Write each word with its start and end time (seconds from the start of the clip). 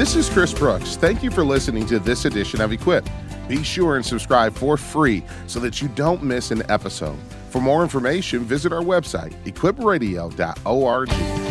This 0.00 0.16
is 0.16 0.30
Chris 0.30 0.54
Brooks. 0.54 0.96
Thank 0.96 1.22
you 1.22 1.30
for 1.30 1.44
listening 1.44 1.84
to 1.88 1.98
this 1.98 2.24
edition 2.24 2.62
of 2.62 2.72
Equip. 2.72 3.06
Be 3.48 3.62
sure 3.62 3.96
and 3.96 4.06
subscribe 4.06 4.54
for 4.54 4.78
free 4.78 5.22
so 5.46 5.60
that 5.60 5.82
you 5.82 5.88
don't 5.88 6.22
miss 6.22 6.50
an 6.50 6.62
episode. 6.70 7.18
For 7.50 7.60
more 7.60 7.82
information, 7.82 8.40
visit 8.40 8.72
our 8.72 8.80
website, 8.80 9.34
equipradio.org. 9.44 11.49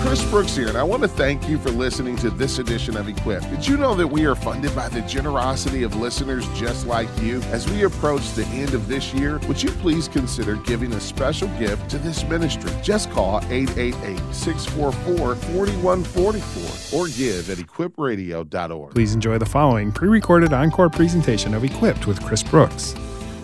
Chris 0.00 0.24
Brooks 0.30 0.56
here, 0.56 0.68
and 0.68 0.78
I 0.78 0.82
want 0.82 1.02
to 1.02 1.08
thank 1.08 1.48
you 1.48 1.58
for 1.58 1.70
listening 1.70 2.16
to 2.16 2.30
this 2.30 2.58
edition 2.58 2.96
of 2.96 3.08
Equip. 3.08 3.42
Did 3.50 3.66
you 3.66 3.76
know 3.76 3.94
that 3.94 4.06
we 4.06 4.26
are 4.26 4.34
funded 4.34 4.74
by 4.74 4.88
the 4.88 5.00
generosity 5.02 5.82
of 5.82 5.96
listeners 5.96 6.46
just 6.54 6.86
like 6.86 7.08
you? 7.20 7.42
As 7.50 7.68
we 7.70 7.82
approach 7.82 8.32
the 8.32 8.46
end 8.46 8.74
of 8.74 8.88
this 8.88 9.12
year, 9.12 9.38
would 9.48 9.62
you 9.62 9.70
please 9.70 10.08
consider 10.08 10.56
giving 10.56 10.92
a 10.94 11.00
special 11.00 11.48
gift 11.58 11.90
to 11.90 11.98
this 11.98 12.24
ministry? 12.24 12.70
Just 12.82 13.10
call 13.10 13.38
888 13.50 14.18
644 14.32 15.34
4144 15.34 16.98
or 16.98 17.08
give 17.08 17.50
at 17.50 17.58
equipradio.org. 17.58 18.94
Please 18.94 19.14
enjoy 19.14 19.38
the 19.38 19.46
following 19.46 19.92
pre 19.92 20.08
recorded 20.08 20.52
encore 20.52 20.88
presentation 20.88 21.54
of 21.54 21.64
Equipped 21.64 22.06
with 22.06 22.22
Chris 22.24 22.42
Brooks. 22.42 22.94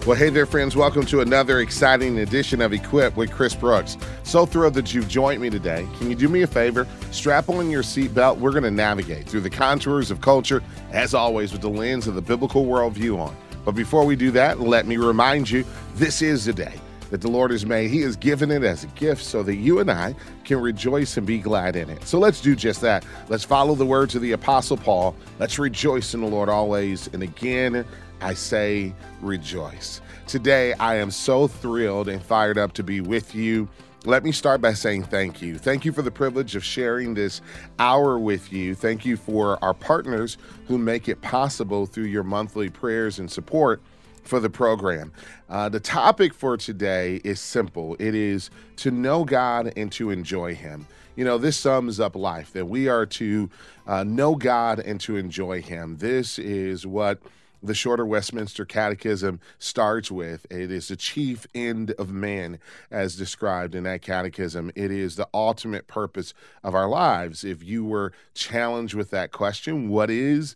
Well, 0.07 0.19
hey 0.19 0.29
there, 0.29 0.45
friends. 0.45 0.77
Welcome 0.77 1.07
to 1.07 1.23
another 1.23 1.61
exciting 1.61 2.19
edition 2.19 2.61
of 2.61 2.75
Equip 2.75 3.17
with 3.17 3.33
Chris 3.33 3.55
Brooks. 3.55 3.97
So 4.23 4.45
thrilled 4.45 4.75
that 4.75 4.93
you've 4.93 5.09
joined 5.09 5.41
me 5.41 5.49
today. 5.49 5.89
Can 5.97 6.11
you 6.11 6.15
do 6.15 6.29
me 6.29 6.43
a 6.43 6.47
favor? 6.47 6.87
Strap 7.11 7.49
on 7.49 7.71
your 7.71 7.83
seatbelt. 7.83 8.37
We're 8.37 8.51
going 8.51 8.65
to 8.65 8.71
navigate 8.71 9.27
through 9.27 9.41
the 9.41 9.49
contours 9.49 10.11
of 10.11 10.21
culture, 10.21 10.63
as 10.93 11.15
always, 11.15 11.53
with 11.53 11.63
the 11.63 11.71
lens 11.71 12.07
of 12.07 12.17
the 12.17 12.21
biblical 12.21 12.67
worldview 12.67 13.19
on. 13.19 13.35
But 13.65 13.73
before 13.73 14.05
we 14.05 14.15
do 14.15 14.31
that, 14.33 14.61
let 14.61 14.87
me 14.87 14.99
remind 14.99 15.49
you 15.49 15.65
this 15.95 16.21
is 16.21 16.45
the 16.45 16.53
day 16.53 16.75
that 17.09 17.23
the 17.23 17.29
Lord 17.29 17.51
has 17.51 17.65
made. 17.65 17.91
He 17.91 18.03
has 18.03 18.15
given 18.15 18.51
it 18.51 18.63
as 18.63 18.85
a 18.85 18.89
gift 18.89 19.25
so 19.25 19.43
that 19.45 19.55
you 19.55 19.79
and 19.79 19.91
I 19.91 20.15
can 20.45 20.61
rejoice 20.61 21.17
and 21.17 21.27
be 21.27 21.39
glad 21.39 21.77
in 21.77 21.89
it. 21.89 22.07
So 22.07 22.19
let's 22.19 22.43
do 22.43 22.55
just 22.55 22.83
that. 22.83 23.07
Let's 23.31 23.45
follow 23.45 23.75
the 23.75 23.87
words 23.87 24.15
of 24.15 24.21
the 24.21 24.33
Apostle 24.33 24.77
Paul. 24.77 25.17
Let's 25.39 25.59
rejoice 25.59 26.13
in 26.13 26.21
the 26.21 26.27
Lord 26.27 26.51
always. 26.51 27.09
And 27.15 27.23
again, 27.23 27.87
I 28.25 28.33
say 28.33 28.95
rejoice. 29.21 30.01
Today, 30.27 30.73
I 30.75 30.95
am 30.95 31.11
so 31.11 31.47
thrilled 31.47 32.09
and 32.09 32.23
fired 32.23 32.57
up 32.57 32.73
to 32.73 32.83
be 32.83 33.03
with 33.03 33.35
you. 33.35 33.69
Let 34.07 34.25
me 34.25 34.33
start 34.33 34.63
by 34.63 34.73
saying 34.73 35.05
thank 35.05 35.43
you. 35.43 35.59
Thank 35.59 35.85
you 35.85 35.93
for 35.93 36.01
the 36.01 36.11
privilege 36.11 36.57
of 36.57 36.65
sharing 36.65 37.13
this 37.13 37.43
hour 37.79 38.19
with 38.19 38.51
you. 38.51 38.75
Thank 38.75 39.05
you 39.05 39.19
for 39.19 39.63
our 39.63 39.75
partners 39.75 40.39
who 40.69 40.79
make 40.79 41.07
it 41.07 41.21
possible 41.21 41.85
through 41.85 42.05
your 42.05 42.23
monthly 42.23 42.71
prayers 42.71 43.19
and 43.19 43.31
support 43.31 43.83
for 44.23 44.41
the 44.41 44.49
program. 44.49 45.13
Uh, 45.51 45.69
the 45.69 45.81
topic 45.81 46.33
for 46.33 46.57
today 46.57 47.21
is 47.25 47.41
simple 47.41 47.95
it 47.99 48.15
is 48.15 48.49
to 48.77 48.91
know 48.91 49.25
God 49.25 49.71
and 49.77 49.93
to 49.93 50.11
enjoy 50.11 50.55
Him. 50.55 50.87
You 51.15 51.27
know, 51.27 51.37
this 51.37 51.59
sums 51.59 52.01
up 52.01 52.17
life 52.17 52.55
that 52.55 52.65
we 52.65 52.89
are 52.89 53.05
to 53.05 53.51
uh, 53.87 54.03
know 54.03 54.35
God 54.35 54.81
and 54.81 54.99
to 55.03 55.19
enjoy 55.19 55.61
Him. 55.61 55.99
This 55.99 56.39
is 56.39 56.87
what 56.87 57.21
the 57.65 57.75
shorter 57.75 58.05
Westminster 58.05 58.65
Catechism 58.65 59.41
starts 59.59 60.11
with. 60.11 60.47
It 60.51 60.71
is 60.71 60.89
the 60.89 60.97
chief 60.97 61.47
end 61.55 61.93
of 61.93 62.11
man, 62.11 62.59
as 62.91 63.17
described 63.17 63.75
in 63.75 63.85
that 63.85 64.03
catechism. 64.03 64.71
It 64.75 64.91
is 64.91 65.17
the 65.17 65.29
ultimate 65.33 65.87
purpose 65.87 66.35
of 66.63 66.75
our 66.75 66.89
lives. 66.89 67.43
If 67.43 67.65
you 67.65 67.85
were 67.85 68.13
challenged 68.35 68.95
with 68.95 69.11
that 69.11 69.33
question, 69.33 69.89
what 69.89 70.11
is 70.11 70.55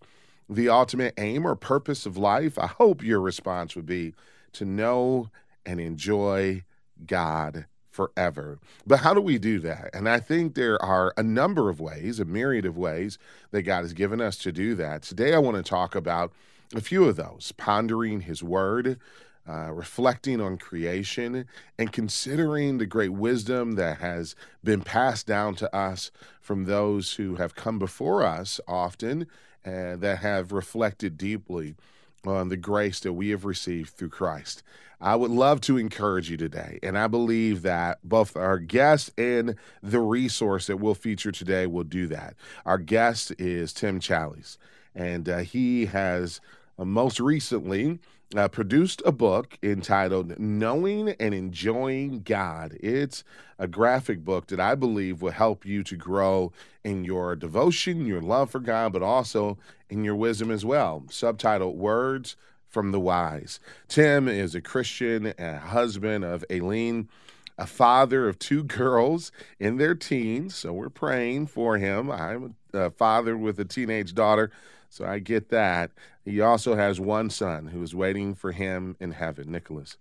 the 0.51 0.69
ultimate 0.69 1.14
aim 1.17 1.47
or 1.47 1.56
purpose 1.56 2.05
of 2.05 2.19
life? 2.19 2.59
I 2.59 2.67
hope 2.67 3.03
your 3.03 3.20
response 3.20 3.75
would 3.75 3.86
be 3.86 4.14
to 4.53 4.67
know 4.67 5.31
and 5.64 5.81
enjoy 5.81 6.64
God 7.06 7.67
forever. 7.91 8.59
But 8.86 9.01
how 9.01 9.14
do 9.14 9.20
we 9.20 9.39
do 9.39 9.59
that? 9.61 9.91
And 9.95 10.09
I 10.09 10.20
think 10.20 10.55
there 10.55 10.81
are 10.83 11.12
a 11.17 11.23
number 11.23 11.69
of 11.70 11.81
ways, 11.81 12.20
a 12.20 12.25
myriad 12.25 12.67
of 12.67 12.77
ways 12.77 13.19
that 13.51 13.62
God 13.62 13.81
has 13.81 13.92
given 13.92 14.20
us 14.20 14.36
to 14.39 14.53
do 14.53 14.75
that. 14.77 15.03
Today, 15.03 15.34
I 15.34 15.39
want 15.39 15.56
to 15.56 15.62
talk 15.62 15.95
about 15.95 16.33
a 16.74 16.80
few 16.80 17.05
of 17.05 17.16
those 17.16 17.52
pondering 17.56 18.22
his 18.22 18.42
word, 18.42 18.98
uh, 19.48 19.73
reflecting 19.73 20.40
on 20.40 20.58
creation, 20.58 21.46
and 21.79 21.92
considering 21.92 22.79
the 22.79 22.86
great 22.86 23.12
wisdom 23.12 23.73
that 23.73 23.98
has 23.98 24.34
been 24.62 24.83
passed 24.83 25.27
down 25.27 25.55
to 25.55 25.74
us 25.74 26.11
from 26.40 26.64
those 26.64 27.14
who 27.14 27.36
have 27.36 27.55
come 27.55 27.78
before 27.78 28.23
us 28.23 28.61
often 28.68 29.27
and 29.64 30.01
that 30.01 30.18
have 30.18 30.52
reflected 30.52 31.17
deeply 31.17 31.74
on 32.27 32.48
the 32.48 32.57
grace 32.57 33.01
that 33.01 33.12
we 33.12 33.30
have 33.30 33.45
received 33.45 33.90
through 33.90 34.11
Christ. 34.11 34.62
I 35.01 35.14
would 35.14 35.30
love 35.30 35.61
to 35.62 35.78
encourage 35.78 36.28
you 36.28 36.36
today, 36.36 36.80
and 36.83 36.98
I 36.98 37.07
believe 37.07 37.62
that 37.62 38.01
both 38.02 38.36
our 38.36 38.58
guest 38.58 39.12
and 39.17 39.55
the 39.80 40.01
resource 40.01 40.67
that 40.67 40.78
we'll 40.78 40.95
feature 40.95 41.30
today 41.30 41.67
will 41.68 41.84
do 41.84 42.08
that. 42.08 42.34
Our 42.67 42.78
guest 42.78 43.33
is 43.39 43.73
Tim 43.73 44.01
Challies, 44.01 44.58
and 44.95 45.28
uh, 45.28 45.39
he 45.39 45.86
has 45.86 46.40
uh, 46.40 46.58
most 46.84 47.20
recently 47.20 47.98
uh, 48.36 48.48
produced 48.48 49.02
a 49.06 49.12
book 49.12 49.58
entitled 49.62 50.39
Knowing 50.39 51.11
and 51.20 51.34
Enjoying 51.34 52.20
God. 52.20 52.77
It's 52.80 53.24
a 53.58 53.66
graphic 53.66 54.24
book 54.24 54.48
that 54.48 54.61
I 54.61 54.74
believe 54.74 55.22
will 55.22 55.33
help 55.33 55.64
you 55.64 55.83
to 55.84 55.96
grow 55.96 56.52
in 56.84 57.05
your 57.05 57.34
devotion, 57.36 58.06
your 58.06 58.20
love 58.20 58.50
for 58.50 58.61
God, 58.61 58.92
but 58.92 59.02
also 59.02 59.58
in 59.89 60.05
your 60.05 60.16
wisdom 60.16 60.50
as 60.50 60.64
well. 60.64 61.05
Subtitled 61.08 61.77
Words 61.77 62.36
from 62.66 62.92
the 62.92 63.00
Wise. 63.00 63.60
Tim 63.89 64.28
is 64.28 64.55
a 64.55 64.60
Christian, 64.60 65.33
a 65.39 65.58
husband 65.58 66.24
of 66.24 66.45
Aileen 66.50 67.08
a 67.58 67.67
father 67.67 68.29
of 68.29 68.39
two 68.39 68.63
girls 68.63 69.33
in 69.58 69.77
their 69.77 69.95
teens. 69.95 70.55
So 70.55 70.73
we're 70.73 70.89
praying 70.89 71.48
for 71.48 71.77
him. 71.77 72.11
I'm 72.11 72.55
a 72.73 72.91
father 72.91 73.36
with 73.36 73.58
a 73.58 73.64
teenage 73.64 74.14
daughter. 74.14 74.51
So 74.89 75.05
I 75.05 75.19
get 75.19 75.51
that. 75.51 75.91
He 76.24 76.41
also 76.41 76.77
has 76.77 77.01
one 77.01 77.30
son 77.30 77.67
who 77.67 77.83
is 77.83 77.95
waiting 77.95 78.35
for 78.35 78.52
him 78.52 78.96
in 79.01 79.13
heaven, 79.13 79.51
Nicholas. 79.51 79.96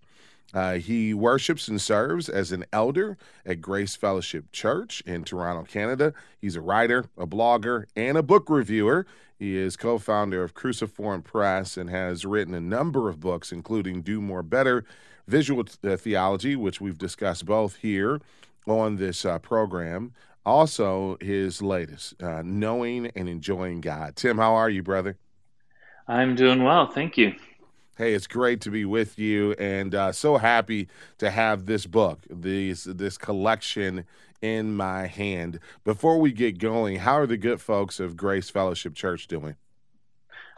Uh, 0.54 0.76
he 0.76 1.14
worships 1.14 1.68
and 1.68 1.82
serves 1.82 2.30
as 2.30 2.54
an 2.54 2.66
elder 2.72 3.18
at 3.46 3.60
Grace 3.60 3.98
Fellowship 3.98 4.52
Church 4.54 5.02
in 5.06 5.24
Toronto, 5.24 5.64
Canada. 5.64 6.14
He's 6.40 6.56
a 6.56 6.62
writer, 6.62 7.06
a 7.18 7.28
blogger, 7.28 7.86
and 7.98 8.18
a 8.18 8.24
book 8.24 8.50
reviewer. 8.50 9.06
He 9.38 9.58
is 9.58 9.76
co 9.76 9.98
founder 9.98 10.44
of 10.44 10.54
Cruciform 10.54 11.22
Press 11.22 11.76
and 11.76 11.90
has 11.90 12.26
written 12.26 12.54
a 12.54 12.62
number 12.62 13.10
of 13.10 13.20
books, 13.20 13.52
including 13.52 14.02
Do 14.02 14.22
More 14.22 14.42
Better, 14.42 14.86
Visual 15.28 15.66
uh, 15.84 15.98
Theology, 15.98 16.56
which 16.56 16.80
we've 16.80 16.98
discussed 16.98 17.46
both 17.46 17.78
here 17.78 18.22
on 18.66 18.96
this 18.96 19.26
uh, 19.26 19.40
program, 19.40 20.14
also 20.46 21.18
his 21.20 21.62
latest, 21.62 22.22
uh, 22.22 22.42
Knowing 22.44 23.08
and 23.16 23.28
Enjoying 23.28 23.82
God. 23.82 24.16
Tim, 24.16 24.38
how 24.38 24.54
are 24.54 24.70
you, 24.70 24.84
brother? 24.84 25.18
I'm 26.08 26.36
doing 26.36 26.64
well. 26.64 26.88
Thank 26.88 27.18
you. 27.18 27.36
Hey, 27.98 28.14
it's 28.14 28.28
great 28.28 28.62
to 28.62 28.70
be 28.70 28.86
with 28.86 29.18
you, 29.18 29.54
and 29.54 29.96
uh, 29.96 30.12
so 30.12 30.38
happy 30.38 30.88
to 31.18 31.32
have 31.32 31.66
this 31.66 31.88
book, 31.88 32.20
this 32.30 32.84
this 32.84 33.18
collection 33.18 34.06
in 34.40 34.76
my 34.76 35.08
hand. 35.08 35.60
Before 35.84 36.20
we 36.20 36.32
get 36.32 36.60
going, 36.60 36.98
how 36.98 37.14
are 37.14 37.26
the 37.26 37.38
good 37.38 37.60
folks 37.60 38.00
of 38.00 38.16
Grace 38.16 38.52
Fellowship 38.52 38.94
Church 38.94 39.28
doing? 39.28 39.56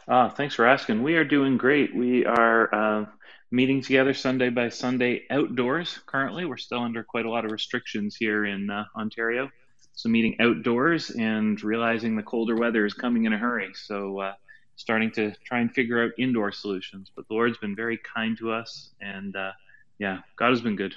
Uh, 0.06 0.28
thanks 0.28 0.54
for 0.54 0.66
asking. 0.66 1.02
We 1.02 1.14
are 1.14 1.24
doing 1.24 1.56
great. 1.56 1.94
We 1.96 2.26
are 2.26 2.74
uh, 2.74 3.06
meeting 3.50 3.82
together 3.82 4.14
Sunday 4.14 4.48
by 4.48 4.68
Sunday 4.68 5.24
outdoors. 5.30 5.98
Currently, 6.06 6.44
we're 6.44 6.56
still 6.56 6.80
under 6.80 7.02
quite 7.02 7.26
a 7.26 7.30
lot 7.30 7.44
of 7.44 7.50
restrictions 7.50 8.16
here 8.16 8.44
in 8.44 8.70
uh, 8.70 8.84
Ontario, 8.96 9.50
so 9.94 10.08
meeting 10.08 10.36
outdoors 10.40 11.10
and 11.10 11.62
realizing 11.62 12.16
the 12.16 12.22
colder 12.22 12.56
weather 12.56 12.86
is 12.86 12.94
coming 12.94 13.24
in 13.24 13.32
a 13.32 13.38
hurry. 13.38 13.72
So 13.74 14.20
uh, 14.20 14.34
starting 14.76 15.10
to 15.12 15.32
try 15.44 15.60
and 15.60 15.72
figure 15.72 16.02
out 16.02 16.12
indoor 16.18 16.52
solutions. 16.52 17.10
But 17.14 17.26
the 17.28 17.34
Lord's 17.34 17.58
been 17.58 17.74
very 17.74 17.98
kind 17.98 18.38
to 18.38 18.52
us, 18.52 18.90
and 19.00 19.34
uh, 19.34 19.52
yeah, 19.98 20.18
God 20.36 20.50
has 20.50 20.60
been 20.60 20.76
good. 20.76 20.94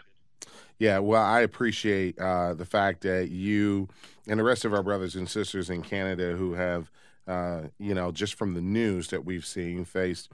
Yeah, 0.78 1.00
well, 1.00 1.24
I 1.24 1.42
appreciate 1.42 2.20
uh, 2.20 2.54
the 2.54 2.66
fact 2.66 3.02
that 3.02 3.30
you 3.30 3.90
and 4.28 4.40
the 4.40 4.44
rest 4.44 4.66
of 4.66 4.74
our 4.74 4.84
brothers 4.84 5.16
and 5.16 5.30
sisters 5.30 5.70
in 5.70 5.82
Canada 5.82 6.36
who 6.36 6.54
have, 6.54 6.92
uh, 7.28 7.64
you 7.80 7.94
know, 7.94 8.12
just 8.12 8.36
from 8.36 8.54
the 8.54 8.62
news 8.62 9.08
that 9.10 9.26
we've 9.26 9.46
seen, 9.46 9.86
faced 9.86 10.30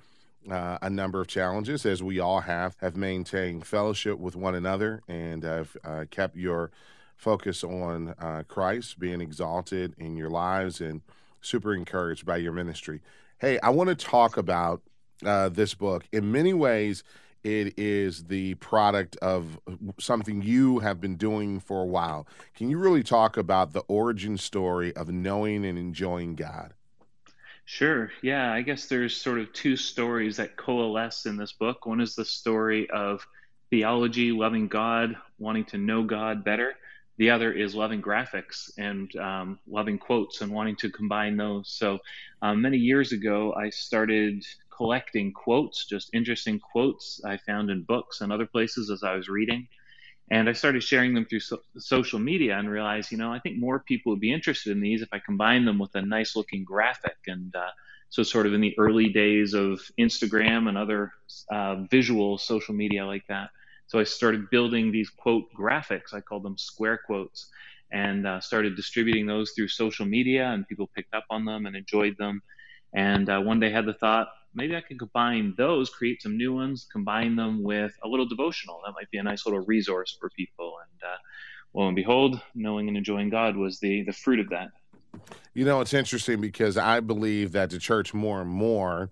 uh, 0.50 0.78
a 0.82 0.90
number 0.90 1.22
of 1.22 1.28
challenges, 1.28 1.86
as 1.86 2.02
we 2.02 2.20
all 2.20 2.42
have, 2.42 2.76
have 2.82 2.96
maintained 2.96 3.66
fellowship 3.66 4.20
with 4.20 4.36
one 4.36 4.56
another 4.56 5.02
and 5.08 5.44
have 5.44 5.76
uh, 5.84 6.06
kept 6.10 6.36
your 6.36 6.72
focus 7.16 7.64
on 7.64 8.16
uh, 8.20 8.44
Christ 8.48 9.00
being 9.00 9.22
exalted 9.22 9.94
in 9.98 10.16
your 10.16 10.30
lives 10.30 10.80
and 10.80 11.02
super 11.42 11.74
encouraged 11.74 12.26
by 12.26 12.38
your 12.38 12.54
ministry. 12.54 13.02
Hey, 13.40 13.60
I 13.60 13.70
want 13.70 13.90
to 13.90 13.96
talk 13.96 14.38
about 14.38 14.82
uh, 15.26 15.50
this 15.50 15.74
book. 15.74 16.06
In 16.12 16.32
many 16.32 16.54
ways, 16.54 17.04
it 17.44 17.78
is 17.78 18.26
the 18.26 18.56
product 18.56 19.16
of 19.18 19.60
something 20.00 20.42
you 20.42 20.80
have 20.80 21.00
been 21.00 21.16
doing 21.16 21.60
for 21.60 21.82
a 21.82 21.86
while. 21.86 22.28
Can 22.56 22.70
you 22.70 22.78
really 22.78 23.04
talk 23.04 23.38
about 23.38 23.72
the 23.72 23.84
origin 23.88 24.38
story 24.38 24.96
of 24.96 25.10
knowing 25.10 25.66
and 25.66 25.78
enjoying 25.78 26.36
God? 26.36 26.74
Sure. 27.70 28.12
Yeah, 28.24 28.52
I 28.52 28.64
guess 28.64 28.88
there's 28.88 29.16
sort 29.16 29.40
of 29.40 29.54
two 29.54 29.76
stories 29.78 30.38
that 30.38 30.58
coalesce 30.58 31.28
in 31.28 31.38
this 31.38 31.54
book. 31.54 31.86
One 31.86 32.02
is 32.02 32.16
the 32.16 32.26
story 32.26 32.90
of 32.90 33.26
theology, 33.70 34.32
loving 34.32 34.68
God, 34.68 35.16
wanting 35.38 35.66
to 35.66 35.78
know 35.78 36.04
God 36.04 36.44
better 36.44 36.74
the 37.20 37.30
other 37.32 37.52
is 37.52 37.76
loving 37.76 38.02
graphics 38.02 38.72
and 38.78 39.14
um, 39.18 39.60
loving 39.68 40.00
quotes 40.00 40.40
and 40.40 40.54
wanting 40.54 40.78
to 40.78 40.90
combine 40.90 41.36
those. 41.36 41.70
So 41.70 42.00
um, 42.42 42.62
many 42.62 42.78
years 42.78 43.12
ago, 43.12 43.54
I 43.54 43.70
started 43.72 44.42
collecting 44.76 45.34
quotes, 45.34 45.86
just 45.86 46.10
interesting 46.14 46.62
quotes 46.62 47.22
I 47.26 47.36
found 47.36 47.70
in 47.72 47.84
books 47.84 48.22
and 48.22 48.32
other 48.32 48.46
places 48.46 48.90
as 48.90 49.04
I 49.04 49.16
was 49.16 49.28
reading. 49.28 49.68
And 50.32 50.48
I 50.48 50.54
started 50.54 50.84
sharing 50.84 51.14
them 51.14 51.26
through 51.26 51.40
so- 51.40 51.64
social 51.78 52.20
media 52.20 52.58
and 52.58 52.70
realized, 52.70 53.12
you 53.12 53.18
know, 53.18 53.34
I 53.34 53.40
think 53.40 53.58
more 53.58 53.80
people 53.80 54.12
would 54.12 54.20
be 54.20 54.34
interested 54.34 54.72
in 54.72 54.82
these 54.82 55.02
if 55.02 55.10
I 55.12 55.20
combine 55.20 55.66
them 55.66 55.80
with 55.80 55.96
a 55.96 56.02
nice 56.02 56.36
looking 56.36 56.64
graphic. 56.64 57.18
And 57.28 57.56
uh, 57.56 57.72
so, 58.10 58.24
sort 58.24 58.46
of 58.46 58.54
in 58.54 58.62
the 58.62 58.78
early 58.78 59.10
days 59.10 59.54
of 59.54 59.80
Instagram 60.00 60.68
and 60.70 60.78
other 60.78 61.12
uh, 61.52 61.84
visual 61.90 62.38
social 62.38 62.76
media 62.76 63.06
like 63.06 63.26
that. 63.30 63.50
So 63.88 64.00
I 64.00 64.04
started 64.04 64.52
building 64.52 64.92
these 64.92 65.10
quote 65.10 65.46
graphics. 65.58 66.14
I 66.14 66.22
called 66.22 66.44
them 66.44 66.58
square 66.60 67.00
quotes 67.04 67.50
and 67.92 68.28
uh, 68.28 68.40
started 68.40 68.76
distributing 68.76 69.26
those 69.26 69.52
through 69.56 69.68
social 69.68 70.06
media, 70.06 70.48
and 70.50 70.68
people 70.68 70.92
picked 70.96 71.16
up 71.16 71.26
on 71.32 71.44
them 71.44 71.66
and 71.66 71.76
enjoyed 71.76 72.16
them. 72.20 72.42
And 72.94 73.28
uh, 73.30 73.40
one 73.40 73.60
day 73.60 73.72
had 73.72 73.88
the 73.88 73.96
thought, 73.96 74.28
maybe 74.54 74.76
I 74.76 74.82
can 74.82 74.98
combine 74.98 75.54
those, 75.58 75.90
create 75.90 76.22
some 76.22 76.38
new 76.38 76.54
ones, 76.54 76.88
combine 76.92 77.36
them 77.36 77.64
with 77.64 77.92
a 78.04 78.08
little 78.08 78.28
devotional. 78.28 78.82
That 78.86 78.94
might 78.94 79.10
be 79.12 79.18
a 79.18 79.24
nice 79.24 79.46
little 79.46 79.62
resource 79.62 80.18
for 80.20 80.30
people. 80.30 80.76
And 80.82 81.10
uh, 81.12 81.18
lo 81.74 81.88
and 81.88 81.96
behold, 81.96 82.42
knowing 82.56 82.88
and 82.88 82.98
enjoying 82.98 83.30
God 83.30 83.56
was 83.56 83.80
the 83.80 84.04
the 84.04 84.14
fruit 84.14 84.40
of 84.40 84.50
that. 84.50 84.70
You 85.54 85.66
know, 85.66 85.82
it's 85.82 85.94
interesting 85.94 86.40
because 86.40 86.78
I 86.78 87.00
believe 87.00 87.52
that 87.54 87.70
the 87.72 87.80
church 87.80 88.14
more 88.14 88.42
and 88.42 88.50
more 88.50 89.10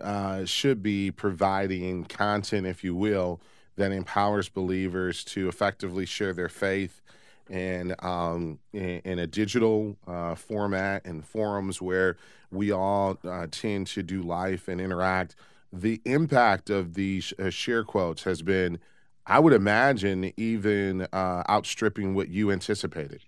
uh, 0.00 0.44
should 0.44 0.82
be 0.82 1.10
providing 1.10 2.04
content, 2.04 2.66
if 2.66 2.82
you 2.82 2.94
will, 2.94 3.40
that 3.76 3.92
empowers 3.92 4.48
believers 4.48 5.24
to 5.24 5.48
effectively 5.48 6.06
share 6.06 6.32
their 6.32 6.48
faith 6.48 7.02
in, 7.50 7.94
um, 8.00 8.58
in, 8.72 9.00
in, 9.04 9.18
a 9.18 9.26
digital 9.26 9.96
uh, 10.06 10.34
format 10.34 11.04
and 11.04 11.24
forums 11.24 11.80
where 11.80 12.16
we 12.50 12.70
all 12.70 13.18
uh, 13.24 13.46
tend 13.50 13.86
to 13.88 14.02
do 14.02 14.22
life 14.22 14.68
and 14.68 14.80
interact. 14.80 15.36
The 15.72 16.00
impact 16.04 16.70
of 16.70 16.94
these 16.94 17.32
uh, 17.38 17.50
share 17.50 17.84
quotes 17.84 18.22
has 18.24 18.42
been, 18.42 18.78
I 19.26 19.40
would 19.40 19.52
imagine, 19.52 20.32
even 20.36 21.02
uh, 21.12 21.42
outstripping 21.48 22.14
what 22.14 22.28
you 22.28 22.50
anticipated. 22.50 23.22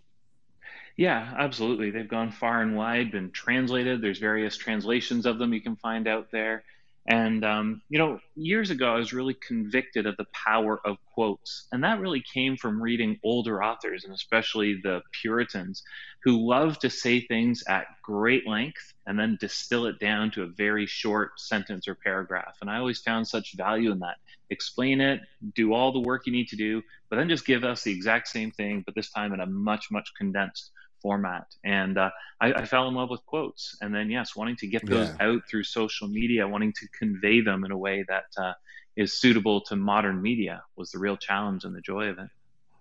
Yeah, 0.97 1.35
absolutely. 1.37 1.91
They've 1.91 2.09
gone 2.09 2.31
far 2.31 2.63
and 2.63 2.75
wide, 2.75 3.13
been 3.13 3.31
translated. 3.31 4.01
There's 4.01 4.19
various 4.19 4.57
translations 4.57 5.27
of 5.27 5.39
them 5.39 5.53
you 5.53 5.61
can 5.61 5.77
find 5.77 6.09
out 6.09 6.31
there. 6.31 6.65
And, 7.09 7.45
um, 7.45 7.83
you 7.89 7.99
know, 7.99 8.19
years 8.35 8.71
ago, 8.71 8.93
I 8.93 8.99
was 8.99 9.13
really 9.13 9.35
convicted 9.35 10.07
of 10.07 10.17
the 10.17 10.27
power 10.33 10.81
of 10.85 10.97
quotes. 11.15 11.69
And 11.71 11.85
that 11.85 12.01
really 12.01 12.23
came 12.35 12.57
from 12.57 12.83
reading 12.83 13.21
older 13.23 13.63
authors, 13.63 14.05
and 14.05 14.13
especially 14.13 14.81
the 14.83 15.03
Puritans, 15.23 15.85
who 16.25 16.49
love 16.49 16.81
to 16.81 16.91
say 16.91 17.21
things 17.21 17.63
at 17.69 17.87
great 18.03 18.47
length 18.49 18.93
and 19.07 19.17
then 19.17 19.39
distill 19.41 19.87
it 19.87 20.01
down 20.01 20.33
to 20.33 20.43
a 20.43 20.49
very 20.49 20.87
short 20.87 21.39
sentence 21.39 21.87
or 21.87 21.95
paragraph. 21.95 22.57
And 22.61 22.69
I 22.69 22.79
always 22.79 23.01
found 23.01 23.29
such 23.29 23.55
value 23.57 23.93
in 23.93 24.01
that. 24.01 24.17
Explain 24.51 25.01
it, 25.01 25.21
do 25.55 25.73
all 25.73 25.93
the 25.93 26.01
work 26.01 26.27
you 26.27 26.33
need 26.33 26.49
to 26.49 26.57
do, 26.57 26.83
but 27.09 27.17
then 27.17 27.29
just 27.29 27.47
give 27.47 27.63
us 27.63 27.85
the 27.85 27.93
exact 27.93 28.27
same 28.29 28.51
thing, 28.51 28.83
but 28.85 28.97
this 28.97 29.11
time 29.11 29.33
in 29.33 29.41
a 29.41 29.47
much, 29.47 29.93
much 29.93 30.11
condensed 30.19 30.73
format. 31.01 31.47
And 31.65 31.99
uh, 31.99 32.11
I, 32.41 32.53
I, 32.53 32.65
fell 32.65 32.89
in 32.89 32.95
love 32.95 33.11
with 33.11 33.25
quotes. 33.27 33.77
And 33.81 33.95
then, 33.95 34.11
yes, 34.11 34.37
wanting 34.37 34.57
to 34.57 34.67
get 34.67 34.87
those 34.87 35.09
yeah. 35.09 35.27
out 35.27 35.43
through 35.49 35.65
social 35.65 36.09
media, 36.09 36.47
wanting 36.47 36.73
to 36.75 36.89
convey 36.89 37.41
them 37.41 37.65
in 37.65 37.71
a 37.71 37.79
way 37.79 38.05
that 38.09 38.25
uh, 38.37 38.53
is 38.97 39.19
suitable 39.19 39.61
to 39.63 39.77
modern 39.77 40.21
media 40.21 40.63
was 40.77 40.91
the 40.91 40.99
real 40.99 41.17
challenge 41.17 41.65
and 41.65 41.75
the 41.75 41.81
joy 41.81 42.09
of 42.09 42.19
it. 42.19 42.29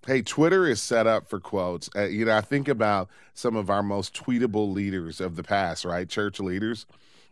Hey, 0.06 0.22
Twitter 0.22 0.68
is 0.68 0.82
set 0.82 1.08
up 1.08 1.28
for 1.28 1.40
quotes. 1.40 1.90
Uh, 1.96 2.04
you 2.04 2.26
know, 2.26 2.38
I 2.38 2.42
think 2.42 2.68
about 2.68 3.10
some 3.34 3.56
of 3.56 3.70
our 3.70 3.82
most 3.82 4.14
tweetable 4.14 4.72
leaders 4.72 5.20
of 5.20 5.36
the 5.36 5.44
past, 5.44 5.84
right? 5.84 6.08
Church 6.08 6.40
leaders 6.40 6.86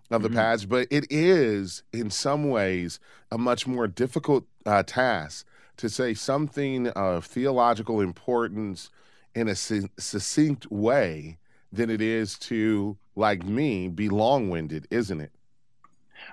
of 0.09 0.21
the 0.21 0.27
mm-hmm. 0.27 0.37
past, 0.37 0.69
but 0.69 0.87
it 0.89 1.05
is 1.09 1.83
in 1.93 2.09
some 2.09 2.49
ways 2.49 2.99
a 3.31 3.37
much 3.37 3.67
more 3.67 3.87
difficult 3.87 4.45
uh, 4.65 4.83
task 4.83 5.45
to 5.77 5.89
say 5.89 6.13
something 6.13 6.87
of 6.89 7.25
theological 7.25 8.01
importance 8.01 8.89
in 9.35 9.47
a 9.47 9.55
succinct 9.55 10.71
way 10.71 11.37
than 11.71 11.89
it 11.89 12.01
is 12.01 12.37
to, 12.37 12.97
like 13.15 13.43
me, 13.43 13.87
be 13.87 14.09
long 14.09 14.49
winded, 14.49 14.87
isn't 14.91 15.21
it? 15.21 15.31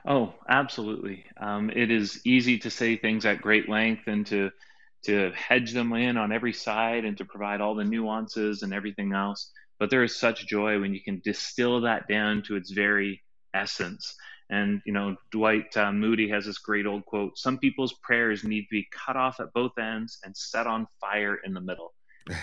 Oh, 0.05 0.35
absolutely. 0.49 1.25
Um, 1.39 1.71
it 1.71 1.91
is 1.91 2.21
easy 2.25 2.59
to 2.59 2.71
say 2.71 2.97
things 2.97 3.25
at 3.25 3.43
great 3.43 3.69
length 3.69 4.07
and 4.07 4.27
to 4.27 4.51
to 5.03 5.33
hedge 5.33 5.73
them 5.73 5.95
in 5.95 6.19
on 6.19 6.31
every 6.31 6.53
side 6.53 7.07
and 7.07 7.17
to 7.17 7.25
provide 7.25 7.63
all 7.63 7.75
the 7.75 7.85
nuances 7.85 8.63
and 8.63 8.75
everything 8.75 9.15
else. 9.15 9.51
But 9.79 9.89
there 9.89 10.05
is 10.05 10.15
such 10.15 10.47
joy 10.47 10.79
when 10.79 10.93
you 10.93 11.03
can 11.03 11.23
distill 11.25 11.81
that 11.81 12.07
down 12.07 12.43
to 12.43 12.57
its 12.57 12.71
very 12.71 13.23
essence. 13.55 14.15
And 14.51 14.83
you 14.85 14.93
know, 14.93 15.17
Dwight 15.31 15.75
uh, 15.77 15.91
Moody 15.93 16.29
has 16.29 16.45
this 16.45 16.59
great 16.59 16.87
old 16.87 17.07
quote: 17.07 17.39
"Some 17.39 17.59
people's 17.59 17.95
prayers 18.03 18.45
need 18.45 18.63
to 18.63 18.71
be 18.71 18.89
cut 18.93 19.17
off 19.17 19.41
at 19.41 19.53
both 19.55 19.79
ends 19.79 20.19
and 20.23 20.37
set 20.37 20.67
on 20.67 20.87
fire 21.01 21.37
in 21.45 21.55
the 21.55 21.61
middle." 21.61 21.95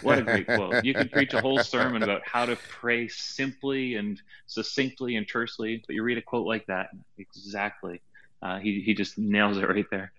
What 0.02 0.20
a 0.20 0.24
great 0.24 0.48
quote. 0.48 0.84
You 0.84 0.94
could 0.94 1.12
preach 1.12 1.34
a 1.34 1.42
whole 1.42 1.60
sermon 1.60 2.04
about 2.04 2.22
how 2.26 2.46
to 2.46 2.56
pray 2.56 3.08
simply 3.08 3.96
and 3.96 4.22
succinctly 4.46 5.16
and 5.16 5.28
tersely, 5.28 5.84
but 5.86 5.96
you 5.96 6.04
read 6.04 6.18
a 6.18 6.22
quote 6.22 6.46
like 6.46 6.66
that, 6.68 6.90
exactly. 7.18 8.02
Uh, 8.42 8.60
he, 8.60 8.82
he 8.82 8.94
just 8.94 9.18
nails 9.18 9.58
it 9.58 9.68
right 9.68 9.86
there. 9.90 10.12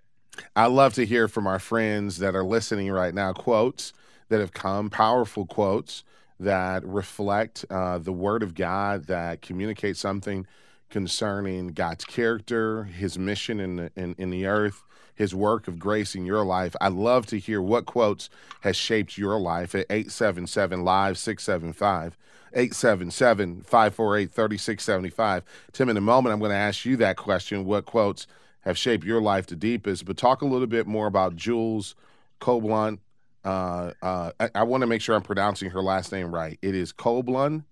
I 0.55 0.67
love 0.67 0.94
to 0.94 1.06
hear 1.06 1.29
from 1.29 1.47
our 1.47 1.59
friends 1.59 2.19
that 2.19 2.35
are 2.35 2.44
listening 2.44 2.91
right 2.91 3.15
now 3.15 3.32
quotes 3.32 3.93
that 4.29 4.41
have 4.41 4.53
come, 4.53 4.91
powerful 4.91 5.47
quotes 5.47 6.05
that 6.41 6.85
reflect 6.85 7.65
uh, 7.70 7.99
the 7.99 8.12
Word 8.12 8.43
of 8.43 8.55
God, 8.55 9.06
that 9.06 9.43
communicate 9.43 9.97
something 9.97 10.47
concerning 10.91 11.69
God's 11.69 12.05
character, 12.05 12.85
His 12.85 13.19
mission 13.19 13.61
in 13.61 13.76
the, 13.76 13.93
in, 13.97 14.15
in 14.19 14.31
the 14.31 14.47
earth, 14.47 14.85
his 15.19 15.35
work 15.35 15.67
of 15.67 15.81
grace 15.81 16.15
in 16.15 16.25
your 16.25 16.44
life. 16.44 16.76
I'd 16.81 16.93
love 16.93 17.26
to 17.26 17.38
hear 17.41 17.61
what 17.61 17.87
quotes 17.87 18.31
has 18.61 18.76
shaped 18.76 19.19
your 19.19 19.38
life 19.38 19.75
at 19.75 19.85
877 19.91 20.85
Live 20.85 21.19
675. 21.19 22.17
877 22.55 23.62
548 23.62 24.31
3675. 24.31 25.44
Tim, 25.73 25.88
in 25.88 25.97
a 25.97 26.00
moment, 26.00 26.32
I'm 26.32 26.38
going 26.38 26.53
to 26.53 26.56
ask 26.56 26.85
you 26.85 26.97
that 26.99 27.17
question 27.17 27.65
what 27.65 27.85
quotes 27.85 28.29
have 28.61 28.79
shaped 28.79 29.05
your 29.05 29.20
life 29.20 29.49
the 29.49 29.56
deepest? 29.56 30.05
But 30.05 30.17
talk 30.17 30.41
a 30.41 30.47
little 30.47 30.69
bit 30.69 30.87
more 30.87 31.09
about 31.09 31.35
Jules 31.35 31.97
Coblun. 32.41 33.00
Uh, 33.44 33.93
uh, 34.00 34.31
I, 34.38 34.50
I 34.55 34.62
want 34.62 34.82
to 34.82 34.87
make 34.87 35.03
sure 35.03 35.17
I'm 35.17 35.23
pronouncing 35.23 35.70
her 35.70 35.82
last 35.82 36.12
name 36.12 36.32
right. 36.32 36.59
It 36.62 36.76
is 36.76 36.93
Coblun. 36.93 37.65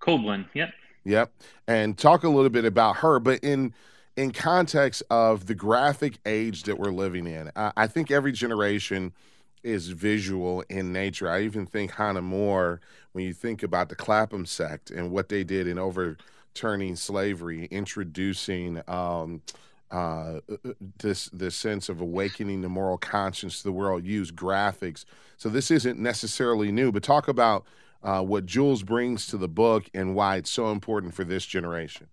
Coblun, 0.00 0.46
yep. 0.54 0.70
Yep. 1.04 1.32
And 1.68 1.96
talk 1.96 2.24
a 2.24 2.28
little 2.28 2.50
bit 2.50 2.64
about 2.64 2.96
her, 2.96 3.20
but 3.20 3.44
in 3.44 3.72
in 4.16 4.30
context 4.30 5.02
of 5.10 5.46
the 5.46 5.54
graphic 5.54 6.18
age 6.24 6.64
that 6.64 6.78
we're 6.78 6.92
living 6.92 7.26
in, 7.26 7.50
I, 7.56 7.72
I 7.76 7.86
think 7.86 8.10
every 8.10 8.32
generation 8.32 9.12
is 9.62 9.88
visual 9.88 10.62
in 10.68 10.92
nature. 10.92 11.28
I 11.28 11.42
even 11.42 11.66
think 11.66 11.92
Hannah 11.92 12.22
More, 12.22 12.80
when 13.12 13.24
you 13.24 13.32
think 13.32 13.62
about 13.62 13.88
the 13.88 13.96
Clapham 13.96 14.46
sect 14.46 14.90
and 14.90 15.10
what 15.10 15.28
they 15.28 15.42
did 15.42 15.66
in 15.66 15.78
overturning 15.78 16.96
slavery, 16.96 17.66
introducing 17.70 18.82
um, 18.86 19.42
uh, 19.90 20.40
uh 20.48 20.72
this 20.98 21.26
this 21.26 21.54
sense 21.54 21.88
of 21.88 22.00
awakening 22.00 22.60
the 22.62 22.68
moral 22.68 22.98
conscience 22.98 23.58
to 23.58 23.64
the 23.64 23.72
world, 23.72 24.04
use 24.04 24.30
graphics. 24.30 25.04
So 25.38 25.48
this 25.48 25.70
isn't 25.70 25.98
necessarily 25.98 26.70
new, 26.70 26.92
but 26.92 27.02
talk 27.02 27.26
about 27.26 27.64
uh, 28.02 28.22
what 28.22 28.44
Jules 28.44 28.82
brings 28.82 29.26
to 29.28 29.38
the 29.38 29.48
book 29.48 29.88
and 29.94 30.14
why 30.14 30.36
it's 30.36 30.50
so 30.50 30.70
important 30.70 31.14
for 31.14 31.24
this 31.24 31.46
generation. 31.46 32.06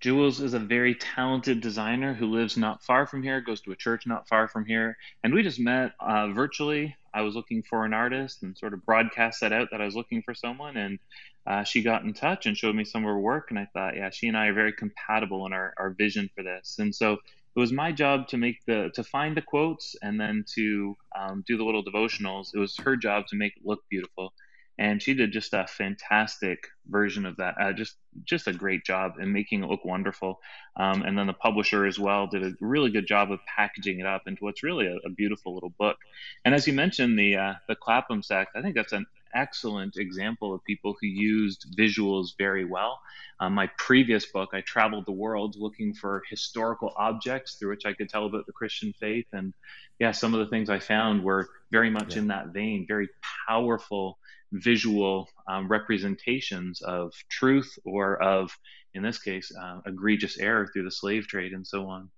Jules 0.00 0.40
is 0.40 0.52
a 0.52 0.58
very 0.58 0.94
talented 0.94 1.62
designer 1.62 2.12
who 2.12 2.26
lives 2.26 2.56
not 2.56 2.82
far 2.82 3.06
from 3.06 3.22
here, 3.22 3.40
goes 3.40 3.62
to 3.62 3.72
a 3.72 3.76
church 3.76 4.06
not 4.06 4.28
far 4.28 4.46
from 4.46 4.66
here. 4.66 4.96
And 5.24 5.32
we 5.32 5.42
just 5.42 5.58
met 5.58 5.92
uh, 6.00 6.28
virtually. 6.28 6.94
I 7.14 7.22
was 7.22 7.34
looking 7.34 7.62
for 7.62 7.86
an 7.86 7.94
artist 7.94 8.42
and 8.42 8.56
sort 8.58 8.74
of 8.74 8.84
broadcast 8.84 9.40
that 9.40 9.52
out 9.52 9.68
that 9.72 9.80
I 9.80 9.86
was 9.86 9.96
looking 9.96 10.20
for 10.20 10.34
someone. 10.34 10.76
And 10.76 10.98
uh, 11.46 11.64
she 11.64 11.82
got 11.82 12.04
in 12.04 12.12
touch 12.12 12.44
and 12.44 12.56
showed 12.56 12.76
me 12.76 12.84
some 12.84 13.04
of 13.04 13.08
her 13.08 13.18
work. 13.18 13.46
And 13.48 13.58
I 13.58 13.68
thought, 13.72 13.96
yeah, 13.96 14.10
she 14.10 14.28
and 14.28 14.36
I 14.36 14.48
are 14.48 14.54
very 14.54 14.74
compatible 14.74 15.46
in 15.46 15.54
our, 15.54 15.72
our 15.78 15.90
vision 15.90 16.28
for 16.34 16.42
this. 16.42 16.76
And 16.78 16.94
so 16.94 17.14
it 17.14 17.58
was 17.58 17.72
my 17.72 17.90
job 17.90 18.28
to 18.28 18.36
make 18.36 18.58
the 18.66 18.90
to 18.94 19.02
find 19.02 19.34
the 19.34 19.40
quotes 19.40 19.96
and 20.02 20.20
then 20.20 20.44
to 20.56 20.94
um, 21.18 21.42
do 21.46 21.56
the 21.56 21.64
little 21.64 21.82
devotionals. 21.82 22.48
It 22.54 22.58
was 22.58 22.76
her 22.78 22.96
job 22.96 23.28
to 23.28 23.36
make 23.36 23.56
it 23.56 23.62
look 23.64 23.80
beautiful 23.88 24.34
and 24.78 25.02
she 25.02 25.14
did 25.14 25.32
just 25.32 25.54
a 25.54 25.66
fantastic 25.66 26.68
version 26.88 27.24
of 27.26 27.36
that. 27.36 27.54
Uh, 27.60 27.72
just 27.72 27.96
just 28.24 28.46
a 28.46 28.52
great 28.52 28.84
job 28.84 29.14
in 29.20 29.32
making 29.32 29.62
it 29.62 29.70
look 29.70 29.84
wonderful. 29.84 30.40
Um, 30.76 31.02
and 31.02 31.16
then 31.18 31.26
the 31.26 31.32
publisher 31.32 31.86
as 31.86 31.98
well 31.98 32.26
did 32.26 32.44
a 32.44 32.52
really 32.60 32.90
good 32.90 33.06
job 33.06 33.30
of 33.30 33.40
packaging 33.46 34.00
it 34.00 34.06
up 34.06 34.22
into 34.26 34.44
what's 34.44 34.62
really 34.62 34.86
a, 34.86 34.96
a 35.06 35.10
beautiful 35.10 35.54
little 35.54 35.72
book. 35.78 35.96
And 36.44 36.54
as 36.54 36.66
you 36.66 36.72
mentioned, 36.72 37.18
the 37.18 37.36
uh, 37.36 37.54
the 37.68 37.74
Clapham 37.74 38.22
sect, 38.22 38.56
I 38.56 38.62
think 38.62 38.74
that's 38.74 38.92
an 38.92 39.06
excellent 39.34 39.96
example 39.96 40.54
of 40.54 40.64
people 40.64 40.96
who 41.00 41.06
used 41.06 41.66
visuals 41.76 42.36
very 42.38 42.64
well. 42.64 43.00
Um, 43.38 43.54
my 43.54 43.68
previous 43.78 44.24
book, 44.26 44.50
I 44.52 44.62
traveled 44.62 45.04
the 45.04 45.12
world 45.12 45.56
looking 45.58 45.92
for 45.92 46.22
historical 46.30 46.92
objects 46.96 47.54
through 47.54 47.70
which 47.70 47.84
I 47.84 47.92
could 47.92 48.08
tell 48.08 48.24
about 48.24 48.46
the 48.46 48.52
Christian 48.52 48.94
faith. 48.98 49.26
And 49.32 49.52
yeah, 49.98 50.12
some 50.12 50.32
of 50.32 50.40
the 50.40 50.46
things 50.46 50.70
I 50.70 50.78
found 50.78 51.22
were 51.22 51.48
very 51.70 51.90
much 51.90 52.14
yeah. 52.14 52.22
in 52.22 52.28
that 52.28 52.48
vein, 52.48 52.86
very 52.88 53.08
powerful 53.46 54.18
visual 54.52 55.28
um, 55.48 55.68
representations 55.68 56.80
of 56.82 57.12
truth 57.28 57.78
or 57.84 58.22
of, 58.22 58.50
in 58.94 59.02
this 59.02 59.18
case, 59.18 59.52
uh, 59.60 59.80
egregious 59.86 60.38
error 60.38 60.66
through 60.72 60.84
the 60.84 60.90
slave 60.90 61.26
trade 61.26 61.52
and 61.52 61.66
so 61.66 61.88
on. 61.88 62.10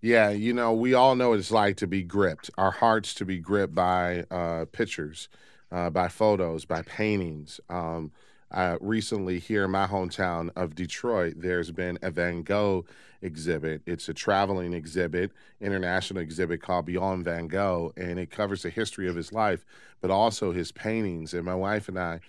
Yeah, 0.00 0.30
you 0.30 0.52
know, 0.52 0.72
we 0.72 0.94
all 0.94 1.14
know 1.14 1.30
what 1.30 1.38
it's 1.38 1.50
like 1.50 1.76
to 1.78 1.86
be 1.86 2.02
gripped, 2.02 2.50
our 2.58 2.70
hearts 2.70 3.14
to 3.14 3.24
be 3.24 3.38
gripped 3.38 3.74
by 3.74 4.24
uh, 4.30 4.66
pictures, 4.70 5.28
uh, 5.70 5.88
by 5.88 6.08
photos, 6.08 6.66
by 6.66 6.82
paintings. 6.82 7.58
Um, 7.70 8.12
uh, 8.52 8.78
recently, 8.80 9.38
here 9.38 9.64
in 9.64 9.70
my 9.70 9.86
hometown 9.86 10.50
of 10.56 10.74
Detroit, 10.74 11.34
there's 11.36 11.70
been 11.70 11.98
a 12.02 12.10
Van 12.10 12.42
Gogh 12.42 12.84
exhibit. 13.20 13.82
It's 13.86 14.08
a 14.08 14.14
traveling 14.14 14.72
exhibit, 14.72 15.32
international 15.60 16.22
exhibit 16.22 16.62
called 16.62 16.86
Beyond 16.86 17.24
Van 17.24 17.48
Gogh, 17.48 17.92
and 17.96 18.18
it 18.18 18.30
covers 18.30 18.62
the 18.62 18.70
history 18.70 19.08
of 19.08 19.16
his 19.16 19.32
life, 19.32 19.64
but 20.00 20.10
also 20.10 20.52
his 20.52 20.72
paintings. 20.72 21.34
And 21.34 21.44
my 21.44 21.54
wife 21.54 21.88
and 21.88 21.98
I, 21.98 22.20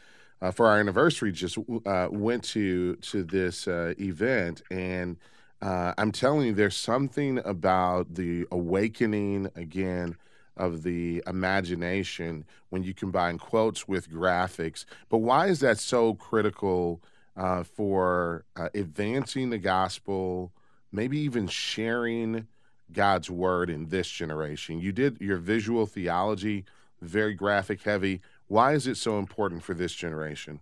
uh, 0.41 0.51
for 0.51 0.67
our 0.67 0.79
anniversary, 0.79 1.31
just 1.31 1.57
uh, 1.85 2.07
went 2.11 2.43
to 2.45 2.95
to 2.95 3.23
this 3.23 3.67
uh, 3.67 3.93
event 3.99 4.61
and 4.71 5.17
uh, 5.63 5.93
I'm 5.97 6.11
telling 6.11 6.47
you, 6.47 6.53
there's 6.53 6.75
something 6.75 7.39
about 7.45 8.15
the 8.15 8.45
awakening 8.51 9.49
again 9.55 10.17
of 10.55 10.83
the 10.83 11.23
imagination 11.27 12.45
when 12.69 12.83
you 12.83 12.93
combine 12.93 13.37
quotes 13.37 13.87
with 13.87 14.09
graphics. 14.11 14.85
But 15.09 15.19
why 15.19 15.47
is 15.47 15.59
that 15.61 15.79
so 15.79 16.13
critical 16.13 17.01
uh, 17.35 17.63
for 17.63 18.45
uh, 18.55 18.69
advancing 18.73 19.49
the 19.49 19.57
gospel, 19.57 20.51
maybe 20.91 21.17
even 21.19 21.47
sharing 21.47 22.47
God's 22.91 23.29
word 23.29 23.69
in 23.69 23.89
this 23.89 24.07
generation? 24.07 24.79
You 24.79 24.91
did 24.91 25.19
your 25.19 25.37
visual 25.37 25.85
theology, 25.85 26.65
very 27.01 27.33
graphic 27.33 27.81
heavy. 27.81 28.21
Why 28.47 28.73
is 28.73 28.87
it 28.87 28.97
so 28.97 29.19
important 29.19 29.63
for 29.63 29.73
this 29.73 29.93
generation? 29.93 30.59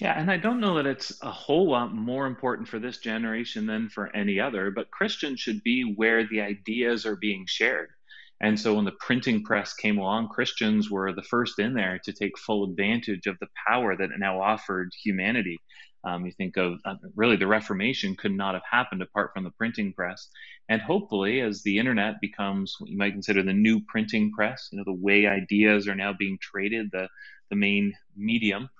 Yeah, 0.00 0.18
and 0.18 0.30
I 0.30 0.38
don't 0.38 0.60
know 0.60 0.76
that 0.76 0.86
it's 0.86 1.22
a 1.22 1.30
whole 1.30 1.68
lot 1.68 1.94
more 1.94 2.26
important 2.26 2.68
for 2.68 2.78
this 2.78 2.98
generation 2.98 3.66
than 3.66 3.90
for 3.90 4.14
any 4.16 4.40
other, 4.40 4.70
but 4.70 4.90
Christians 4.90 5.40
should 5.40 5.62
be 5.62 5.82
where 5.82 6.26
the 6.26 6.40
ideas 6.40 7.04
are 7.04 7.16
being 7.16 7.44
shared. 7.46 7.90
And 8.40 8.58
so 8.58 8.74
when 8.74 8.86
the 8.86 8.92
printing 8.92 9.44
press 9.44 9.74
came 9.74 9.98
along, 9.98 10.28
Christians 10.28 10.90
were 10.90 11.12
the 11.12 11.22
first 11.22 11.58
in 11.58 11.74
there 11.74 12.00
to 12.04 12.12
take 12.12 12.38
full 12.38 12.64
advantage 12.64 13.26
of 13.26 13.38
the 13.38 13.48
power 13.68 13.96
that 13.96 14.10
it 14.10 14.18
now 14.18 14.40
offered 14.40 14.92
humanity. 15.02 15.58
Um, 16.04 16.24
you 16.24 16.32
think 16.32 16.56
of 16.56 16.78
uh, 16.86 16.94
really 17.14 17.36
the 17.36 17.46
Reformation 17.46 18.16
could 18.16 18.32
not 18.32 18.54
have 18.54 18.62
happened 18.70 19.02
apart 19.02 19.32
from 19.34 19.44
the 19.44 19.50
printing 19.50 19.92
press. 19.92 20.28
And 20.70 20.80
hopefully, 20.80 21.40
as 21.40 21.62
the 21.62 21.78
internet 21.78 22.14
becomes 22.22 22.74
what 22.78 22.88
you 22.88 22.96
might 22.96 23.12
consider 23.12 23.42
the 23.42 23.52
new 23.52 23.80
printing 23.86 24.32
press, 24.32 24.68
you 24.72 24.78
know, 24.78 24.84
the 24.86 24.94
way 24.94 25.26
ideas 25.26 25.86
are 25.86 25.94
now 25.94 26.14
being 26.18 26.38
traded, 26.40 26.88
the, 26.90 27.08
the 27.50 27.56
main 27.56 27.92
medium, 28.16 28.70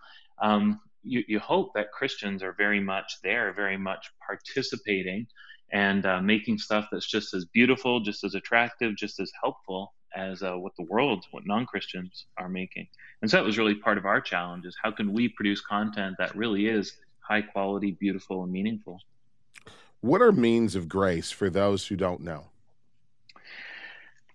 um, 0.40 0.80
you, 1.02 1.22
you 1.28 1.38
hope 1.38 1.72
that 1.74 1.92
Christians 1.92 2.42
are 2.42 2.54
very 2.56 2.80
much 2.80 3.18
there, 3.22 3.52
very 3.52 3.76
much 3.76 4.10
participating 4.26 5.26
and 5.72 6.06
uh, 6.06 6.20
making 6.20 6.58
stuff 6.58 6.88
that's 6.90 7.06
just 7.06 7.34
as 7.34 7.44
beautiful, 7.44 8.00
just 8.00 8.24
as 8.24 8.34
attractive, 8.34 8.96
just 8.96 9.20
as 9.20 9.30
helpful 9.42 9.94
as 10.16 10.42
uh, 10.42 10.54
what 10.54 10.72
the 10.76 10.84
world, 10.84 11.24
what 11.30 11.46
non-Christians 11.46 12.26
are 12.36 12.48
making. 12.48 12.86
And 13.22 13.30
so 13.30 13.36
that 13.36 13.44
was 13.44 13.58
really 13.58 13.74
part 13.74 13.98
of 13.98 14.06
our 14.06 14.20
challenge: 14.20 14.66
is 14.66 14.76
how 14.82 14.90
can 14.90 15.12
we 15.12 15.28
produce 15.28 15.60
content 15.60 16.16
that 16.18 16.34
really 16.34 16.66
is 16.66 16.96
high 17.30 17.42
quality, 17.42 17.92
beautiful, 17.92 18.42
and 18.42 18.52
meaningful. 18.52 19.00
What 20.00 20.20
are 20.20 20.32
means 20.32 20.74
of 20.74 20.88
grace 20.88 21.30
for 21.30 21.48
those 21.48 21.86
who 21.86 21.94
don't 21.94 22.22
know? 22.22 22.46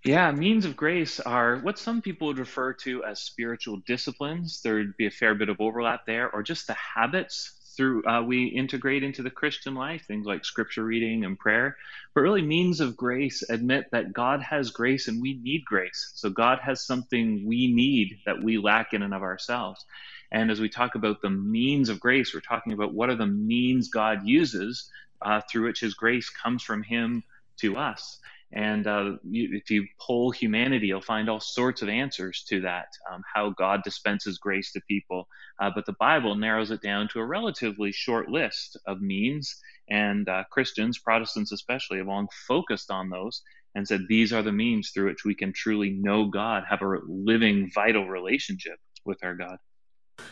Yeah, 0.05 0.31
means 0.31 0.65
of 0.65 0.77
grace 0.77 1.19
are 1.19 1.57
what 1.57 1.77
some 1.77 2.01
people 2.01 2.27
would 2.27 2.37
refer 2.37 2.71
to 2.73 3.03
as 3.03 3.21
spiritual 3.21 3.81
disciplines. 3.87 4.61
There'd 4.61 4.95
be 4.95 5.07
a 5.07 5.11
fair 5.11 5.35
bit 5.35 5.49
of 5.49 5.59
overlap 5.59 6.05
there, 6.05 6.29
or 6.31 6.43
just 6.43 6.67
the 6.67 6.75
habits 6.75 7.64
through 7.75 8.05
uh, 8.05 8.21
we 8.21 8.45
integrate 8.45 9.03
into 9.03 9.23
the 9.23 9.29
Christian 9.29 9.75
life, 9.75 10.05
things 10.05 10.25
like 10.25 10.45
scripture 10.45 10.83
reading 10.83 11.25
and 11.25 11.37
prayer. 11.37 11.77
But 12.13 12.21
really, 12.21 12.41
means 12.41 12.79
of 12.79 12.97
grace 12.97 13.43
admit 13.49 13.91
that 13.91 14.13
God 14.13 14.41
has 14.41 14.71
grace 14.71 15.07
and 15.07 15.21
we 15.21 15.35
need 15.35 15.65
grace. 15.65 16.11
So 16.15 16.29
God 16.29 16.59
has 16.59 16.85
something 16.85 17.45
we 17.45 17.73
need 17.73 18.19
that 18.25 18.41
we 18.41 18.57
lack 18.57 18.93
in 18.93 19.01
and 19.01 19.13
of 19.13 19.21
ourselves. 19.21 19.85
And 20.31 20.49
as 20.51 20.59
we 20.59 20.69
talk 20.69 20.95
about 20.95 21.21
the 21.21 21.29
means 21.29 21.89
of 21.89 21.99
grace, 21.99 22.33
we're 22.33 22.41
talking 22.41 22.73
about 22.73 22.93
what 22.93 23.09
are 23.09 23.15
the 23.15 23.27
means 23.27 23.89
God 23.89 24.25
uses 24.25 24.89
uh, 25.21 25.41
through 25.49 25.65
which 25.67 25.79
His 25.79 25.93
grace 25.93 26.29
comes 26.29 26.63
from 26.63 26.83
Him 26.83 27.23
to 27.57 27.77
us. 27.77 28.19
And 28.55 28.87
uh, 28.87 29.17
you, 29.29 29.49
if 29.51 29.69
you 29.69 29.85
poll 29.99 30.31
humanity, 30.31 30.87
you'll 30.87 31.01
find 31.01 31.29
all 31.29 31.41
sorts 31.41 31.81
of 31.81 31.89
answers 31.89 32.45
to 32.47 32.61
that, 32.61 32.87
um, 33.11 33.21
how 33.33 33.49
God 33.49 33.81
dispenses 33.83 34.37
grace 34.37 34.71
to 34.71 34.81
people. 34.87 35.27
Uh, 35.59 35.71
but 35.75 35.85
the 35.85 35.95
Bible 35.99 36.35
narrows 36.35 36.71
it 36.71 36.81
down 36.81 37.09
to 37.09 37.19
a 37.19 37.25
relatively 37.25 37.91
short 37.91 38.29
list 38.29 38.77
of 38.87 39.01
means. 39.01 39.53
And 39.89 40.27
uh, 40.29 40.45
Christians, 40.51 40.97
Protestants 40.97 41.51
especially, 41.51 41.97
have 41.97 42.07
long 42.07 42.29
focused 42.47 42.89
on 42.89 43.09
those 43.09 43.41
and 43.75 43.85
said 43.85 44.05
these 44.07 44.31
are 44.31 44.41
the 44.41 44.53
means 44.53 44.91
through 44.91 45.07
which 45.07 45.25
we 45.25 45.35
can 45.35 45.51
truly 45.51 45.89
know 45.89 46.25
God, 46.25 46.63
have 46.69 46.81
a 46.81 46.99
living, 47.05 47.69
vital 47.75 48.07
relationship 48.07 48.79
with 49.03 49.21
our 49.21 49.35
God. 49.35 49.57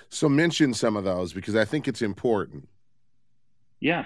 So, 0.08 0.30
mention 0.30 0.74
some 0.74 0.96
of 0.96 1.04
those 1.04 1.34
because 1.34 1.58
I 1.58 1.66
think 1.66 1.90
it's 1.90 2.02
important. 2.02 2.70
Yeah. 3.82 4.06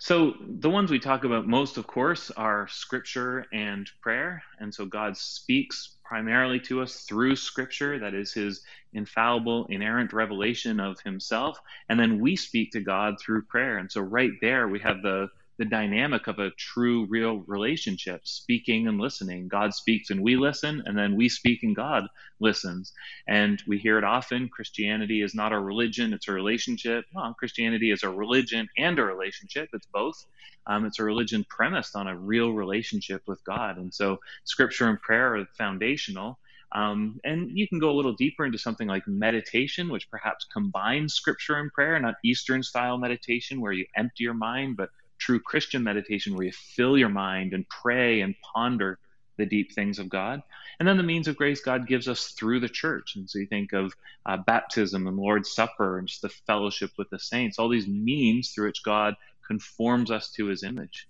So, 0.00 0.34
the 0.40 0.70
ones 0.70 0.92
we 0.92 1.00
talk 1.00 1.24
about 1.24 1.48
most, 1.48 1.76
of 1.76 1.86
course, 1.88 2.30
are 2.32 2.68
scripture 2.68 3.46
and 3.52 3.90
prayer. 4.00 4.42
And 4.60 4.72
so, 4.72 4.86
God 4.86 5.16
speaks 5.16 5.96
primarily 6.04 6.60
to 6.60 6.82
us 6.82 7.00
through 7.08 7.34
scripture, 7.36 7.98
that 7.98 8.14
is 8.14 8.32
his 8.32 8.62
infallible, 8.92 9.66
inerrant 9.70 10.12
revelation 10.12 10.78
of 10.78 11.00
himself. 11.00 11.60
And 11.88 11.98
then 11.98 12.20
we 12.20 12.36
speak 12.36 12.70
to 12.72 12.80
God 12.80 13.16
through 13.20 13.42
prayer. 13.42 13.78
And 13.78 13.90
so, 13.90 14.00
right 14.00 14.30
there, 14.40 14.68
we 14.68 14.78
have 14.80 15.02
the 15.02 15.28
the 15.58 15.64
dynamic 15.64 16.28
of 16.28 16.38
a 16.38 16.50
true, 16.52 17.06
real 17.06 17.38
relationship, 17.46 18.26
speaking 18.26 18.86
and 18.86 19.00
listening. 19.00 19.48
God 19.48 19.74
speaks 19.74 20.10
and 20.10 20.22
we 20.22 20.36
listen, 20.36 20.82
and 20.86 20.96
then 20.96 21.16
we 21.16 21.28
speak 21.28 21.64
and 21.64 21.74
God 21.74 22.06
listens. 22.38 22.92
And 23.26 23.60
we 23.66 23.78
hear 23.78 23.98
it 23.98 24.04
often 24.04 24.48
Christianity 24.48 25.20
is 25.20 25.34
not 25.34 25.52
a 25.52 25.58
religion, 25.58 26.12
it's 26.12 26.28
a 26.28 26.32
relationship. 26.32 27.04
Well, 27.12 27.34
Christianity 27.34 27.90
is 27.90 28.04
a 28.04 28.08
religion 28.08 28.68
and 28.78 28.98
a 28.98 29.04
relationship, 29.04 29.70
it's 29.72 29.86
both. 29.86 30.24
Um, 30.66 30.84
it's 30.84 31.00
a 31.00 31.04
religion 31.04 31.44
premised 31.48 31.96
on 31.96 32.06
a 32.06 32.16
real 32.16 32.52
relationship 32.52 33.22
with 33.26 33.42
God. 33.44 33.78
And 33.78 33.92
so, 33.92 34.20
scripture 34.44 34.88
and 34.88 35.00
prayer 35.00 35.36
are 35.36 35.46
foundational. 35.56 36.38
Um, 36.72 37.18
and 37.24 37.50
you 37.50 37.66
can 37.66 37.78
go 37.78 37.90
a 37.90 37.96
little 37.96 38.12
deeper 38.12 38.44
into 38.44 38.58
something 38.58 38.86
like 38.86 39.08
meditation, 39.08 39.88
which 39.88 40.10
perhaps 40.10 40.46
combines 40.52 41.14
scripture 41.14 41.56
and 41.56 41.72
prayer, 41.72 41.98
not 41.98 42.16
Eastern 42.24 42.62
style 42.62 42.98
meditation 42.98 43.60
where 43.60 43.72
you 43.72 43.86
empty 43.96 44.24
your 44.24 44.34
mind, 44.34 44.76
but 44.76 44.90
true 45.18 45.40
Christian 45.40 45.82
meditation 45.82 46.34
where 46.34 46.46
you 46.46 46.52
fill 46.52 46.96
your 46.96 47.08
mind 47.08 47.52
and 47.52 47.68
pray 47.68 48.20
and 48.20 48.34
ponder 48.54 48.98
the 49.36 49.46
deep 49.46 49.72
things 49.72 49.98
of 49.98 50.08
God. 50.08 50.42
And 50.78 50.86
then 50.86 50.96
the 50.96 51.02
means 51.02 51.28
of 51.28 51.36
grace 51.36 51.60
God 51.60 51.86
gives 51.86 52.08
us 52.08 52.28
through 52.28 52.60
the 52.60 52.68
church. 52.68 53.16
And 53.16 53.28
so 53.28 53.38
you 53.38 53.46
think 53.46 53.72
of 53.72 53.94
uh, 54.26 54.36
baptism 54.36 55.06
and 55.06 55.16
Lord's 55.16 55.50
Supper 55.50 55.98
and 55.98 56.06
just 56.06 56.22
the 56.22 56.28
fellowship 56.28 56.90
with 56.98 57.08
the 57.10 57.18
saints, 57.18 57.58
all 57.58 57.68
these 57.68 57.88
means 57.88 58.50
through 58.50 58.66
which 58.66 58.82
God 58.82 59.14
conforms 59.46 60.10
us 60.10 60.30
to 60.32 60.46
his 60.46 60.62
image. 60.62 61.08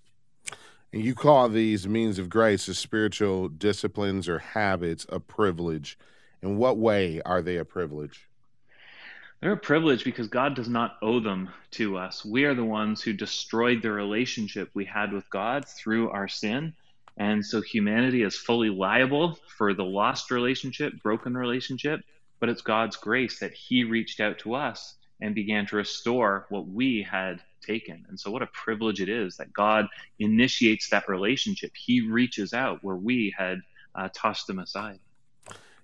And 0.92 1.04
you 1.04 1.14
call 1.14 1.48
these 1.48 1.86
means 1.86 2.18
of 2.18 2.30
grace 2.30 2.68
as 2.68 2.78
spiritual 2.78 3.48
disciplines 3.48 4.28
or 4.28 4.38
habits 4.38 5.04
a 5.08 5.20
privilege. 5.20 5.98
In 6.40 6.56
what 6.56 6.78
way 6.78 7.20
are 7.26 7.42
they 7.42 7.56
a 7.56 7.64
privilege? 7.64 8.27
They're 9.40 9.52
a 9.52 9.56
privilege 9.56 10.02
because 10.02 10.26
God 10.26 10.56
does 10.56 10.68
not 10.68 10.96
owe 11.00 11.20
them 11.20 11.50
to 11.72 11.96
us. 11.96 12.24
We 12.24 12.44
are 12.44 12.54
the 12.54 12.64
ones 12.64 13.00
who 13.00 13.12
destroyed 13.12 13.82
the 13.82 13.92
relationship 13.92 14.68
we 14.74 14.84
had 14.84 15.12
with 15.12 15.30
God 15.30 15.64
through 15.64 16.10
our 16.10 16.26
sin. 16.26 16.74
And 17.16 17.46
so 17.46 17.60
humanity 17.60 18.22
is 18.22 18.36
fully 18.36 18.68
liable 18.68 19.38
for 19.56 19.74
the 19.74 19.84
lost 19.84 20.32
relationship, 20.32 20.92
broken 21.04 21.36
relationship, 21.36 22.00
but 22.40 22.48
it's 22.48 22.62
God's 22.62 22.96
grace 22.96 23.38
that 23.38 23.52
He 23.52 23.84
reached 23.84 24.18
out 24.18 24.40
to 24.40 24.54
us 24.54 24.96
and 25.20 25.36
began 25.36 25.66
to 25.66 25.76
restore 25.76 26.46
what 26.48 26.66
we 26.66 27.06
had 27.08 27.40
taken. 27.60 28.06
And 28.08 28.18
so, 28.18 28.32
what 28.32 28.42
a 28.42 28.48
privilege 28.48 29.00
it 29.00 29.08
is 29.08 29.36
that 29.36 29.52
God 29.52 29.86
initiates 30.18 30.90
that 30.90 31.08
relationship. 31.08 31.72
He 31.76 32.00
reaches 32.00 32.52
out 32.52 32.82
where 32.82 32.96
we 32.96 33.34
had 33.36 33.60
uh, 33.94 34.08
tossed 34.12 34.50
Him 34.50 34.58
aside. 34.58 34.98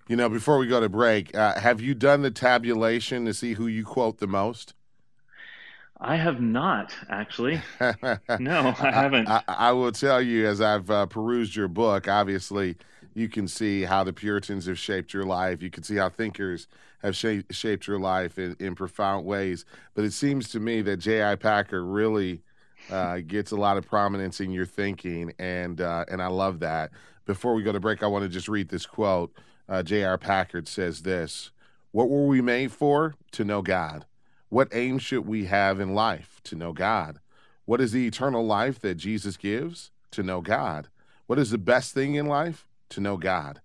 You 0.07 0.15
know, 0.15 0.29
before 0.29 0.59
we 0.59 0.67
go 0.67 0.79
to 0.79 0.89
break, 0.89 1.35
uh, 1.35 1.59
have 1.59 1.81
you 1.81 1.95
done 1.95 2.21
the 2.21 2.29
tabulation 2.29 3.25
to 3.25 3.33
see 3.33 3.53
who 3.53 3.65
you 3.65 3.83
quote 3.83 4.19
the 4.19 4.27
most? 4.27 4.75
I 5.99 6.17
have 6.17 6.39
not 6.39 6.93
actually. 7.09 7.61
no, 8.39 8.75
I 8.79 8.91
haven't. 8.91 9.27
I, 9.27 9.41
I, 9.47 9.53
I, 9.53 9.71
will 9.71 9.91
tell 9.91 10.21
you, 10.21 10.45
as 10.45 10.61
I've 10.61 10.91
uh, 10.91 11.07
perused 11.07 11.55
your 11.55 11.67
book, 11.69 12.07
obviously 12.07 12.75
you 13.15 13.29
can 13.29 13.47
see 13.47 13.83
how 13.83 14.03
the 14.03 14.13
Puritans 14.13 14.67
have 14.67 14.77
shaped 14.77 15.13
your 15.13 15.23
life. 15.23 15.63
You 15.63 15.71
can 15.71 15.83
see 15.83 15.95
how 15.95 16.09
thinkers 16.09 16.67
have 17.01 17.15
shaped 17.15 17.87
your 17.87 17.99
life 17.99 18.37
in, 18.37 18.55
in 18.59 18.75
profound 18.75 19.25
ways. 19.25 19.65
But 19.95 20.05
it 20.05 20.11
seems 20.11 20.49
to 20.49 20.59
me 20.59 20.81
that 20.81 20.97
J.I. 20.97 21.35
Packer 21.35 21.83
really 21.83 22.41
uh, 22.91 23.19
gets 23.25 23.51
a 23.51 23.55
lot 23.55 23.77
of 23.77 23.87
prominence 23.87 24.41
in 24.41 24.51
your 24.51 24.65
thinking, 24.65 25.33
and 25.39 25.81
uh, 25.81 26.05
and 26.09 26.21
I 26.21 26.27
love 26.27 26.59
that. 26.59 26.91
Before 27.25 27.55
we 27.55 27.63
go 27.63 27.71
to 27.71 27.79
break, 27.79 28.03
I 28.03 28.07
want 28.07 28.23
to 28.23 28.29
just 28.29 28.47
read 28.47 28.69
this 28.69 28.85
quote. 28.85 29.33
Uh, 29.67 29.83
J.I. 29.83 30.15
Packer 30.17 30.63
says 30.65 31.01
this: 31.01 31.51
"What 31.91 32.09
were 32.09 32.27
we 32.27 32.41
made 32.41 32.71
for? 32.71 33.15
To 33.31 33.43
know 33.43 33.61
God. 33.61 34.05
What 34.49 34.69
aim 34.73 34.99
should 34.99 35.25
we 35.25 35.45
have 35.45 35.79
in 35.79 35.93
life? 35.93 36.39
To 36.45 36.55
know 36.55 36.71
God. 36.71 37.19
What 37.65 37.81
is 37.81 37.91
the 37.91 38.07
eternal 38.07 38.45
life 38.45 38.79
that 38.79 38.95
Jesus 38.95 39.37
gives? 39.37 39.91
To 40.11 40.23
know 40.23 40.41
God. 40.41 40.87
What 41.25 41.39
is 41.39 41.49
the 41.49 41.57
best 41.57 41.93
thing 41.93 42.15
in 42.15 42.27
life? 42.27 42.67
To 42.89 43.01
know 43.01 43.17
God. 43.17 43.61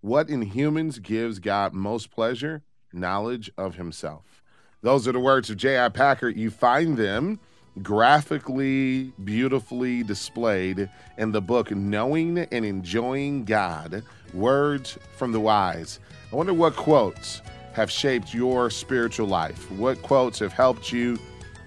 What 0.00 0.28
in 0.28 0.42
humans 0.42 0.98
gives 0.98 1.38
God 1.38 1.72
most 1.72 2.10
pleasure? 2.10 2.62
Knowledge 2.92 3.50
of 3.56 3.76
Himself." 3.76 4.42
Those 4.80 5.08
are 5.08 5.12
the 5.12 5.18
words 5.18 5.50
of 5.50 5.56
J.I. 5.56 5.88
Packer. 5.88 6.28
You 6.28 6.50
find 6.50 6.96
them 6.96 7.40
graphically, 7.82 9.12
beautifully 9.24 10.02
displayed 10.02 10.88
in 11.16 11.32
the 11.32 11.40
book 11.40 11.70
Knowing 11.70 12.38
and 12.38 12.64
Enjoying 12.64 13.44
God 13.44 14.02
Words 14.34 14.98
from 15.16 15.32
the 15.32 15.40
Wise. 15.40 16.00
I 16.32 16.36
wonder 16.36 16.54
what 16.54 16.76
quotes 16.76 17.42
have 17.72 17.90
shaped 17.90 18.34
your 18.34 18.70
spiritual 18.70 19.26
life. 19.26 19.70
What 19.72 20.02
quotes 20.02 20.38
have 20.40 20.52
helped 20.52 20.92
you 20.92 21.18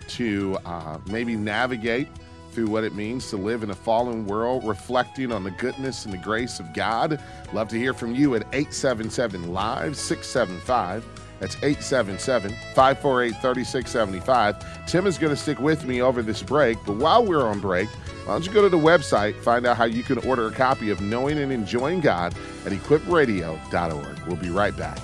to 0.10 0.58
uh, 0.66 1.00
maybe 1.08 1.36
navigate 1.36 2.08
through 2.52 2.68
what 2.68 2.84
it 2.84 2.94
means 2.94 3.30
to 3.30 3.38
live 3.38 3.64
in 3.64 3.70
a 3.70 3.76
fallen 3.76 4.26
world, 4.26 4.66
reflecting 4.66 5.32
on 5.32 5.44
the 5.44 5.52
goodness 5.52 6.06
and 6.06 6.14
the 6.14 6.18
grace 6.18 6.60
of 6.60 6.74
God? 6.74 7.22
Love 7.54 7.70
to 7.70 7.78
hear 7.78 7.94
from 7.94 8.14
you 8.14 8.36
at 8.36 8.42
877 8.54 9.54
Live 9.54 9.96
675 9.96 11.06
that's 11.42 11.56
877 11.56 12.52
548 12.76 13.32
3675. 13.42 14.86
Tim 14.86 15.08
is 15.08 15.18
going 15.18 15.32
to 15.32 15.36
stick 15.36 15.60
with 15.60 15.86
me 15.86 16.02
over 16.02 16.22
this 16.22 16.44
break, 16.44 16.78
but 16.86 16.98
while 16.98 17.26
we're 17.26 17.46
on 17.46 17.60
break, 17.60 17.90
why 18.26 18.34
don't 18.34 18.46
you 18.46 18.54
go 18.54 18.62
to 18.62 18.70
the 18.70 18.78
website, 18.78 19.36
find 19.42 19.66
out 19.66 19.76
how 19.76 19.86
you 19.86 20.04
can 20.04 20.20
order 20.20 20.48
a 20.48 20.52
copy 20.52 20.92
of 20.92 21.02
Knowing 21.02 21.40
and 21.40 21.52
Enjoying 21.52 22.00
God 22.00 22.36
at 22.66 22.72
equipradio.org. 22.72 24.20
We'll 24.28 24.36
be 24.38 24.52
right 24.52 24.78
back. 24.78 25.00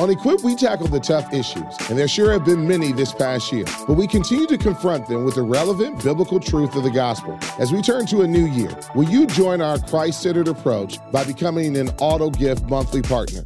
On 0.00 0.10
Equip, 0.10 0.42
we 0.42 0.56
tackle 0.56 0.88
the 0.88 0.98
tough 0.98 1.32
issues, 1.32 1.72
and 1.88 1.96
there 1.96 2.08
sure 2.08 2.32
have 2.32 2.44
been 2.44 2.66
many 2.66 2.90
this 2.90 3.12
past 3.12 3.52
year, 3.52 3.64
but 3.86 3.94
we 3.94 4.08
continue 4.08 4.44
to 4.48 4.58
confront 4.58 5.06
them 5.06 5.24
with 5.24 5.36
the 5.36 5.42
relevant 5.42 6.02
biblical 6.02 6.40
truth 6.40 6.74
of 6.74 6.82
the 6.82 6.90
gospel. 6.90 7.38
As 7.60 7.72
we 7.72 7.80
turn 7.80 8.04
to 8.06 8.22
a 8.22 8.26
new 8.26 8.46
year, 8.46 8.76
will 8.96 9.08
you 9.08 9.24
join 9.24 9.60
our 9.60 9.78
Christ 9.78 10.20
centered 10.20 10.48
approach 10.48 10.98
by 11.12 11.22
becoming 11.22 11.76
an 11.76 11.90
auto 12.00 12.28
gift 12.30 12.64
monthly 12.64 13.02
partner? 13.02 13.44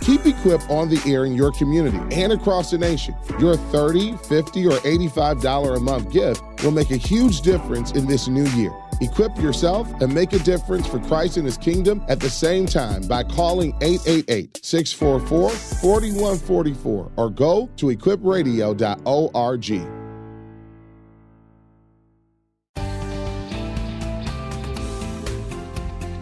Keep 0.00 0.24
Equip 0.24 0.70
on 0.70 0.88
the 0.88 1.02
air 1.04 1.24
in 1.24 1.34
your 1.34 1.50
community 1.50 1.98
and 2.14 2.32
across 2.32 2.70
the 2.70 2.78
nation. 2.78 3.16
Your 3.40 3.56
$30, 3.56 4.24
$50, 4.24 4.70
or 4.70 4.78
$85 4.78 5.76
a 5.76 5.80
month 5.80 6.12
gift 6.12 6.44
will 6.62 6.70
make 6.70 6.92
a 6.92 6.96
huge 6.96 7.40
difference 7.40 7.90
in 7.90 8.06
this 8.06 8.28
new 8.28 8.46
year. 8.50 8.72
Equip 9.00 9.36
yourself 9.38 9.88
and 10.00 10.12
make 10.12 10.32
a 10.32 10.38
difference 10.40 10.86
for 10.86 10.98
Christ 10.98 11.36
and 11.36 11.46
his 11.46 11.56
kingdom 11.56 12.04
at 12.08 12.18
the 12.18 12.30
same 12.30 12.66
time 12.66 13.06
by 13.06 13.22
calling 13.22 13.72
888 13.80 14.64
644 14.64 15.50
4144 15.50 17.12
or 17.16 17.30
go 17.30 17.68
to 17.76 17.86
equipradio.org. 17.86 19.98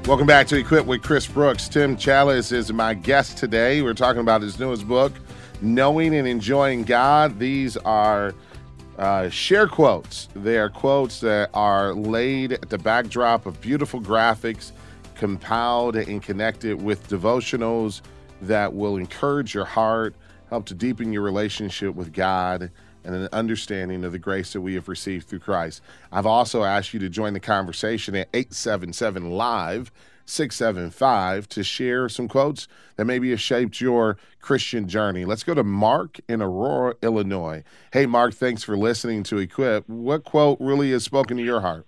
Welcome 0.07 0.27
back 0.29 0.47
to 0.49 0.57
Equip 0.57 0.87
with 0.87 1.03
Chris 1.03 1.27
Brooks. 1.27 1.69
Tim 1.69 1.97
Challies 1.97 2.53
is 2.53 2.73
my 2.73 2.95
guest 2.95 3.39
today. 3.39 3.83
We're 3.83 3.93
talking 3.93 4.21
about 4.21 4.41
his 4.41 4.57
newest 4.57 4.87
book, 4.87 5.13
Knowing 5.63 6.15
and 6.15 6.29
Enjoying 6.29 6.85
God. 6.85 7.41
These 7.41 7.77
are 7.79 8.33
uh, 8.99 9.29
share 9.29 9.67
quotes. 9.67 10.29
They 10.35 10.59
are 10.59 10.71
quotes 10.71 11.21
that 11.21 11.51
are 11.55 11.95
laid 11.95 12.53
at 12.53 12.71
the 12.71 12.79
backdrop 12.79 13.47
of 13.47 13.61
beautiful 13.61 14.01
graphics, 14.01 14.73
compiled 15.15 15.97
and 15.97 16.23
connected 16.23 16.81
with 16.81 17.09
devotionals 17.09 18.01
that 18.43 18.75
will 18.75 18.97
encourage 18.97 19.55
your 19.55 19.65
heart, 19.65 20.15
help 20.51 20.67
to 20.67 20.75
deepen 20.75 21.13
your 21.13 21.23
relationship 21.23 21.95
with 21.95 22.13
God, 22.13 22.71
and 23.05 23.15
an 23.15 23.29
understanding 23.33 24.05
of 24.05 24.13
the 24.13 24.19
grace 24.19 24.53
that 24.53 24.61
we 24.61 24.75
have 24.75 24.89
received 24.89 25.29
through 25.29 25.39
Christ. 25.39 25.81
I've 26.11 26.27
also 26.27 26.65
asked 26.65 26.93
you 26.93 27.01
to 27.01 27.09
join 27.09 27.35
the 27.35 27.41
conversation 27.41 28.15
at 28.17 28.29
877 28.35 29.31
Live 29.31 29.93
675 30.27 31.49
to 31.49 31.63
share 31.65 32.09
some 32.09 32.29
quotes 32.29 32.69
that 32.97 33.05
maybe 33.05 33.31
have 33.31 33.41
shaped 33.41 33.81
your 33.81 34.19
Christian 34.41 34.89
journey. 34.89 35.25
Let's 35.25 35.43
go 35.43 35.55
to 35.55 35.65
Mark 35.65 36.21
in 36.29 36.43
Aurora, 36.43 36.97
Illinois. 37.03 37.65
Hey, 37.93 38.07
Mark, 38.07 38.35
thanks 38.35 38.63
for 38.63 38.77
listening 38.77 39.23
to 39.25 39.39
Equip. 39.39 39.89
What 39.89 40.25
quote 40.25 40.59
really 40.61 40.91
has 40.91 41.05
spoken 41.05 41.37
to 41.37 41.43
your 41.43 41.61
heart? 41.61 41.87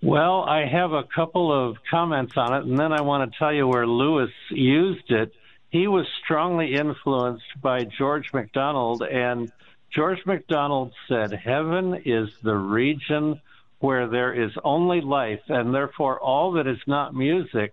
Well, 0.00 0.42
I 0.42 0.64
have 0.64 0.92
a 0.92 1.02
couple 1.02 1.52
of 1.52 1.76
comments 1.90 2.34
on 2.36 2.54
it, 2.54 2.64
and 2.64 2.78
then 2.78 2.92
I 2.92 3.00
want 3.00 3.30
to 3.30 3.38
tell 3.38 3.52
you 3.52 3.66
where 3.66 3.86
Lewis 3.86 4.30
used 4.50 5.10
it. 5.10 5.32
He 5.70 5.88
was 5.88 6.06
strongly 6.22 6.74
influenced 6.74 7.60
by 7.60 7.84
George 7.84 8.32
MacDonald, 8.32 9.02
and 9.02 9.50
George 9.90 10.24
MacDonald 10.24 10.92
said, 11.08 11.32
Heaven 11.32 12.02
is 12.04 12.30
the 12.42 12.54
region 12.54 13.40
where 13.80 14.08
there 14.08 14.32
is 14.32 14.50
only 14.64 15.00
life, 15.00 15.40
and 15.48 15.74
therefore 15.74 16.18
all 16.20 16.52
that 16.52 16.66
is 16.66 16.78
not 16.86 17.14
music 17.14 17.72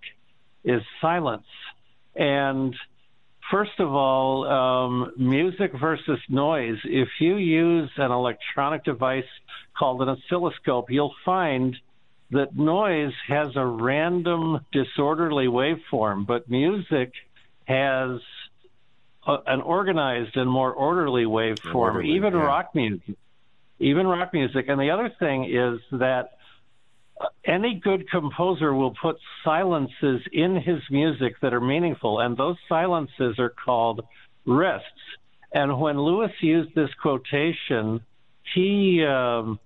is 0.63 0.81
silence. 1.01 1.47
And 2.15 2.75
first 3.51 3.79
of 3.79 3.91
all, 3.91 4.45
um, 4.45 5.11
music 5.17 5.71
versus 5.79 6.19
noise. 6.29 6.77
If 6.83 7.09
you 7.19 7.37
use 7.37 7.89
an 7.97 8.11
electronic 8.11 8.83
device 8.83 9.23
called 9.77 10.01
an 10.01 10.09
oscilloscope, 10.09 10.89
you'll 10.89 11.15
find 11.25 11.75
that 12.31 12.55
noise 12.55 13.13
has 13.27 13.49
a 13.55 13.65
random, 13.65 14.65
disorderly 14.71 15.47
waveform, 15.47 16.25
but 16.25 16.49
music 16.49 17.13
has 17.65 18.19
a, 19.27 19.37
an 19.47 19.61
organized 19.61 20.35
and 20.37 20.49
more 20.49 20.71
orderly 20.71 21.25
waveform. 21.25 21.75
Orderly, 21.75 22.11
Even 22.11 22.33
yeah. 22.33 22.39
rock 22.41 22.75
music 22.75 23.15
even 23.79 24.07
rock 24.07 24.33
music. 24.33 24.65
And 24.67 24.79
the 24.79 24.89
other 24.89 25.11
thing 25.19 25.45
is 25.45 25.79
that 25.99 26.31
any 27.45 27.79
good 27.83 28.09
composer 28.09 28.73
will 28.73 28.93
put 29.01 29.17
silences 29.43 30.21
in 30.31 30.55
his 30.55 30.79
music 30.89 31.35
that 31.41 31.53
are 31.53 31.61
meaningful, 31.61 32.19
and 32.19 32.35
those 32.35 32.57
silences 32.67 33.39
are 33.39 33.53
called 33.63 34.01
rests. 34.45 34.87
And 35.53 35.79
when 35.79 35.99
Lewis 35.99 36.31
used 36.41 36.75
this 36.75 36.89
quotation, 37.01 38.01
he 38.53 39.05
um, 39.07 39.59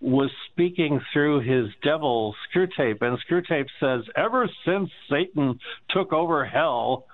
was 0.00 0.30
speaking 0.50 1.00
through 1.12 1.40
his 1.40 1.70
devil 1.82 2.34
Screwtape, 2.48 3.02
and 3.02 3.18
Screwtape 3.28 3.68
says, 3.80 4.02
Ever 4.16 4.48
since 4.64 4.90
Satan 5.10 5.58
took 5.90 6.12
over 6.12 6.44
hell, 6.44 7.06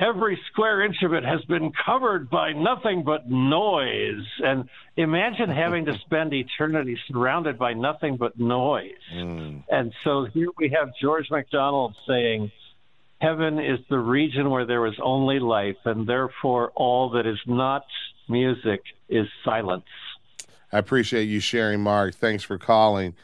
every 0.00 0.38
square 0.50 0.84
inch 0.84 0.96
of 1.02 1.12
it 1.12 1.24
has 1.24 1.42
been 1.44 1.72
covered 1.84 2.28
by 2.28 2.52
nothing 2.52 3.04
but 3.04 3.28
noise. 3.28 4.26
And 4.42 4.68
imagine 4.96 5.48
having 5.54 5.86
to 5.86 5.98
spend 6.04 6.32
eternity 6.32 6.98
surrounded 7.08 7.58
by 7.58 7.74
nothing 7.74 8.16
but 8.16 8.38
noise. 8.38 8.92
Mm. 9.14 9.64
And 9.68 9.92
so 10.02 10.26
here 10.32 10.48
we 10.58 10.74
have 10.78 10.90
George 11.00 11.30
MacDonald 11.30 11.94
saying, 12.06 12.50
Heaven 13.20 13.58
is 13.58 13.78
the 13.88 13.98
region 13.98 14.50
where 14.50 14.66
there 14.66 14.86
is 14.86 14.94
only 15.02 15.38
life, 15.38 15.78
and 15.84 16.06
therefore 16.06 16.72
all 16.74 17.10
that 17.10 17.26
is 17.26 17.38
not 17.46 17.86
music 18.28 18.82
is 19.08 19.26
silence. 19.44 19.84
I 20.72 20.78
appreciate 20.78 21.24
you 21.24 21.40
sharing, 21.40 21.80
Mark. 21.80 22.14
Thanks 22.16 22.42
for 22.42 22.58
calling. 22.58 23.14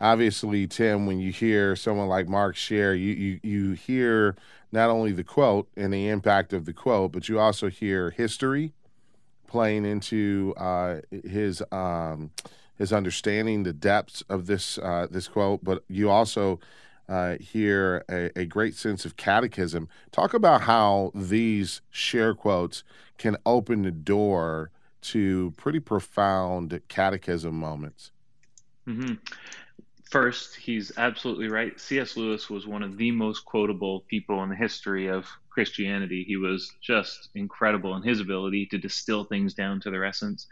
Obviously, 0.00 0.66
Tim, 0.66 1.04
when 1.04 1.20
you 1.20 1.30
hear 1.30 1.76
someone 1.76 2.08
like 2.08 2.26
Mark 2.26 2.56
share, 2.56 2.94
you, 2.94 3.12
you, 3.12 3.40
you 3.42 3.72
hear 3.72 4.34
not 4.72 4.90
only 4.90 5.12
the 5.12 5.24
quote 5.24 5.68
and 5.76 5.92
the 5.92 6.08
impact 6.08 6.52
of 6.52 6.64
the 6.64 6.72
quote, 6.72 7.12
but 7.12 7.28
you 7.28 7.38
also 7.38 7.68
hear 7.68 8.10
history 8.10 8.72
playing 9.46 9.84
into 9.84 10.54
uh, 10.56 11.00
his 11.24 11.62
um, 11.72 12.30
his 12.78 12.92
understanding 12.92 13.64
the 13.64 13.72
depths 13.72 14.22
of 14.28 14.46
this 14.46 14.78
uh, 14.78 15.06
this 15.10 15.28
quote. 15.28 15.64
But 15.64 15.84
you 15.88 16.08
also 16.08 16.60
uh, 17.08 17.36
hear 17.38 18.04
a, 18.08 18.30
a, 18.38 18.44
great 18.44 18.76
sense 18.76 19.04
of 19.04 19.16
catechism. 19.16 19.88
Talk 20.12 20.32
about 20.32 20.62
how 20.62 21.10
these 21.12 21.82
share 21.90 22.34
quotes 22.34 22.84
can 23.18 23.36
open 23.44 23.82
the 23.82 23.90
door 23.90 24.70
to 25.02 25.52
pretty 25.56 25.80
profound 25.80 26.80
catechism 26.86 27.54
moments. 27.54 28.12
Mm-hmm. 28.86 29.14
First, 30.10 30.56
he's 30.56 30.90
absolutely 30.98 31.48
right. 31.48 31.78
C.S. 31.80 32.16
Lewis 32.16 32.50
was 32.50 32.66
one 32.66 32.82
of 32.82 32.96
the 32.96 33.12
most 33.12 33.44
quotable 33.44 34.04
people 34.08 34.42
in 34.42 34.48
the 34.48 34.56
history 34.56 35.06
of 35.06 35.26
Christianity. 35.50 36.24
He 36.26 36.36
was 36.36 36.72
just 36.82 37.28
incredible 37.36 37.94
in 37.94 38.02
his 38.02 38.20
ability 38.20 38.66
to 38.72 38.78
distill 38.78 39.24
things 39.24 39.54
down 39.54 39.80
to 39.82 39.90
their 39.90 40.04
essence. 40.04 40.48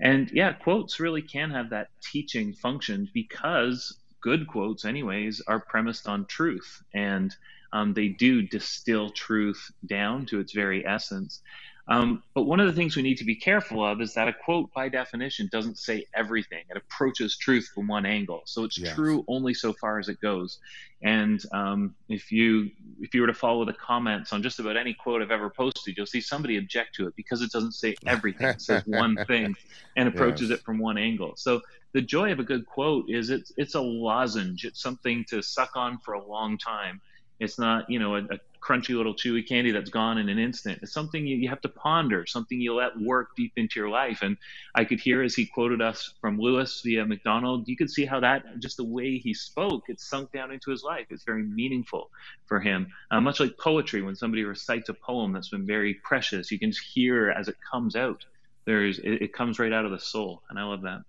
And 0.00 0.30
yeah, 0.32 0.52
quotes 0.52 0.98
really 0.98 1.22
can 1.22 1.50
have 1.50 1.70
that 1.70 1.88
teaching 2.02 2.52
function 2.54 3.08
because 3.14 3.96
good 4.20 4.48
quotes, 4.48 4.84
anyways, 4.84 5.42
are 5.46 5.60
premised 5.60 6.08
on 6.08 6.26
truth, 6.26 6.82
and 6.92 7.34
um, 7.72 7.94
they 7.94 8.08
do 8.08 8.42
distill 8.42 9.10
truth 9.10 9.70
down 9.86 10.26
to 10.26 10.40
its 10.40 10.52
very 10.52 10.84
essence. 10.84 11.40
Um, 11.88 12.22
but 12.34 12.42
one 12.42 12.60
of 12.60 12.66
the 12.66 12.74
things 12.74 12.96
we 12.96 13.02
need 13.02 13.16
to 13.16 13.24
be 13.24 13.34
careful 13.34 13.82
of 13.82 14.02
is 14.02 14.12
that 14.12 14.28
a 14.28 14.32
quote, 14.32 14.70
by 14.74 14.90
definition, 14.90 15.48
doesn't 15.50 15.78
say 15.78 16.04
everything. 16.14 16.64
It 16.68 16.76
approaches 16.76 17.38
truth 17.38 17.70
from 17.74 17.86
one 17.86 18.04
angle, 18.04 18.42
so 18.44 18.64
it's 18.64 18.78
yes. 18.78 18.94
true 18.94 19.24
only 19.26 19.54
so 19.54 19.72
far 19.72 19.98
as 19.98 20.10
it 20.10 20.20
goes. 20.20 20.58
And 21.02 21.42
um, 21.52 21.94
if 22.10 22.30
you 22.30 22.70
if 23.00 23.14
you 23.14 23.22
were 23.22 23.26
to 23.26 23.34
follow 23.34 23.64
the 23.64 23.72
comments 23.72 24.34
on 24.34 24.42
just 24.42 24.58
about 24.58 24.76
any 24.76 24.92
quote 24.92 25.22
I've 25.22 25.30
ever 25.30 25.48
posted, 25.48 25.96
you'll 25.96 26.06
see 26.06 26.20
somebody 26.20 26.58
object 26.58 26.94
to 26.96 27.06
it 27.06 27.16
because 27.16 27.40
it 27.40 27.52
doesn't 27.52 27.72
say 27.72 27.96
everything. 28.06 28.48
It 28.48 28.60
says 28.60 28.82
one 28.84 29.16
thing 29.26 29.56
and 29.96 30.08
approaches 30.08 30.50
yes. 30.50 30.58
it 30.58 30.64
from 30.64 30.78
one 30.78 30.98
angle. 30.98 31.34
So 31.36 31.62
the 31.92 32.02
joy 32.02 32.32
of 32.32 32.38
a 32.38 32.44
good 32.44 32.66
quote 32.66 33.06
is 33.08 33.30
it's 33.30 33.52
it's 33.56 33.74
a 33.74 33.80
lozenge. 33.80 34.64
It's 34.64 34.82
something 34.82 35.24
to 35.30 35.40
suck 35.40 35.70
on 35.74 35.98
for 35.98 36.14
a 36.14 36.26
long 36.26 36.58
time. 36.58 37.00
It's 37.40 37.58
not, 37.58 37.88
you 37.88 37.98
know, 37.98 38.16
a, 38.16 38.22
a, 38.24 38.38
crunchy 38.60 38.96
little 38.96 39.14
chewy 39.14 39.46
candy 39.46 39.70
that's 39.70 39.88
gone 39.88 40.18
in 40.18 40.28
an 40.28 40.38
instant. 40.38 40.80
It's 40.82 40.92
something 40.92 41.26
you, 41.26 41.36
you 41.36 41.48
have 41.48 41.60
to 41.60 41.68
ponder, 41.68 42.26
something 42.26 42.60
you 42.60 42.74
let 42.74 43.00
work 43.00 43.36
deep 43.36 43.52
into 43.56 43.78
your 43.78 43.88
life. 43.88 44.22
And 44.22 44.36
I 44.74 44.84
could 44.84 45.00
hear 45.00 45.22
as 45.22 45.34
he 45.34 45.46
quoted 45.46 45.80
us 45.80 46.12
from 46.20 46.38
Lewis 46.38 46.82
via 46.84 47.06
MacDonald, 47.06 47.68
you 47.68 47.76
could 47.76 47.88
see 47.88 48.04
how 48.04 48.20
that, 48.20 48.58
just 48.58 48.76
the 48.76 48.84
way 48.84 49.18
he 49.18 49.32
spoke, 49.32 49.84
it 49.88 50.00
sunk 50.00 50.32
down 50.32 50.50
into 50.50 50.70
his 50.70 50.82
life. 50.82 51.06
It's 51.10 51.24
very 51.24 51.44
meaningful 51.44 52.10
for 52.46 52.60
him. 52.60 52.88
Uh, 53.10 53.20
much 53.20 53.40
like 53.40 53.56
poetry, 53.58 54.02
when 54.02 54.16
somebody 54.16 54.44
recites 54.44 54.88
a 54.88 54.94
poem 54.94 55.32
that's 55.32 55.50
been 55.50 55.66
very 55.66 55.94
precious, 55.94 56.50
you 56.50 56.58
can 56.58 56.72
hear 56.92 57.30
as 57.30 57.48
it 57.48 57.56
comes 57.70 57.94
out. 57.96 58.24
There's, 58.64 58.98
it, 58.98 59.22
it 59.22 59.32
comes 59.32 59.58
right 59.58 59.72
out 59.72 59.84
of 59.84 59.92
the 59.92 60.00
soul. 60.00 60.42
And 60.50 60.58
I 60.58 60.64
love 60.64 60.82
that. 60.82 61.02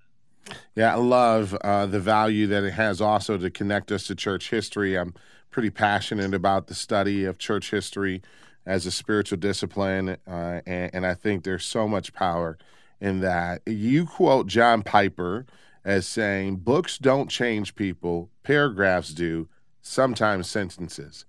Yeah, 0.75 0.93
I 0.93 0.97
love 0.97 1.53
uh, 1.55 1.85
the 1.85 1.99
value 1.99 2.47
that 2.47 2.63
it 2.63 2.73
has 2.73 3.01
also 3.01 3.37
to 3.37 3.49
connect 3.49 3.91
us 3.91 4.07
to 4.07 4.15
church 4.15 4.49
history. 4.49 4.97
I'm 4.97 5.13
pretty 5.51 5.69
passionate 5.69 6.33
about 6.33 6.67
the 6.67 6.75
study 6.75 7.25
of 7.25 7.38
church 7.38 7.71
history 7.71 8.21
as 8.65 8.85
a 8.85 8.91
spiritual 8.91 9.38
discipline, 9.38 10.17
uh, 10.27 10.62
and, 10.65 10.91
and, 10.93 11.05
I 11.05 11.13
think 11.15 11.43
there's 11.43 11.65
so 11.65 11.88
much 11.88 12.13
power 12.13 12.57
in 13.01 13.21
that. 13.21 13.62
You 13.65 14.05
quote 14.05 14.47
John 14.47 14.83
Piper 14.83 15.45
as 15.83 16.05
saying, 16.05 16.57
"Books 16.57 16.97
don't 16.97 17.29
change 17.29 17.75
people; 17.75 18.29
paragraphs 18.43 19.13
do. 19.13 19.47
Sometimes 19.81 20.49
sentences." 20.49 21.25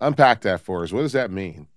Unpack 0.00 0.42
that 0.42 0.60
for 0.60 0.84
us. 0.84 0.92
What 0.92 1.00
does 1.00 1.12
that 1.12 1.30
mean? 1.30 1.68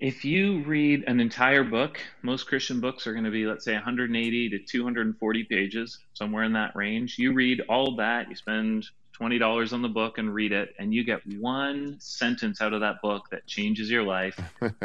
If 0.00 0.24
you 0.24 0.62
read 0.62 1.04
an 1.06 1.20
entire 1.20 1.64
book, 1.64 2.00
most 2.22 2.46
Christian 2.46 2.80
books 2.80 3.06
are 3.06 3.12
going 3.12 3.24
to 3.24 3.30
be, 3.30 3.46
let's 3.46 3.64
say, 3.64 3.74
180 3.74 4.50
to 4.50 4.58
240 4.60 5.44
pages, 5.44 5.98
somewhere 6.14 6.44
in 6.44 6.52
that 6.52 6.76
range. 6.76 7.18
You 7.18 7.32
read 7.32 7.62
all 7.68 7.96
that, 7.96 8.28
you 8.30 8.36
spend 8.36 8.86
$20 9.20 9.72
on 9.72 9.82
the 9.82 9.88
book 9.88 10.18
and 10.18 10.32
read 10.32 10.52
it, 10.52 10.74
and 10.78 10.92
you 10.92 11.04
get 11.04 11.20
one 11.38 11.96
sentence 12.00 12.60
out 12.60 12.72
of 12.72 12.80
that 12.80 13.02
book 13.02 13.24
that 13.30 13.46
changes 13.46 13.90
your 13.90 14.02
life, 14.02 14.38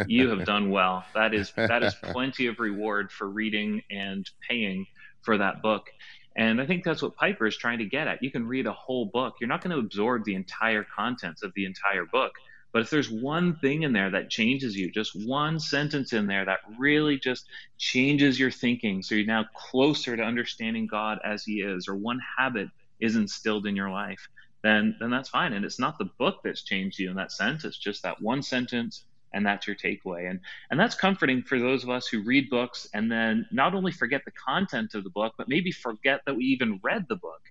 you 0.07 0.29
have 0.29 0.45
done 0.45 0.69
well. 0.69 1.05
That 1.13 1.33
is 1.33 1.51
that 1.55 1.83
is 1.83 1.95
plenty 2.03 2.47
of 2.47 2.59
reward 2.59 3.11
for 3.11 3.29
reading 3.29 3.81
and 3.89 4.29
paying 4.47 4.85
for 5.21 5.37
that 5.37 5.61
book. 5.61 5.89
And 6.35 6.59
I 6.59 6.65
think 6.65 6.83
that's 6.83 7.01
what 7.01 7.15
Piper 7.15 7.45
is 7.45 7.55
trying 7.55 7.77
to 7.79 7.85
get 7.85 8.07
at. 8.07 8.23
You 8.23 8.31
can 8.31 8.47
read 8.47 8.65
a 8.65 8.73
whole 8.73 9.05
book. 9.05 9.35
You're 9.39 9.47
not 9.47 9.63
going 9.63 9.75
to 9.75 9.79
absorb 9.79 10.23
the 10.25 10.33
entire 10.33 10.83
contents 10.83 11.43
of 11.43 11.53
the 11.55 11.65
entire 11.65 12.05
book 12.05 12.33
but 12.73 12.81
if 12.81 12.89
there's 12.89 13.09
one 13.09 13.55
thing 13.57 13.83
in 13.83 13.93
there 13.93 14.09
that 14.09 14.31
changes 14.31 14.75
you, 14.75 14.91
just 14.91 15.11
one 15.27 15.59
sentence 15.59 16.11
in 16.11 16.25
there 16.25 16.43
that 16.43 16.59
really 16.79 17.19
just 17.19 17.45
changes 17.77 18.39
your 18.39 18.49
thinking, 18.49 19.03
so 19.03 19.13
you're 19.13 19.27
now 19.27 19.45
closer 19.55 20.17
to 20.17 20.23
understanding 20.23 20.87
God 20.87 21.19
as 21.23 21.43
He 21.43 21.61
is, 21.61 21.87
or 21.87 21.95
one 21.95 22.19
habit 22.37 22.69
is 22.99 23.15
instilled 23.15 23.65
in 23.67 23.75
your 23.75 23.89
life, 23.89 24.27
then 24.63 24.95
then 24.99 25.09
that's 25.09 25.29
fine. 25.29 25.53
And 25.53 25.65
it's 25.65 25.79
not 25.79 25.97
the 25.97 26.09
book 26.17 26.37
that's 26.43 26.63
changed 26.63 26.99
you 26.99 27.09
in 27.09 27.15
that 27.17 27.31
sense. 27.31 27.65
It's 27.65 27.77
just 27.77 28.03
that 28.03 28.21
one 28.21 28.41
sentence 28.41 29.05
and 29.33 29.45
that's 29.45 29.67
your 29.67 29.75
takeaway. 29.75 30.29
And 30.29 30.39
and 30.71 30.79
that's 30.79 30.95
comforting 30.95 31.43
for 31.43 31.59
those 31.59 31.83
of 31.83 31.89
us 31.89 32.07
who 32.07 32.23
read 32.23 32.49
books 32.49 32.87
and 32.93 33.11
then 33.11 33.45
not 33.51 33.75
only 33.75 33.91
forget 33.91 34.21
the 34.25 34.31
content 34.31 34.95
of 34.95 35.03
the 35.03 35.09
book, 35.09 35.33
but 35.37 35.49
maybe 35.49 35.71
forget 35.71 36.21
that 36.25 36.35
we 36.35 36.45
even 36.45 36.79
read 36.83 37.05
the 37.09 37.15
book. 37.15 37.41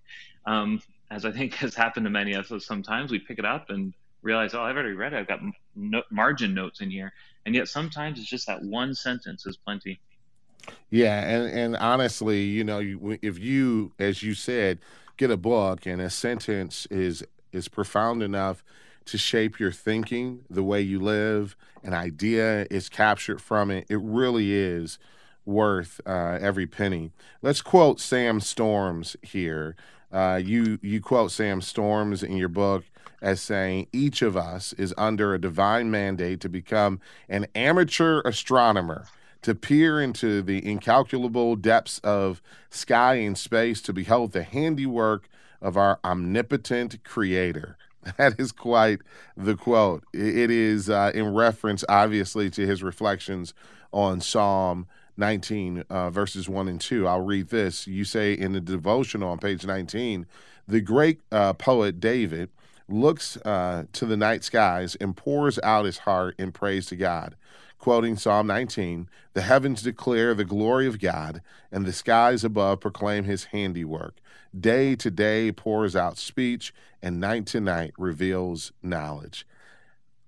Um, 0.47 0.81
as 1.11 1.25
I 1.25 1.33
think 1.33 1.55
has 1.57 1.75
happened 1.75 2.05
to 2.07 2.11
many 2.11 2.33
of 2.33 2.51
us 2.51 2.67
sometimes, 2.67 3.11
we 3.11 3.19
pick 3.19 3.39
it 3.39 3.45
up 3.45 3.71
and 3.71 3.93
realize, 4.23 4.55
oh, 4.55 4.63
I've 4.63 4.77
already 4.77 4.95
read 4.95 5.13
it. 5.13 5.17
I've 5.17 5.29
got 5.29 5.41
no- 5.75 6.05
margin 6.11 6.55
notes 6.55 6.81
in 6.81 6.91
here, 6.91 7.13
and 7.45 7.55
yet 7.55 7.69
sometimes 7.69 8.19
it's 8.19 8.29
just 8.29 8.47
that 8.47 8.63
one 8.63 8.95
sentence 8.95 9.47
is 9.47 9.57
plenty. 9.57 10.01
Yeah, 10.91 11.21
and 11.21 11.51
and 11.51 11.77
honestly, 11.77 12.45
you 12.45 12.63
know, 12.63 12.81
if 13.21 13.39
you, 13.39 13.93
as 13.99 14.23
you 14.23 14.35
said, 14.35 14.79
get 15.17 15.31
a 15.31 15.37
book 15.37 15.87
and 15.87 16.01
a 16.01 16.11
sentence 16.11 16.87
is 16.91 17.25
is 17.53 17.69
profound 17.69 18.23
enough 18.23 18.65
to 19.05 19.19
shape 19.19 19.59
your 19.59 19.73
thinking, 19.73 20.45
the 20.49 20.63
way 20.63 20.81
you 20.81 21.01
live, 21.01 21.57
an 21.83 21.93
idea 21.93 22.67
is 22.71 22.89
captured 22.89 23.41
from 23.41 23.71
it. 23.71 23.87
It 23.89 24.01
really 24.01 24.53
is 24.53 24.99
worth 25.45 26.01
uh, 26.07 26.39
every 26.41 26.67
penny. 26.67 27.11
Let's 27.43 27.61
quote 27.61 28.01
Sam 28.01 28.41
Storms 28.41 29.17
here. 29.23 29.77
Uh, 30.13 30.41
you 30.43 30.79
you 30.83 31.01
quote 31.01 31.31
Sam 31.33 31.61
Storms 31.61 32.23
in 32.23 32.37
your 32.37 32.49
book 32.49 32.85
as 33.21 33.41
saying 33.41 33.87
each 33.93 34.21
of 34.21 34.37
us 34.37 34.73
is 34.75 34.93
under 34.99 35.33
a 35.33 35.41
divine 35.41 35.91
mandate 35.91 36.41
to 36.41 36.49
become 36.49 37.01
an 37.29 37.47
amateur 37.55 38.21
astronomer, 38.25 39.07
to 39.43 39.55
peer 39.55 40.01
into 40.01 40.43
the 40.43 40.65
incalculable 40.67 41.57
depths 41.57 41.99
of 42.01 42.41
sky 42.71 43.15
and 43.15 43.37
space, 43.37 43.81
to 43.83 43.93
behold 43.93 44.33
the 44.33 44.43
handiwork 44.43 45.29
of 45.61 45.77
our 45.77 45.99
omnipotent 46.05 47.03
creator. 47.05 47.77
That 48.17 48.41
is 48.41 48.51
quite 48.51 48.99
the 49.37 49.55
quote. 49.55 50.03
It 50.13 50.51
is 50.51 50.91
uh, 50.91 51.13
in 51.15 51.35
reference, 51.35 51.85
obviously, 51.89 52.51
to 52.51 52.67
his 52.67 52.83
reflections 52.83 53.55
on 53.93 54.21
Psalm 54.21 54.89
19, 55.17 55.85
uh, 55.89 56.11
verses 56.11 56.49
1 56.49 56.67
and 56.67 56.81
2. 56.81 57.07
I'll 57.07 57.21
read 57.21 57.51
this. 57.51 57.87
You 57.87 58.05
say 58.05 58.33
in 58.33 58.55
the 58.55 58.61
devotional 58.61 59.31
on 59.31 59.39
page 59.39 59.65
19, 59.65 60.27
the 60.67 60.81
great 60.81 61.21
uh, 61.31 61.53
poet 61.53 62.01
David 62.01 62.51
looks 62.89 63.37
uh, 63.39 63.85
to 63.93 64.07
the 64.07 64.17
night 64.17 64.43
skies 64.45 64.97
and 64.97 65.17
pours 65.17 65.59
out 65.63 65.85
his 65.85 65.99
heart 65.99 66.35
in 66.39 66.53
praise 66.53 66.87
to 66.87 66.97
God. 66.97 67.37
Quoting 67.83 68.17
Psalm 68.17 68.47
19, 68.47 69.09
the 69.33 69.43
heavens 69.43 69.83
declare 69.83 70.35
the 70.35 70.45
glory 70.45 70.87
of 70.87 71.01
God, 71.01 71.43
and 71.73 71.85
the 71.85 71.93
skies 71.93 72.45
above 72.45 72.79
proclaim 72.79 73.25
his 73.25 73.47
handiwork. 73.47 74.19
Day 74.57 74.95
to 74.95 75.11
day 75.11 75.51
pours 75.51 75.97
out 75.97 76.17
speech, 76.17 76.73
and 77.03 77.19
night 77.19 77.45
to 77.47 77.61
night 77.61 77.93
reveals 77.99 78.71
knowledge. 78.85 79.45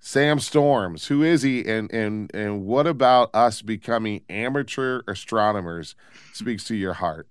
Sam 0.01 0.41
Storms, 0.41 1.07
who 1.07 1.23
is 1.23 1.43
he, 1.43 1.65
and 1.65 1.89
and 1.93 2.29
and 2.35 2.67
what 2.67 2.89
about 2.89 3.33
us 3.33 3.63
becoming 3.63 4.23
amateur 4.29 5.03
astronomers 5.07 5.95
speaks 6.33 6.65
to 6.65 6.75
your 6.75 6.95
heart? 6.95 7.29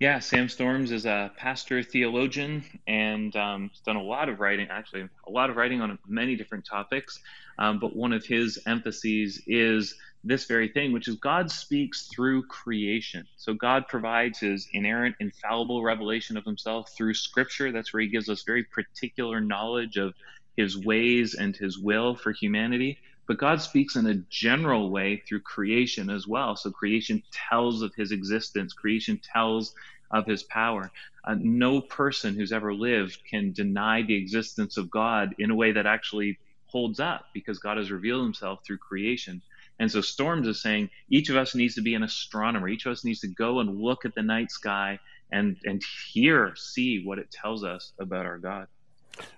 Yeah, 0.00 0.18
Sam 0.18 0.48
Storms 0.48 0.90
is 0.90 1.06
a 1.06 1.30
pastor 1.36 1.84
theologian 1.84 2.64
and 2.88 3.34
um, 3.36 3.68
has 3.68 3.78
done 3.78 3.94
a 3.94 4.02
lot 4.02 4.28
of 4.28 4.40
writing, 4.40 4.66
actually, 4.70 5.08
a 5.24 5.30
lot 5.30 5.50
of 5.50 5.56
writing 5.56 5.80
on 5.80 5.96
many 6.04 6.34
different 6.34 6.66
topics. 6.66 7.20
Um, 7.58 7.78
but 7.78 7.94
one 7.94 8.12
of 8.12 8.24
his 8.24 8.58
emphases 8.66 9.42
is 9.46 9.94
this 10.24 10.46
very 10.46 10.68
thing, 10.68 10.92
which 10.92 11.06
is 11.06 11.16
God 11.16 11.50
speaks 11.50 12.08
through 12.08 12.46
creation. 12.46 13.26
So 13.36 13.52
God 13.52 13.86
provides 13.88 14.38
his 14.38 14.66
inerrant, 14.72 15.16
infallible 15.20 15.82
revelation 15.82 16.36
of 16.36 16.44
himself 16.44 16.90
through 16.96 17.14
scripture. 17.14 17.72
That's 17.72 17.92
where 17.92 18.02
he 18.02 18.08
gives 18.08 18.28
us 18.28 18.42
very 18.42 18.64
particular 18.64 19.40
knowledge 19.40 19.96
of 19.96 20.14
his 20.56 20.78
ways 20.78 21.34
and 21.34 21.54
his 21.54 21.78
will 21.78 22.16
for 22.16 22.32
humanity. 22.32 22.98
But 23.26 23.38
God 23.38 23.60
speaks 23.60 23.96
in 23.96 24.06
a 24.06 24.22
general 24.30 24.90
way 24.90 25.22
through 25.28 25.40
creation 25.40 26.10
as 26.10 26.26
well. 26.26 26.56
So 26.56 26.70
creation 26.70 27.22
tells 27.50 27.82
of 27.82 27.92
his 27.94 28.12
existence, 28.12 28.72
creation 28.72 29.20
tells 29.32 29.74
of 30.10 30.26
his 30.26 30.42
power. 30.44 30.90
Uh, 31.26 31.36
no 31.38 31.80
person 31.80 32.34
who's 32.34 32.52
ever 32.52 32.74
lived 32.74 33.18
can 33.28 33.52
deny 33.52 34.02
the 34.02 34.14
existence 34.14 34.76
of 34.76 34.90
God 34.90 35.34
in 35.38 35.50
a 35.50 35.54
way 35.54 35.72
that 35.72 35.86
actually 35.86 36.38
holds 36.74 36.98
up 36.98 37.26
because 37.32 37.60
God 37.60 37.76
has 37.76 37.92
revealed 37.92 38.24
himself 38.24 38.58
through 38.66 38.78
creation. 38.78 39.40
And 39.78 39.88
so 39.88 40.00
Storms 40.00 40.48
is 40.48 40.60
saying 40.60 40.90
each 41.08 41.30
of 41.30 41.36
us 41.36 41.54
needs 41.54 41.76
to 41.76 41.82
be 41.82 41.94
an 41.94 42.02
astronomer. 42.02 42.66
Each 42.68 42.84
of 42.84 42.90
us 42.90 43.04
needs 43.04 43.20
to 43.20 43.28
go 43.28 43.60
and 43.60 43.80
look 43.80 44.04
at 44.04 44.12
the 44.16 44.22
night 44.22 44.50
sky 44.50 44.98
and, 45.30 45.56
and 45.64 45.80
hear, 46.12 46.52
see 46.56 47.04
what 47.04 47.20
it 47.20 47.30
tells 47.30 47.62
us 47.62 47.92
about 48.00 48.26
our 48.26 48.38
God. 48.38 48.66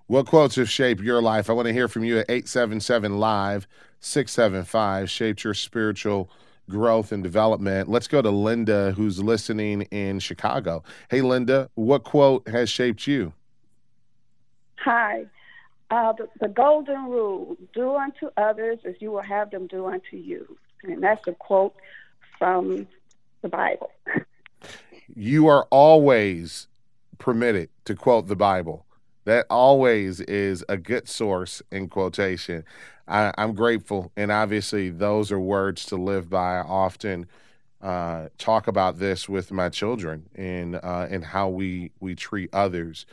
What 0.07 0.25
quotes 0.25 0.57
have 0.57 0.70
shaped 0.70 1.03
your 1.03 1.20
life? 1.20 1.51
I 1.51 1.53
want 1.53 1.66
to 1.66 1.75
hear 1.75 1.88
from 1.88 2.05
you 2.05 2.20
at 2.20 2.31
877 2.31 3.18
Live 3.18 3.68
675, 4.01 5.11
shaped 5.11 5.44
your 5.44 5.53
spiritual 5.53 6.31
growth 6.70 7.12
and 7.12 7.22
development. 7.22 7.90
Let's 7.90 8.09
go 8.09 8.22
to 8.22 8.31
Linda, 8.31 8.92
who's 8.96 9.22
listening 9.22 9.83
in 9.83 10.20
Chicago. 10.20 10.83
Hey, 11.11 11.20
Linda, 11.20 11.68
what 11.75 12.03
quote 12.03 12.49
has 12.49 12.70
shaped 12.70 13.07
you? 13.07 13.35
Hi. 14.79 15.27
Uh, 15.90 16.12
the, 16.12 16.29
the 16.40 16.49
golden 16.49 17.05
rule 17.05 17.57
do 17.72 17.94
unto 17.94 18.29
others 18.37 18.79
as 18.85 18.94
you 18.99 19.12
will 19.12 19.22
have 19.22 19.51
them 19.51 19.66
do 19.66 19.87
unto 19.87 20.16
you. 20.16 20.57
And 20.83 21.03
that's 21.03 21.27
a 21.29 21.33
quote 21.33 21.75
from 22.38 22.87
the 23.42 23.49
Bible. 23.49 23.90
You 25.14 25.46
are 25.46 25.66
always 25.70 26.66
permitted 27.18 27.70
to 27.85 27.94
quote 27.94 28.27
the 28.27 28.37
Bible. 28.37 28.87
That 29.25 29.46
always 29.49 30.20
is 30.20 30.64
a 30.68 30.77
good 30.77 31.09
source 31.09 31.62
in 31.70 31.88
quotation. 31.88 32.64
I, 33.09 33.33
am 33.38 33.55
grateful, 33.55 34.11
and 34.16 34.33
obviously, 34.33 34.90
those 34.90 35.31
are 35.31 35.40
words 35.40 35.87
to 35.87 35.96
live 35.96 36.29
by. 36.29 36.59
I 36.59 36.62
often 36.62 37.27
uh, 37.81 38.29
talk 38.38 38.66
about 38.66 38.99
this 38.99 39.29
with 39.29 39.53
my 39.53 39.68
children 39.68 40.29
and 40.35 40.77
uh, 40.77 41.07
and 41.09 41.25
how 41.25 41.49
we 41.49 41.92
we 42.01 42.14
treat 42.14 42.51
others. 42.53 43.07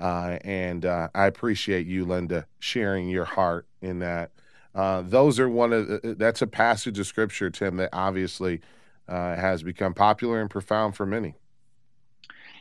Uh, 0.00 0.38
and 0.44 0.86
uh, 0.86 1.08
I 1.14 1.26
appreciate 1.26 1.86
you, 1.86 2.06
Linda, 2.06 2.46
sharing 2.58 3.08
your 3.08 3.26
heart 3.26 3.66
in 3.82 3.98
that. 3.98 4.30
Uh, 4.74 5.02
those 5.02 5.38
are 5.38 5.48
one 5.48 5.72
of 5.72 5.88
the, 5.88 6.14
that's 6.18 6.42
a 6.42 6.46
passage 6.46 6.98
of 6.98 7.06
scripture, 7.06 7.50
Tim, 7.50 7.76
that 7.76 7.90
obviously 7.92 8.60
uh, 9.08 9.36
has 9.36 9.62
become 9.62 9.92
popular 9.92 10.40
and 10.40 10.48
profound 10.48 10.96
for 10.96 11.04
many. 11.04 11.34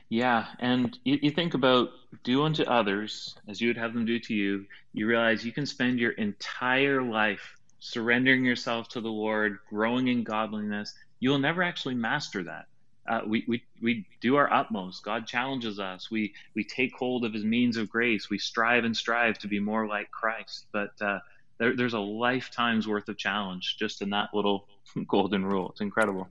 Yeah, 0.10 0.48
and 0.60 0.98
you, 1.04 1.20
you, 1.22 1.30
think 1.30 1.54
about 1.54 1.90
do 2.24 2.44
unto 2.44 2.64
others 2.64 3.36
as 3.48 3.62
you 3.62 3.68
would 3.68 3.78
have 3.78 3.94
them 3.94 4.06
do 4.06 4.20
to 4.20 4.34
you. 4.34 4.66
You 4.92 5.06
realize 5.06 5.46
you 5.46 5.52
can 5.52 5.68
spend 5.68 6.00
your 6.00 6.14
entire 6.14 7.04
life 7.04 7.56
surrendering 7.78 8.44
yourself 8.44 8.90
to 8.90 9.02
the 9.02 9.10
Lord, 9.10 9.60
growing 9.70 10.08
in 10.08 10.24
godliness. 10.24 10.96
You 11.20 11.30
will 11.30 11.40
never 11.40 11.62
actually 11.62 11.94
master 11.94 12.44
that. 12.44 12.66
Uh, 13.10 13.22
we, 13.26 13.44
we, 13.48 13.64
we 13.82 14.06
do 14.22 14.36
our 14.36 14.52
utmost. 14.54 15.04
God 15.04 15.26
challenges 15.26 15.80
us. 15.80 16.12
We, 16.12 16.34
we 16.56 16.64
take 16.64 16.96
hold 16.96 17.26
of 17.26 17.34
his 17.34 17.44
means 17.44 17.76
of 17.76 17.90
grace. 17.90 18.30
We 18.30 18.38
strive 18.38 18.86
and 18.86 18.96
strive 18.96 19.40
to 19.40 19.48
be 19.48 19.60
more 19.60 19.88
like 19.88 20.12
Christ. 20.12 20.68
But 20.72 20.92
uh, 21.02 21.20
there, 21.58 21.76
there's 21.76 21.96
a 21.96 22.00
lifetime's 22.00 22.88
worth 22.88 23.10
of 23.10 23.18
challenge 23.18 23.78
just 23.80 24.04
in 24.04 24.12
that 24.12 24.30
little 24.34 24.68
golden 25.08 25.46
rule. 25.46 25.70
It's 25.72 25.82
incredible 25.82 26.30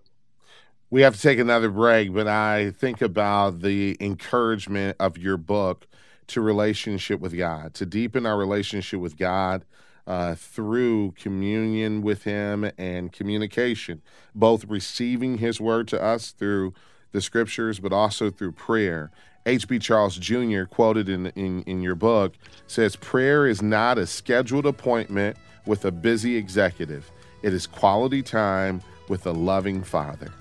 we 0.90 1.02
have 1.02 1.14
to 1.14 1.20
take 1.20 1.38
another 1.38 1.70
break, 1.70 2.12
but 2.12 2.26
I 2.26 2.70
think 2.70 3.02
about 3.02 3.60
the 3.60 3.96
encouragement 4.00 4.96
of 4.98 5.18
your 5.18 5.36
book 5.36 5.86
to 6.28 6.40
relationship 6.40 7.20
with 7.20 7.36
God, 7.36 7.74
to 7.74 7.86
deepen 7.86 8.26
our 8.26 8.36
relationship 8.36 9.00
with 9.00 9.16
God 9.16 9.64
uh, 10.08 10.34
through 10.34 11.12
communion 11.12 12.00
with 12.00 12.24
Him 12.24 12.68
and 12.78 13.12
communication, 13.12 14.00
both 14.34 14.64
receiving 14.64 15.38
His 15.38 15.60
word 15.60 15.86
to 15.88 16.02
us 16.02 16.30
through 16.30 16.72
the 17.12 17.20
scriptures, 17.20 17.78
but 17.78 17.92
also 17.92 18.30
through 18.30 18.52
prayer. 18.52 19.10
H.B. 19.44 19.78
Charles 19.78 20.16
Jr., 20.16 20.64
quoted 20.64 21.08
in, 21.10 21.26
in, 21.28 21.62
in 21.62 21.82
your 21.82 21.94
book, 21.94 22.34
says, 22.66 22.96
Prayer 22.96 23.46
is 23.46 23.60
not 23.62 23.98
a 23.98 24.06
scheduled 24.06 24.66
appointment 24.66 25.36
with 25.66 25.84
a 25.84 25.92
busy 25.92 26.36
executive, 26.36 27.10
it 27.42 27.52
is 27.52 27.66
quality 27.66 28.22
time 28.22 28.82
with 29.08 29.26
a 29.26 29.32
loving 29.32 29.82
Father. 29.82 30.32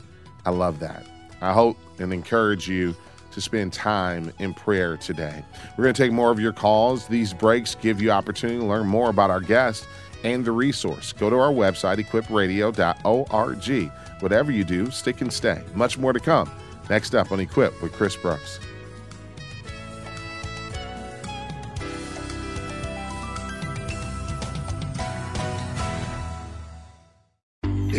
I 0.45 0.49
love 0.49 0.79
that. 0.79 1.05
I 1.41 1.51
hope 1.51 1.77
and 1.99 2.13
encourage 2.13 2.69
you 2.69 2.95
to 3.37 3.41
spend 3.41 3.71
time 3.71 4.33
in 4.39 4.51
prayer 4.51 4.97
today. 4.97 5.45
We're 5.77 5.83
going 5.83 5.93
to 5.93 6.03
take 6.03 6.11
more 6.11 6.31
of 6.31 6.39
your 6.39 6.53
calls. 6.53 7.07
These 7.07 7.33
breaks 7.33 7.75
give 7.75 8.01
you 8.01 8.09
opportunity 8.09 8.57
to 8.57 8.65
learn 8.65 8.87
more 8.87 9.11
about 9.11 9.29
our 9.29 9.41
guest 9.41 9.87
and 10.23 10.43
the 10.43 10.51
resource. 10.51 11.13
Go 11.13 11.29
to 11.29 11.35
our 11.35 11.51
website, 11.51 12.03
equipradio.org. 12.03 13.91
Whatever 14.21 14.51
you 14.51 14.63
do, 14.63 14.89
stick 14.89 15.21
and 15.21 15.31
stay. 15.31 15.61
Much 15.75 15.99
more 15.99 16.13
to 16.13 16.19
come. 16.19 16.49
Next 16.89 17.13
up 17.13 17.31
on 17.31 17.39
Equip 17.39 17.79
with 17.83 17.93
Chris 17.93 18.15
Brooks. 18.15 18.59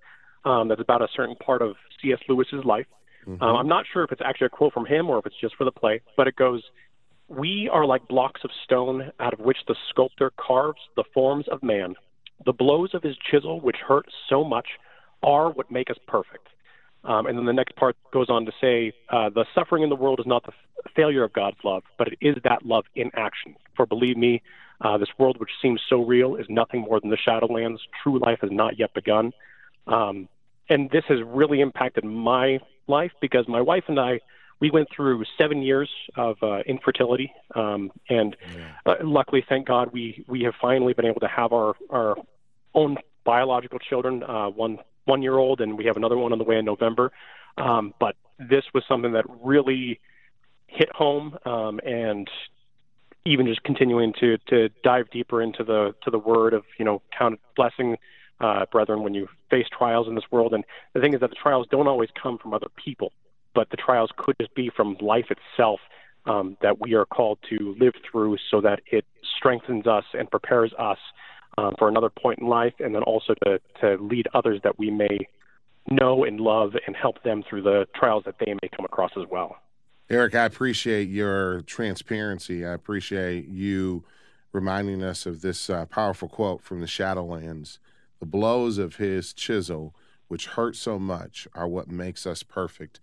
Um, 0.45 0.67
that's 0.67 0.82
about 0.82 1.01
a 1.01 1.08
certain 1.15 1.36
part 1.36 1.63
of 1.63 1.75
C.S. 2.01 2.19
Lewis's 2.30 2.63
life. 2.63 2.86
Mm-hmm. 3.27 3.43
Um, 3.43 3.56
I'm 3.56 3.67
not 3.67 3.86
sure 3.91 4.04
if 4.04 4.12
it's 4.12 4.21
actually 4.23 4.47
a 4.47 4.49
quote 4.49 4.73
from 4.73 4.86
him 4.86 5.10
or 5.10 5.19
if 5.19 5.25
it's 5.25 5.39
just 5.39 5.56
for 5.56 5.65
the 5.65 5.71
play, 5.71 6.01
but 6.15 6.27
it 6.27 6.36
goes, 6.36 6.63
we 7.32 7.70
are 7.72 7.86
like 7.86 8.08
blocks 8.08 8.41
of 8.44 8.52
stone 8.63 9.12
out 9.20 9.34
of 9.34 9.39
which 9.39 9.58
the 9.67 9.76
sculptor 9.89 10.32
carves 10.38 10.82
the 10.96 11.04
forms 11.13 11.46
of 11.50 11.63
man. 11.63 11.96
The 12.46 12.52
blows 12.54 12.94
of 12.94 13.04
his 13.04 13.15
chisel, 13.17 13.62
which 13.62 13.78
hurt 13.78 14.06
so 14.30 14.44
much, 14.44 14.67
are 15.24 15.50
what 15.50 15.72
make 15.72 15.89
us 15.89 15.98
perfect. 16.08 16.48
Um, 17.04 17.26
and 17.26 17.38
then 17.38 17.46
the 17.46 17.54
next 17.54 17.76
part 17.76 17.96
goes 18.12 18.30
on 18.30 18.46
to 18.46 18.52
say, 18.60 18.94
uh, 19.10 19.30
the 19.30 19.46
suffering 19.56 19.84
in 19.84 19.89
the 19.89 19.96
world 19.96 20.20
is 20.20 20.26
not 20.28 20.44
the 20.44 20.52
f- 20.52 20.91
failure 20.96 21.24
of 21.24 21.34
God's 21.34 21.58
love, 21.63 21.84
but 21.98 22.10
it 22.10 22.17
is 22.22 22.36
that 22.44 22.65
love 22.65 22.86
in 22.96 23.10
action. 23.15 23.56
For 23.76 23.86
believe 23.86 24.17
me, 24.17 24.41
uh, 24.82 24.98
this 24.98 25.10
world 25.17 25.39
which 25.39 25.52
seems 25.62 25.80
so 25.89 26.04
real 26.04 26.36
is 26.36 26.46
nothing 26.50 26.82
more 26.82 27.00
than 27.00 27.10
the 27.10 27.17
Shadowlands. 27.17 27.80
True 28.04 28.20
life 28.20 28.39
has 28.41 28.52
not 28.52 28.78
yet 28.78 28.94
begun. 28.94 29.32
Um, 29.88 30.28
and 30.70 30.89
this 30.91 31.04
has 31.08 31.20
really 31.26 31.62
impacted 31.62 32.04
my 32.04 32.60
life 32.88 33.12
because 33.22 33.48
my 33.48 33.62
wife 33.62 33.86
and 33.88 34.00
I 34.00 34.20
we 34.62 34.69
went 34.69 34.88
through 34.95 35.24
seven 35.38 35.63
years 35.63 35.89
of 36.15 36.38
uh, 36.43 36.60
infertility, 36.60 37.34
um, 37.56 37.91
and 38.08 38.38
yeah. 38.56 38.71
uh, 38.86 38.95
luckily, 39.04 39.43
thank 39.50 39.67
God, 39.67 39.91
we 39.91 40.24
we 40.28 40.43
have 40.43 40.54
finally 40.62 40.93
been 40.93 41.06
able 41.06 41.19
to 41.19 41.28
have 41.28 41.52
our 41.52 41.74
our 41.89 42.15
own 42.74 42.97
biological 43.26 43.80
children, 43.80 44.24
uh, 44.24 44.50
one 44.50 44.78
one 45.06 45.24
year 45.24 45.38
old, 45.38 45.60
and 45.62 45.78
we 45.78 45.86
have 45.86 45.97
another 45.97 46.17
one 46.17 46.32
on 46.32 46.38
the 46.38 46.45
way 46.45 46.58
in 46.58 46.65
November. 46.65 47.12
Um, 47.58 47.93
but 48.00 48.15
this 48.38 48.63
was 48.74 48.84
something 48.88 49.13
that 49.13 49.26
really 49.41 50.00
hit 50.67 50.89
home, 50.93 51.38
um, 51.43 51.80
and 51.84 52.30
even 53.26 53.47
just 53.47 53.63
continuing 53.63 54.13
to 54.19 54.38
to 54.47 54.69
dive 54.84 55.10
deeper 55.10 55.41
into 55.41 55.63
the 55.63 55.95
to 56.04 56.12
the 56.12 56.19
word 56.19 56.54
of 56.54 56.63
you 56.78 56.86
know 56.86 57.02
count 57.17 57.39
blessing 57.56 57.97
uh, 58.39 58.67
brethren 58.71 59.02
when 59.02 59.15
you 59.15 59.28
face 59.50 59.65
trials 59.76 60.08
in 60.08 60.13
this 60.13 60.26
world. 60.30 60.54
And 60.54 60.63
the 60.93 61.02
thing 61.02 61.15
is 61.15 61.19
that 61.21 61.32
the 61.32 61.36
trials 61.36 61.65
don't 61.71 61.88
always 61.88 62.10
come 62.21 62.38
from 62.38 62.54
other 62.54 62.67
people 62.76 63.12
but 63.54 63.70
the 63.70 63.78
trials 63.78 64.10
could 64.18 64.36
just 64.40 64.54
be 64.56 64.70
from 64.76 64.98
life 65.02 65.26
itself 65.30 65.80
um, 66.26 66.58
that 66.62 66.80
we 66.80 66.94
are 66.94 67.06
called 67.06 67.40
to 67.50 67.76
live 67.80 67.94
through 68.10 68.38
so 68.50 68.62
that 68.62 68.82
it 68.92 69.06
strengthens 69.38 69.88
us 69.88 70.06
and 70.14 70.30
prepares 70.30 70.72
us 70.78 71.00
um, 71.58 71.76
for 71.78 71.90
another 71.90 72.10
point 72.10 72.40
in 72.40 72.48
life, 72.48 72.74
and 72.80 72.96
then 72.96 73.04
also 73.04 73.34
to, 73.46 73.60
to 73.82 74.02
lead 74.02 74.28
others 74.34 74.60
that 74.64 74.78
we 74.80 74.90
may 74.90 75.28
know 75.90 76.24
and 76.24 76.40
love 76.40 76.74
and 76.86 76.96
help 76.96 77.22
them 77.24 77.44
through 77.50 77.64
the 77.64 77.88
trials 77.96 78.24
that 78.26 78.36
they 78.40 78.54
may 78.54 78.70
come 78.76 78.86
across 78.86 79.12
as 79.18 79.26
well. 79.30 79.58
Eric, 80.10 80.36
I 80.36 80.46
appreciate 80.46 81.10
your 81.10 81.62
transparency. 81.62 82.66
I 82.66 82.74
appreciate 82.74 83.48
you 83.48 84.04
reminding 84.52 85.02
us 85.04 85.26
of 85.26 85.42
this 85.42 85.70
uh, 85.70 85.86
powerful 85.86 86.28
quote 86.28 86.62
from 86.62 86.82
the 86.82 86.88
Shadowlands 86.88 87.80
The 88.20 88.26
blows 88.26 88.78
of 88.78 88.98
his 88.98 89.34
chisel, 89.34 89.96
which 90.28 90.48
hurt 90.48 90.76
so 90.76 91.00
much, 91.00 91.48
are 91.56 91.68
what 91.68 91.90
makes 91.90 92.28
us 92.28 92.44
perfect. 92.44 93.00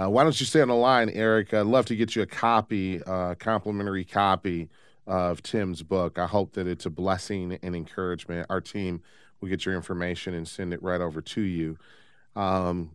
Uh, 0.00 0.08
why 0.08 0.22
don't 0.22 0.38
you 0.40 0.46
stay 0.46 0.60
on 0.62 0.68
the 0.68 0.74
line, 0.74 1.10
Eric? 1.10 1.52
I'd 1.52 1.66
love 1.66 1.86
to 1.86 1.96
get 1.96 2.16
you 2.16 2.22
a 2.22 2.26
copy, 2.26 3.02
uh, 3.02 3.34
complimentary 3.34 4.04
copy 4.04 4.70
of 5.06 5.42
Tim's 5.42 5.82
book. 5.82 6.18
I 6.18 6.26
hope 6.26 6.54
that 6.54 6.66
it's 6.66 6.86
a 6.86 6.90
blessing 6.90 7.58
and 7.62 7.76
encouragement. 7.76 8.46
Our 8.48 8.60
team 8.60 9.02
will 9.40 9.48
get 9.48 9.66
your 9.66 9.74
information 9.74 10.32
and 10.32 10.48
send 10.48 10.72
it 10.72 10.82
right 10.82 11.00
over 11.00 11.20
to 11.20 11.40
you. 11.42 11.76
Um, 12.34 12.92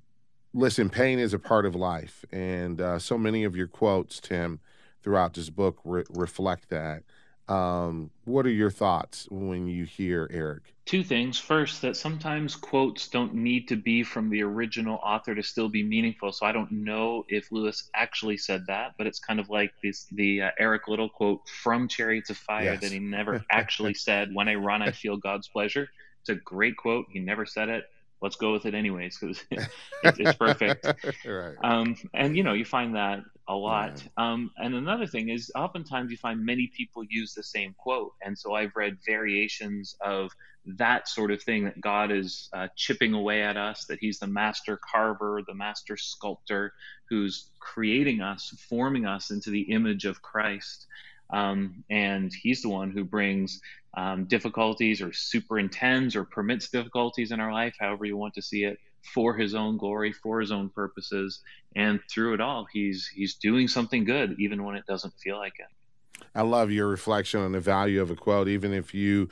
listen, 0.54 0.90
pain 0.90 1.20
is 1.20 1.34
a 1.34 1.40
part 1.40 1.66
of 1.66 1.76
life, 1.76 2.26
and 2.32 2.82
uh, 2.82 2.98
so 2.98 3.18
many 3.18 3.44
of 3.44 3.56
your 3.56 3.68
quotes, 3.68 4.20
Tim, 4.20 4.60
throughout 5.04 5.36
this 5.36 5.50
book 5.52 5.80
re- 5.84 6.04
reflect 6.10 6.70
that. 6.70 7.04
Um, 7.48 8.12
what 8.26 8.46
are 8.46 8.52
your 8.52 8.70
thoughts 8.70 9.28
when 9.30 9.68
you 9.68 9.86
hear 9.86 10.30
Eric? 10.32 10.64
Two 10.86 11.04
things. 11.04 11.40
First, 11.40 11.82
that 11.82 11.96
sometimes 11.96 12.56
quotes 12.56 13.08
don't 13.08 13.34
need 13.34 13.68
to 13.70 13.76
be 13.76 14.04
from 14.04 14.30
the 14.30 14.44
original 14.44 15.00
author 15.04 15.34
to 15.36 15.44
still 15.44 15.70
be 15.70 15.84
meaningful. 15.84 16.32
So 16.32 16.46
I 16.46 16.52
don't 16.52 16.72
know 16.72 17.26
if 17.30 17.52
Lewis 17.52 17.90
actually 17.94 18.38
said 18.38 18.66
that, 18.68 18.96
but 18.98 19.08
it's 19.08 19.20
kind 19.20 19.40
of 19.40 19.50
like 19.50 19.74
this 19.84 20.06
the 20.12 20.44
uh, 20.44 20.52
Eric 20.60 20.88
Liddell 20.88 21.10
quote 21.10 21.48
from 21.48 21.88
Chariots 21.88 22.30
of 22.30 22.38
Fire 22.38 22.74
yes. 22.74 22.82
that 22.82 22.92
he 22.92 23.00
never 23.00 23.44
actually 23.52 23.94
said. 23.94 24.34
When 24.34 24.48
I 24.48 24.56
run, 24.56 24.82
I 24.82 24.92
feel 24.92 25.18
God's 25.18 25.48
pleasure. 25.48 25.88
It's 26.22 26.30
a 26.30 26.36
great 26.36 26.76
quote. 26.76 27.06
He 27.12 27.20
never 27.20 27.46
said 27.46 27.70
it 27.70 27.86
let's 28.22 28.36
go 28.36 28.52
with 28.52 28.66
it 28.66 28.74
anyways 28.74 29.18
because 29.18 29.44
it's, 29.52 30.20
it's, 30.20 30.38
perfect. 30.38 30.86
right. 31.26 31.56
Um, 31.64 31.96
and 32.14 32.36
you 32.36 32.44
know, 32.44 32.54
you 32.54 32.66
find 32.66 32.96
that 32.96 33.20
a 33.48 33.56
lot. 33.56 34.04
Yeah. 34.04 34.32
Um, 34.32 34.52
and 34.58 34.76
another 34.76 35.08
thing 35.08 35.30
is, 35.30 35.52
oftentimes 35.56 36.12
you 36.12 36.18
find 36.18 36.46
many 36.46 36.68
people 36.68 37.04
use 37.10 37.34
the 37.34 37.44
same 37.44 37.74
quote, 37.78 38.14
and 38.22 38.38
so 38.38 38.54
I've 38.54 38.76
read 38.76 38.98
variations 39.06 39.96
of 40.02 40.32
that 40.66 41.08
sort 41.08 41.32
of 41.32 41.42
thing 41.42 41.64
that 41.66 41.80
God 41.80 42.12
is 42.12 42.50
uh, 42.52 42.68
chipping 42.76 43.14
away 43.14 43.42
at 43.42 43.56
us, 43.56 43.86
that 43.86 44.00
He's 44.00 44.20
the 44.20 44.28
master 44.28 44.78
carver, 44.92 45.42
the 45.48 45.54
master 45.54 45.96
sculptor, 45.96 46.74
who's 47.10 47.50
creating 47.60 48.22
us, 48.22 48.54
forming 48.70 49.06
us 49.06 49.32
into 49.32 49.50
the 49.50 49.62
image 49.62 50.06
of 50.06 50.22
Christ. 50.22 50.86
Um, 51.30 51.84
and 51.90 52.32
he's 52.34 52.62
the 52.62 52.70
one 52.70 52.92
who 52.92 53.04
brings 53.04 53.60
um, 53.96 54.26
difficulties 54.26 55.02
or 55.02 55.12
superintends 55.12 56.16
or 56.16 56.24
permits 56.24 56.70
difficulties 56.70 57.32
in 57.32 57.40
our 57.40 57.52
life, 57.52 57.76
however 57.80 58.06
you 58.06 58.16
want 58.16 58.36
to 58.36 58.42
see 58.42 58.64
it, 58.64 58.80
for 59.02 59.36
his 59.36 59.56
own 59.56 59.78
glory, 59.78 60.12
for 60.12 60.40
his 60.40 60.52
own 60.52 60.70
purposes, 60.70 61.42
and 61.76 62.00
through 62.10 62.34
it 62.34 62.42
all, 62.42 62.66
he's 62.72 63.08
he's 63.08 63.36
doing 63.36 63.68
something 63.68 64.04
good, 64.04 64.36
even 64.40 64.64
when 64.64 64.76
it 64.76 64.86
doesn't 64.86 65.14
feel 65.14 65.38
like 65.38 65.60
it. 65.60 66.26
I 66.36 66.42
love 66.42 66.72
your 66.72 66.88
reflection 66.88 67.42
on 67.42 67.52
the 67.52 67.60
value 67.60 68.02
of 68.02 68.12
a 68.12 68.16
quote, 68.16 68.48
even 68.48 68.74
if 68.74 68.94
you 68.94 69.30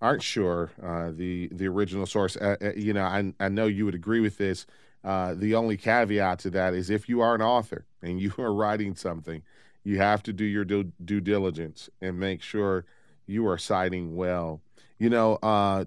aren't 0.00 0.22
sure 0.22 0.70
uh, 0.82 1.10
the 1.12 1.48
the 1.52 1.66
original 1.66 2.06
source. 2.06 2.36
Uh, 2.36 2.56
uh, 2.60 2.72
you 2.76 2.92
know, 2.92 3.04
I 3.04 3.32
I 3.40 3.48
know 3.48 3.66
you 3.66 3.84
would 3.84 3.94
agree 3.94 4.20
with 4.20 4.38
this. 4.38 4.66
Uh, 5.04 5.34
the 5.34 5.54
only 5.54 5.76
caveat 5.76 6.40
to 6.40 6.50
that 6.50 6.74
is 6.74 6.90
if 6.90 7.08
you 7.08 7.20
are 7.20 7.34
an 7.34 7.42
author 7.42 7.86
and 8.02 8.20
you 8.20 8.32
are 8.38 8.52
writing 8.52 8.94
something, 8.94 9.42
you 9.84 9.98
have 9.98 10.22
to 10.24 10.32
do 10.32 10.44
your 10.44 10.64
due, 10.64 10.92
due 11.04 11.20
diligence 11.20 11.88
and 12.00 12.18
make 12.18 12.42
sure 12.42 12.84
you 13.26 13.46
are 13.46 13.58
citing 13.58 14.16
well. 14.16 14.60
You 14.98 15.10
know, 15.10 15.34
uh, 15.36 15.84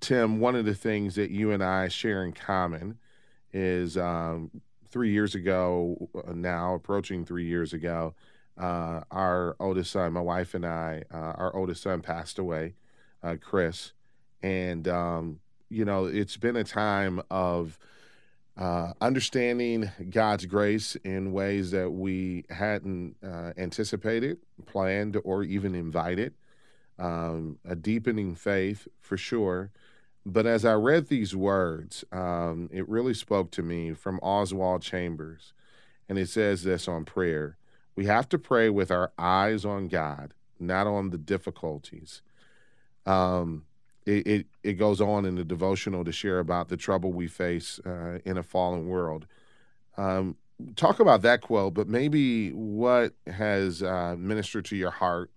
Tim, 0.00 0.38
one 0.38 0.54
of 0.54 0.66
the 0.66 0.74
things 0.74 1.14
that 1.14 1.30
you 1.30 1.50
and 1.50 1.64
I 1.64 1.88
share 1.88 2.22
in 2.24 2.32
common 2.32 2.98
is 3.54 3.96
um, 3.96 4.50
three 4.90 5.12
years 5.12 5.34
ago, 5.34 6.10
uh, 6.14 6.34
now 6.34 6.74
approaching 6.74 7.24
three 7.24 7.46
years 7.46 7.72
ago, 7.72 8.14
uh, 8.58 9.00
our 9.10 9.56
oldest 9.58 9.92
son, 9.92 10.12
my 10.12 10.20
wife 10.20 10.52
and 10.52 10.66
I, 10.66 11.04
uh, 11.10 11.16
our 11.16 11.56
oldest 11.56 11.82
son 11.82 12.02
passed 12.02 12.38
away, 12.38 12.74
uh, 13.22 13.36
Chris. 13.40 13.92
And, 14.42 14.86
um, 14.88 15.40
you 15.70 15.86
know, 15.86 16.04
it's 16.04 16.36
been 16.36 16.56
a 16.56 16.64
time 16.64 17.22
of 17.30 17.78
uh, 18.58 18.92
understanding 19.00 19.90
God's 20.10 20.44
grace 20.44 20.96
in 20.96 21.32
ways 21.32 21.70
that 21.70 21.90
we 21.90 22.44
hadn't 22.50 23.16
anticipated, 23.56 24.36
planned, 24.66 25.16
or 25.24 25.44
even 25.44 25.74
invited 25.74 26.34
um, 27.00 27.58
a 27.64 27.74
deepening 27.74 28.34
faith 28.34 28.86
for 29.00 29.16
sure. 29.16 29.72
But 30.26 30.46
as 30.46 30.64
I 30.64 30.74
read 30.74 31.08
these 31.08 31.34
words, 31.34 32.04
um, 32.12 32.68
it 32.70 32.88
really 32.88 33.14
spoke 33.14 33.50
to 33.52 33.62
me 33.62 33.94
from 33.94 34.20
Oswald 34.22 34.82
Chambers. 34.82 35.54
And 36.08 36.18
it 36.18 36.28
says 36.28 36.62
this 36.62 36.86
on 36.86 37.04
prayer 37.04 37.56
We 37.96 38.04
have 38.06 38.28
to 38.28 38.38
pray 38.38 38.68
with 38.68 38.90
our 38.90 39.12
eyes 39.18 39.64
on 39.64 39.88
God, 39.88 40.34
not 40.58 40.86
on 40.86 41.10
the 41.10 41.18
difficulties. 41.18 42.20
Um, 43.06 43.64
it, 44.04 44.26
it, 44.26 44.46
it, 44.62 44.72
goes 44.74 45.00
on 45.00 45.24
in 45.24 45.36
the 45.36 45.44
devotional 45.44 46.04
to 46.04 46.12
share 46.12 46.38
about 46.38 46.68
the 46.68 46.76
trouble 46.76 47.12
we 47.12 47.28
face 47.28 47.80
uh, 47.86 48.18
in 48.24 48.36
a 48.36 48.42
fallen 48.42 48.88
world. 48.88 49.26
Um, 49.96 50.36
talk 50.76 51.00
about 51.00 51.22
that 51.22 51.40
quote, 51.40 51.74
but 51.74 51.88
maybe 51.88 52.50
what 52.50 53.14
has 53.26 53.82
uh, 53.82 54.16
ministered 54.18 54.66
to 54.66 54.76
your 54.76 54.90
heart 54.90 55.30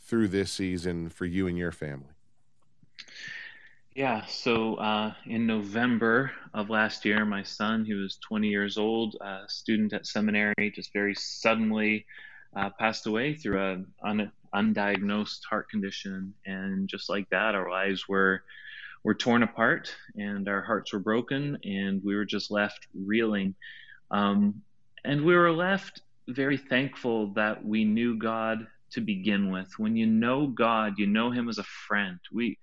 through 0.00 0.28
this 0.28 0.52
season 0.52 1.08
for 1.08 1.24
you 1.24 1.46
and 1.46 1.56
your 1.56 1.72
family? 1.72 2.14
Yeah, 3.94 4.24
so 4.26 4.76
uh, 4.76 5.12
in 5.26 5.46
November 5.46 6.30
of 6.54 6.70
last 6.70 7.04
year, 7.04 7.24
my 7.24 7.42
son, 7.42 7.84
he 7.84 7.94
was 7.94 8.18
20 8.26 8.48
years 8.48 8.78
old, 8.78 9.16
a 9.20 9.40
student 9.48 9.92
at 9.92 10.06
seminary, 10.06 10.72
just 10.74 10.92
very 10.92 11.14
suddenly 11.14 12.06
uh, 12.56 12.70
passed 12.78 13.06
away 13.06 13.34
through 13.34 13.60
an 13.60 13.86
un- 14.04 14.32
undiagnosed 14.54 15.40
heart 15.48 15.68
condition. 15.68 16.32
And 16.46 16.88
just 16.88 17.10
like 17.10 17.28
that, 17.30 17.54
our 17.54 17.70
lives 17.70 18.08
were 18.08 18.42
were 19.02 19.14
torn 19.14 19.42
apart, 19.42 19.94
and 20.16 20.46
our 20.46 20.60
hearts 20.60 20.92
were 20.92 20.98
broken, 20.98 21.56
and 21.64 22.02
we 22.04 22.14
were 22.14 22.26
just 22.26 22.50
left 22.50 22.86
reeling. 22.94 23.54
Um, 24.10 24.62
and 25.04 25.24
we 25.24 25.34
were 25.34 25.52
left 25.52 26.02
very 26.28 26.58
thankful 26.58 27.32
that 27.34 27.64
we 27.64 27.84
knew 27.84 28.18
God 28.18 28.66
to 28.92 29.00
begin 29.00 29.50
with. 29.50 29.68
When 29.76 29.96
you 29.96 30.06
know 30.06 30.46
God, 30.46 30.94
you 30.98 31.06
know 31.06 31.30
Him 31.30 31.48
as 31.48 31.58
a 31.58 31.64
friend. 31.64 32.18
We, 32.32 32.58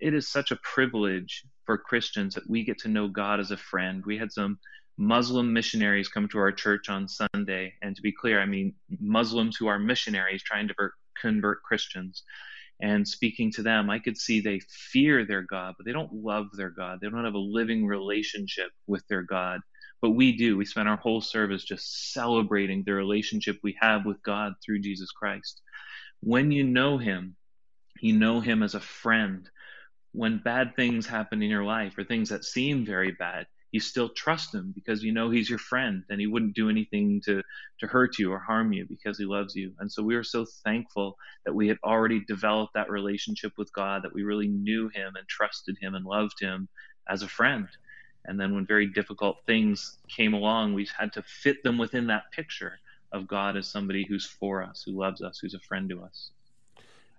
it 0.00 0.14
is 0.14 0.28
such 0.30 0.50
a 0.50 0.58
privilege 0.62 1.44
for 1.66 1.78
Christians 1.78 2.34
that 2.34 2.48
we 2.48 2.64
get 2.64 2.78
to 2.80 2.88
know 2.88 3.08
God 3.08 3.40
as 3.40 3.50
a 3.50 3.56
friend. 3.56 4.02
We 4.06 4.18
had 4.18 4.32
some 4.32 4.58
Muslim 4.96 5.52
missionaries 5.52 6.08
come 6.08 6.28
to 6.28 6.38
our 6.38 6.52
church 6.52 6.88
on 6.88 7.08
Sunday, 7.08 7.74
and 7.82 7.96
to 7.96 8.02
be 8.02 8.12
clear, 8.12 8.40
I 8.40 8.46
mean 8.46 8.74
Muslims 9.00 9.56
who 9.56 9.66
are 9.66 9.78
missionaries 9.78 10.42
trying 10.42 10.68
to 10.68 10.74
convert 11.20 11.62
Christians. 11.62 12.22
And 12.80 13.06
speaking 13.06 13.52
to 13.52 13.62
them, 13.62 13.88
I 13.88 13.98
could 13.98 14.18
see 14.18 14.40
they 14.40 14.60
fear 14.68 15.24
their 15.24 15.42
God, 15.42 15.74
but 15.76 15.86
they 15.86 15.92
don't 15.92 16.12
love 16.12 16.46
their 16.56 16.70
God. 16.70 16.98
They 17.00 17.08
don't 17.08 17.24
have 17.24 17.34
a 17.34 17.38
living 17.38 17.86
relationship 17.86 18.70
with 18.86 19.06
their 19.08 19.22
God. 19.22 19.60
But 20.04 20.10
we 20.10 20.36
do. 20.36 20.58
We 20.58 20.66
spend 20.66 20.86
our 20.86 20.98
whole 20.98 21.22
service 21.22 21.64
just 21.64 22.12
celebrating 22.12 22.82
the 22.84 22.92
relationship 22.92 23.56
we 23.62 23.74
have 23.80 24.04
with 24.04 24.22
God 24.22 24.52
through 24.62 24.80
Jesus 24.80 25.10
Christ. 25.10 25.62
When 26.20 26.52
you 26.52 26.62
know 26.62 26.98
Him, 26.98 27.36
you 28.02 28.12
know 28.12 28.40
Him 28.40 28.62
as 28.62 28.74
a 28.74 28.80
friend. 28.80 29.48
When 30.12 30.42
bad 30.44 30.76
things 30.76 31.06
happen 31.06 31.42
in 31.42 31.48
your 31.48 31.64
life 31.64 31.96
or 31.96 32.04
things 32.04 32.28
that 32.28 32.44
seem 32.44 32.84
very 32.84 33.12
bad, 33.12 33.46
you 33.72 33.80
still 33.80 34.10
trust 34.10 34.54
Him 34.54 34.74
because 34.74 35.02
you 35.02 35.10
know 35.10 35.30
He's 35.30 35.48
your 35.48 35.58
friend 35.58 36.04
and 36.10 36.20
He 36.20 36.26
wouldn't 36.26 36.54
do 36.54 36.68
anything 36.68 37.22
to, 37.24 37.42
to 37.80 37.86
hurt 37.86 38.18
you 38.18 38.30
or 38.30 38.38
harm 38.38 38.74
you 38.74 38.84
because 38.86 39.16
He 39.16 39.24
loves 39.24 39.56
you. 39.56 39.72
And 39.78 39.90
so 39.90 40.02
we 40.02 40.16
are 40.16 40.22
so 40.22 40.44
thankful 40.64 41.16
that 41.46 41.54
we 41.54 41.66
had 41.66 41.78
already 41.82 42.22
developed 42.28 42.74
that 42.74 42.90
relationship 42.90 43.52
with 43.56 43.72
God, 43.72 44.02
that 44.02 44.12
we 44.12 44.22
really 44.22 44.48
knew 44.48 44.90
Him 44.90 45.14
and 45.16 45.26
trusted 45.28 45.78
Him 45.80 45.94
and 45.94 46.04
loved 46.04 46.38
Him 46.42 46.68
as 47.08 47.22
a 47.22 47.28
friend. 47.28 47.68
And 48.26 48.40
then 48.40 48.54
when 48.54 48.66
very 48.66 48.86
difficult 48.86 49.38
things 49.46 49.98
came 50.08 50.34
along, 50.34 50.74
we 50.74 50.88
had 50.98 51.12
to 51.14 51.22
fit 51.22 51.62
them 51.62 51.78
within 51.78 52.06
that 52.08 52.30
picture 52.32 52.78
of 53.12 53.28
God 53.28 53.56
as 53.56 53.66
somebody 53.66 54.04
who's 54.04 54.26
for 54.26 54.62
us, 54.62 54.82
who 54.84 54.92
loves 54.92 55.22
us, 55.22 55.38
who's 55.38 55.54
a 55.54 55.60
friend 55.60 55.88
to 55.90 56.02
us. 56.02 56.30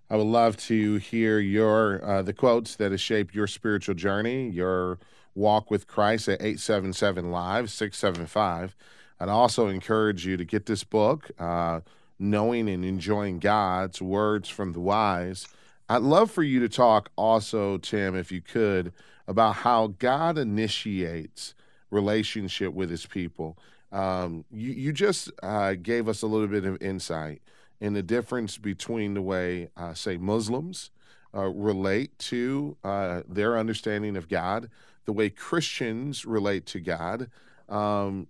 I 0.09 0.17
would 0.17 0.27
love 0.27 0.57
to 0.57 0.97
hear 0.97 1.39
your 1.39 2.03
uh, 2.03 2.21
the 2.21 2.33
quotes 2.33 2.75
that 2.75 2.91
have 2.91 3.01
shaped 3.01 3.33
your 3.33 3.47
spiritual 3.47 3.95
journey, 3.95 4.49
your 4.49 4.99
walk 5.33 5.71
with 5.71 5.87
Christ 5.87 6.29
at 6.29 6.41
877 6.41 7.31
Live 7.31 7.71
675. 7.71 8.75
I'd 9.19 9.29
also 9.29 9.67
encourage 9.67 10.25
you 10.25 10.37
to 10.37 10.45
get 10.45 10.65
this 10.65 10.83
book, 10.83 11.31
uh, 11.39 11.81
Knowing 12.19 12.69
and 12.69 12.85
Enjoying 12.85 13.39
God's 13.39 14.01
Words 14.01 14.49
from 14.49 14.73
the 14.73 14.79
Wise. 14.79 15.47
I'd 15.87 16.01
love 16.01 16.31
for 16.31 16.43
you 16.43 16.59
to 16.59 16.69
talk 16.69 17.09
also, 17.15 17.77
Tim, 17.77 18.15
if 18.15 18.31
you 18.31 18.41
could, 18.41 18.91
about 19.27 19.55
how 19.57 19.87
God 19.99 20.37
initiates 20.37 21.53
relationship 21.91 22.73
with 22.73 22.89
his 22.89 23.05
people. 23.05 23.57
Um, 23.91 24.45
you, 24.51 24.71
you 24.71 24.91
just 24.93 25.31
uh, 25.41 25.73
gave 25.73 26.07
us 26.07 26.21
a 26.21 26.27
little 26.27 26.47
bit 26.47 26.65
of 26.65 26.81
insight 26.81 27.41
in 27.79 27.93
the 27.93 28.03
difference 28.03 28.57
between 28.57 29.13
the 29.13 29.21
way, 29.21 29.69
uh, 29.77 29.93
say, 29.93 30.17
Muslims 30.17 30.91
uh, 31.35 31.49
relate 31.49 32.17
to 32.19 32.77
uh, 32.83 33.21
their 33.27 33.57
understanding 33.57 34.15
of 34.15 34.27
God, 34.29 34.69
the 35.05 35.13
way 35.13 35.29
Christians 35.29 36.25
relate 36.25 36.65
to 36.67 36.79
God. 36.79 37.29
Um, 37.67 38.27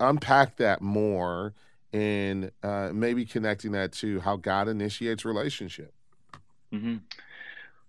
unpack 0.00 0.56
that 0.56 0.82
more 0.82 1.54
and 1.92 2.50
uh, 2.62 2.90
maybe 2.92 3.24
connecting 3.24 3.72
that 3.72 3.92
to 3.92 4.20
how 4.20 4.36
God 4.36 4.68
initiates 4.68 5.24
relationship. 5.24 5.92
Mm-hmm. 6.72 6.96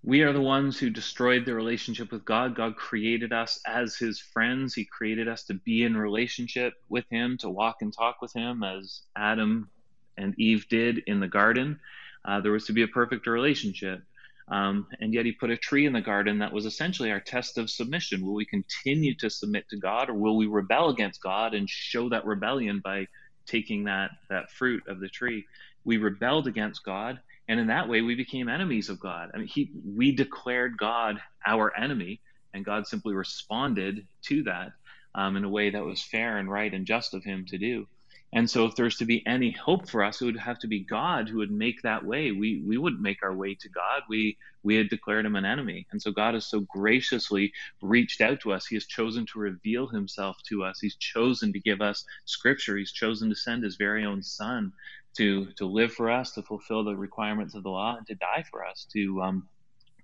We 0.06 0.22
are 0.22 0.34
the 0.34 0.42
ones 0.42 0.78
who 0.78 0.90
destroyed 0.90 1.46
the 1.46 1.54
relationship 1.54 2.12
with 2.12 2.26
God. 2.26 2.56
God 2.56 2.76
created 2.76 3.32
us 3.32 3.62
as 3.66 3.96
his 3.96 4.20
friends. 4.20 4.74
He 4.74 4.84
created 4.84 5.30
us 5.30 5.44
to 5.46 5.54
be 5.54 5.84
in 5.84 5.96
relationship 5.96 6.74
with 6.90 7.06
him, 7.10 7.38
to 7.38 7.50
walk 7.50 7.78
and 7.82 7.94
talk 7.94 8.22
with 8.22 8.34
him 8.34 8.64
as 8.64 9.02
Adam 9.16 9.70
and 10.18 10.38
Eve 10.38 10.68
did 10.70 11.04
in 11.08 11.22
the 11.22 11.28
garden. 11.28 11.80
Uh, 12.26 12.42
there 12.42 12.52
was 12.52 12.66
to 12.66 12.74
be 12.74 12.82
a 12.82 12.88
perfect 12.88 13.28
relationship. 13.28 14.02
Um, 14.50 14.88
and 15.00 15.14
yet 15.14 15.26
he 15.26 15.32
put 15.32 15.52
a 15.52 15.58
tree 15.58 15.86
in 15.86 15.94
the 15.94 16.02
garden 16.02 16.40
that 16.40 16.52
was 16.52 16.66
essentially 16.66 17.10
our 17.10 17.22
test 17.22 17.58
of 17.58 17.70
submission. 17.70 18.26
Will 18.26 18.34
we 18.34 18.46
continue 18.46 19.16
to 19.16 19.30
submit 19.30 19.70
to 19.70 19.78
God 19.78 20.10
or 20.10 20.16
will 20.16 20.36
we 20.36 20.48
rebel 20.48 20.90
against 20.90 21.24
God 21.24 21.54
and 21.54 21.70
show 21.70 22.10
that 22.10 22.26
rebellion 22.26 22.82
by 22.84 23.08
taking 23.46 23.86
that, 23.86 24.12
that 24.30 24.52
fruit 24.52 24.84
of 24.88 25.00
the 25.00 25.08
tree? 25.08 25.46
We 25.86 25.96
rebelled 25.96 26.48
against 26.48 26.84
God 26.84 27.22
and 27.48 27.60
in 27.60 27.68
that 27.68 27.90
way 27.90 28.02
we 28.02 28.16
became 28.16 28.50
enemies 28.50 28.90
of 28.90 29.00
god. 29.00 29.30
I 29.34 29.38
mean 29.38 29.48
he 29.48 29.72
we 29.86 30.16
declared 30.16 30.78
god 30.78 31.20
our 31.46 31.76
enemy 31.78 32.22
and 32.54 32.66
god 32.66 32.88
simply 32.88 33.14
responded 33.14 34.08
to 34.24 34.44
that 34.44 34.72
um, 35.16 35.36
in 35.36 35.44
a 35.44 35.50
way 35.50 35.70
that 35.70 35.84
was 35.84 36.02
fair 36.02 36.38
and 36.38 36.50
right 36.50 36.74
and 36.74 36.86
just 36.86 37.14
of 37.14 37.24
him 37.24 37.46
to 37.48 37.58
do 37.58 37.88
and 38.34 38.50
so 38.50 38.66
if 38.66 38.76
there's 38.76 38.98
to 38.98 39.06
be 39.06 39.26
any 39.28 39.52
hope 39.52 39.88
for 39.88 40.04
us 40.04 40.22
it 40.22 40.26
would 40.26 40.38
have 40.38 40.60
to 40.60 40.68
be 40.68 40.84
god 40.84 41.30
who 41.30 41.38
would 41.38 41.52
make 41.52 41.82
that 41.84 42.04
way. 42.04 42.32
We 42.32 42.64
we 42.66 42.78
wouldn't 42.78 43.02
make 43.02 43.24
our 43.24 43.36
way 43.36 43.56
to 43.56 43.70
god. 43.70 44.02
We 44.10 44.38
we 44.64 44.76
had 44.76 44.90
declared 44.90 45.26
him 45.26 45.36
an 45.36 45.46
enemy. 45.46 45.88
And 45.92 46.02
so 46.02 46.12
god 46.12 46.34
has 46.34 46.48
so 46.48 46.62
graciously 46.62 47.54
reached 47.82 48.22
out 48.22 48.40
to 48.42 48.54
us. 48.54 48.66
He 48.66 48.76
has 48.76 48.86
chosen 48.86 49.26
to 49.28 49.40
reveal 49.40 49.88
himself 49.88 50.38
to 50.50 50.64
us. 50.64 50.80
He's 50.80 50.96
chosen 50.98 51.54
to 51.54 51.60
give 51.60 51.82
us 51.82 52.06
scripture. 52.26 52.78
He's 52.78 52.92
chosen 52.92 53.30
to 53.30 53.36
send 53.36 53.64
his 53.64 53.76
very 53.76 54.06
own 54.06 54.24
son 54.24 54.74
to 55.18 55.46
to 55.58 55.66
live 55.66 55.94
for 55.94 56.10
us, 56.10 56.32
to 56.34 56.42
fulfill 56.42 56.84
the 56.84 56.96
requirements 56.96 57.56
of 57.56 57.64
the 57.64 57.70
law, 57.70 57.96
and 57.98 58.08
to 58.08 58.16
die 58.16 58.44
for 58.50 58.66
us, 58.66 58.88
to 58.94 59.22
um, 59.22 59.48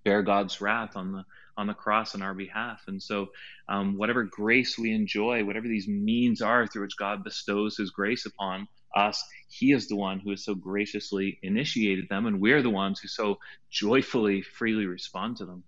bear 0.10 0.24
God's 0.24 0.60
wrath 0.60 0.96
on 0.96 1.12
the 1.12 1.24
on 1.56 1.68
the 1.68 1.74
cross 1.74 2.16
on 2.16 2.22
our 2.22 2.34
behalf. 2.34 2.82
And 2.88 3.04
so, 3.04 3.28
um, 3.68 3.98
whatever 3.98 4.24
grace 4.24 4.80
we 4.80 4.92
enjoy, 4.92 5.44
whatever 5.44 5.68
these 5.68 5.88
means 5.88 6.42
are 6.42 6.66
through 6.66 6.84
which 6.84 6.98
God 6.98 7.24
bestows 7.24 7.78
His 7.78 7.92
grace 7.92 8.26
upon 8.26 8.68
us, 8.96 9.24
He 9.50 9.72
is 9.72 9.88
the 9.88 9.96
one 9.96 10.20
who 10.20 10.32
has 10.32 10.44
so 10.44 10.56
graciously 10.56 11.38
initiated 11.44 12.08
them, 12.10 12.26
and 12.26 12.42
we're 12.42 12.64
the 12.64 12.72
ones 12.72 13.00
who 13.00 13.08
so 13.08 13.38
joyfully, 13.70 14.42
freely 14.42 14.88
respond 14.88 15.38
to 15.38 15.46
them. 15.46 15.64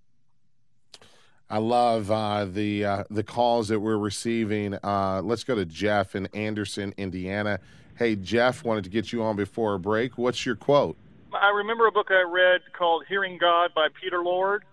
I 1.48 1.60
love 1.60 2.10
uh, 2.10 2.46
the 2.46 2.86
uh, 2.86 3.04
the 3.12 3.24
calls 3.24 3.68
that 3.68 3.80
we're 3.80 3.98
receiving. 3.98 4.74
Uh, 4.82 5.22
let's 5.24 5.44
go 5.44 5.54
to 5.54 5.66
Jeff 5.66 6.16
in 6.16 6.26
Anderson, 6.34 6.96
Indiana. 6.98 7.60
Hey, 7.96 8.16
Jeff, 8.16 8.64
wanted 8.64 8.86
to 8.86 8.90
get 8.90 9.12
you 9.12 9.22
on 9.22 9.36
before 9.36 9.76
a 9.76 9.80
break. 9.80 10.18
What's 10.18 10.48
your 10.48 10.56
quote? 10.56 10.98
I 11.34 11.50
remember 11.50 11.88
a 11.88 11.92
book 11.92 12.08
I 12.10 12.24
read 12.24 12.62
called 12.78 13.06
Hearing 13.08 13.38
God 13.38 13.72
by 13.74 13.88
Peter 14.02 14.24
Lord. 14.24 14.64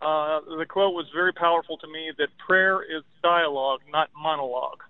Uh, 0.00 0.40
the 0.56 0.66
quote 0.66 0.94
was 0.94 1.06
very 1.12 1.32
powerful 1.32 1.76
to 1.78 1.86
me 1.88 2.12
that 2.18 2.28
prayer 2.38 2.82
is 2.82 3.02
dialogue, 3.22 3.80
not 3.90 4.10
monologue. 4.16 4.82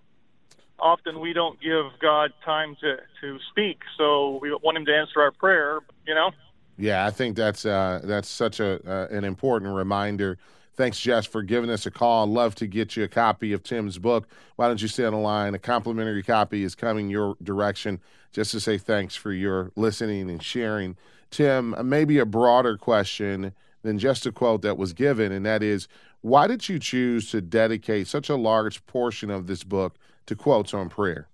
Often 0.79 1.21
we 1.21 1.33
don't 1.33 1.61
give 1.61 1.87
God 2.01 2.33
time 2.45 2.77
to, 2.81 2.99
to 3.21 3.39
speak, 3.51 3.81
so 3.97 4.39
we 4.41 4.51
want 4.63 4.77
Him 4.77 4.85
to 4.85 4.95
answer 4.95 5.21
our 5.21 5.33
prayer, 5.33 5.81
you 6.07 6.15
know? 6.15 6.31
Yeah, 6.77 7.05
I 7.05 7.11
think 7.11 7.37
that's 7.37 7.67
uh, 7.67 8.01
that's 8.05 8.29
such 8.29 8.61
a 8.61 8.81
uh, 8.89 9.09
an 9.11 9.25
important 9.25 9.75
reminder 9.75 10.39
Thanks, 10.79 11.01
Jess, 11.01 11.27
for 11.27 11.43
giving 11.43 11.71
us 11.71 11.87
a 11.87 11.91
call. 11.91 12.29
Love 12.29 12.55
to 12.55 12.69
get 12.69 12.95
you 12.95 13.03
a 13.03 13.09
copy 13.09 13.53
of 13.53 13.65
Tim's 13.65 13.99
book. 13.99 14.29
Why 14.55 14.69
don't 14.69 14.81
you 14.81 14.87
stay 14.87 15.05
on 15.05 15.13
the 15.13 15.19
line? 15.19 15.53
A 15.57 15.59
complimentary 15.59 16.23
copy 16.23 16.63
is 16.63 16.77
coming 16.77 17.11
your 17.11 17.37
direction 17.43 18.01
just 18.33 18.51
to 18.53 18.61
say 18.61 18.79
thanks 18.79 19.17
for 19.17 19.33
your 19.33 19.73
listening 19.77 20.31
and 20.31 20.43
sharing. 20.43 20.97
Tim, 21.31 21.75
uh, 21.75 21.83
maybe 21.83 22.19
a 22.19 22.27
broader 22.27 22.77
question 22.77 23.53
than 23.83 23.99
just 23.99 24.27
a 24.27 24.33
quote 24.33 24.63
that 24.63 24.79
was 24.79 24.93
given, 24.93 25.33
and 25.33 25.45
that 25.47 25.63
is 25.63 25.89
why 26.21 26.47
did 26.47 26.69
you 26.69 26.79
choose 26.79 27.31
to 27.31 27.41
dedicate 27.41 28.09
such 28.09 28.29
a 28.29 28.37
large 28.37 28.85
portion 28.87 29.31
of 29.31 29.47
this 29.47 29.63
book 29.63 29.97
to 30.27 30.35
quotes 30.35 30.75
on 30.75 30.89
prayer? 30.89 31.29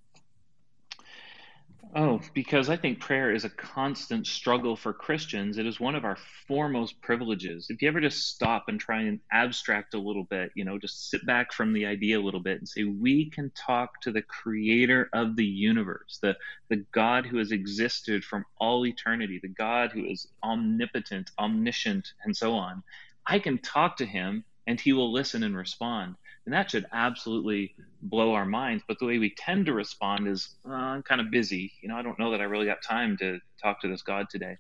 Oh, 1.97 2.20
because 2.34 2.70
I 2.70 2.76
think 2.76 2.99
prayer 3.01 3.32
is 3.32 3.45
a 3.45 3.51
constant 3.51 4.26
struggle 4.26 4.76
for 4.76 4.92
Christians. 4.92 5.59
It 5.59 5.66
is 5.66 5.78
one 5.78 5.95
of 5.95 6.05
our 6.05 6.18
foremost 6.49 7.01
privileges. 7.03 7.68
If 7.70 7.82
you 7.82 7.88
ever 7.88 8.01
just 8.01 8.28
stop 8.30 8.64
and 8.66 8.80
try 8.80 9.03
and 9.03 9.20
abstract 9.32 9.95
a 9.95 9.99
little 10.01 10.24
bit, 10.24 10.51
you 10.57 10.64
know, 10.64 10.78
just 10.78 11.09
sit 11.09 11.24
back 11.24 11.53
from 11.53 11.72
the 11.72 11.86
idea 11.86 12.18
a 12.18 12.22
little 12.22 12.40
bit 12.40 12.59
and 12.59 12.68
say, 12.68 12.84
we 12.84 13.30
can 13.30 13.53
talk 13.55 14.01
to 14.03 14.12
the 14.12 14.22
creator 14.22 15.09
of 15.12 15.36
the 15.36 15.45
universe, 15.45 16.18
the, 16.20 16.36
the 16.68 16.84
God 16.92 17.26
who 17.26 17.38
has 17.38 17.53
existed 17.53 18.24
from 18.24 18.45
all 18.59 18.86
eternity, 18.86 19.38
the 19.40 19.49
God 19.49 19.92
who 19.92 20.05
is 20.05 20.26
omnipotent, 20.42 21.30
omniscient, 21.38 22.09
and 22.24 22.36
so 22.36 22.55
on. 22.55 22.82
I 23.26 23.38
can 23.38 23.59
talk 23.59 23.99
to 23.99 24.07
him 24.07 24.45
and 24.66 24.80
he 24.80 24.92
will 24.92 25.12
listen 25.12 25.45
and 25.45 25.57
respond. 25.57 26.16
And 26.47 26.53
that 26.53 26.70
should 26.70 26.86
absolutely 26.92 27.74
blow 28.03 28.34
our 28.34 28.45
minds. 28.45 28.84
But 28.86 28.99
the 28.99 29.07
way 29.07 29.18
we 29.18 29.34
tend 29.36 29.66
to 29.66 29.72
respond 29.72 30.28
is, 30.28 30.51
uh, 30.68 30.72
I'm 30.72 31.03
kind 31.03 31.20
of 31.20 31.30
busy. 31.30 31.72
You 31.80 31.88
know, 31.88 31.97
I 31.97 32.03
don't 32.03 32.18
know 32.18 32.30
that 32.32 32.40
I 32.40 32.45
really 32.45 32.66
got 32.66 32.82
time 32.82 33.16
to 33.18 33.38
talk 33.62 33.80
to 33.80 33.88
this 33.88 34.03
God 34.03 34.26
today. 34.30 34.59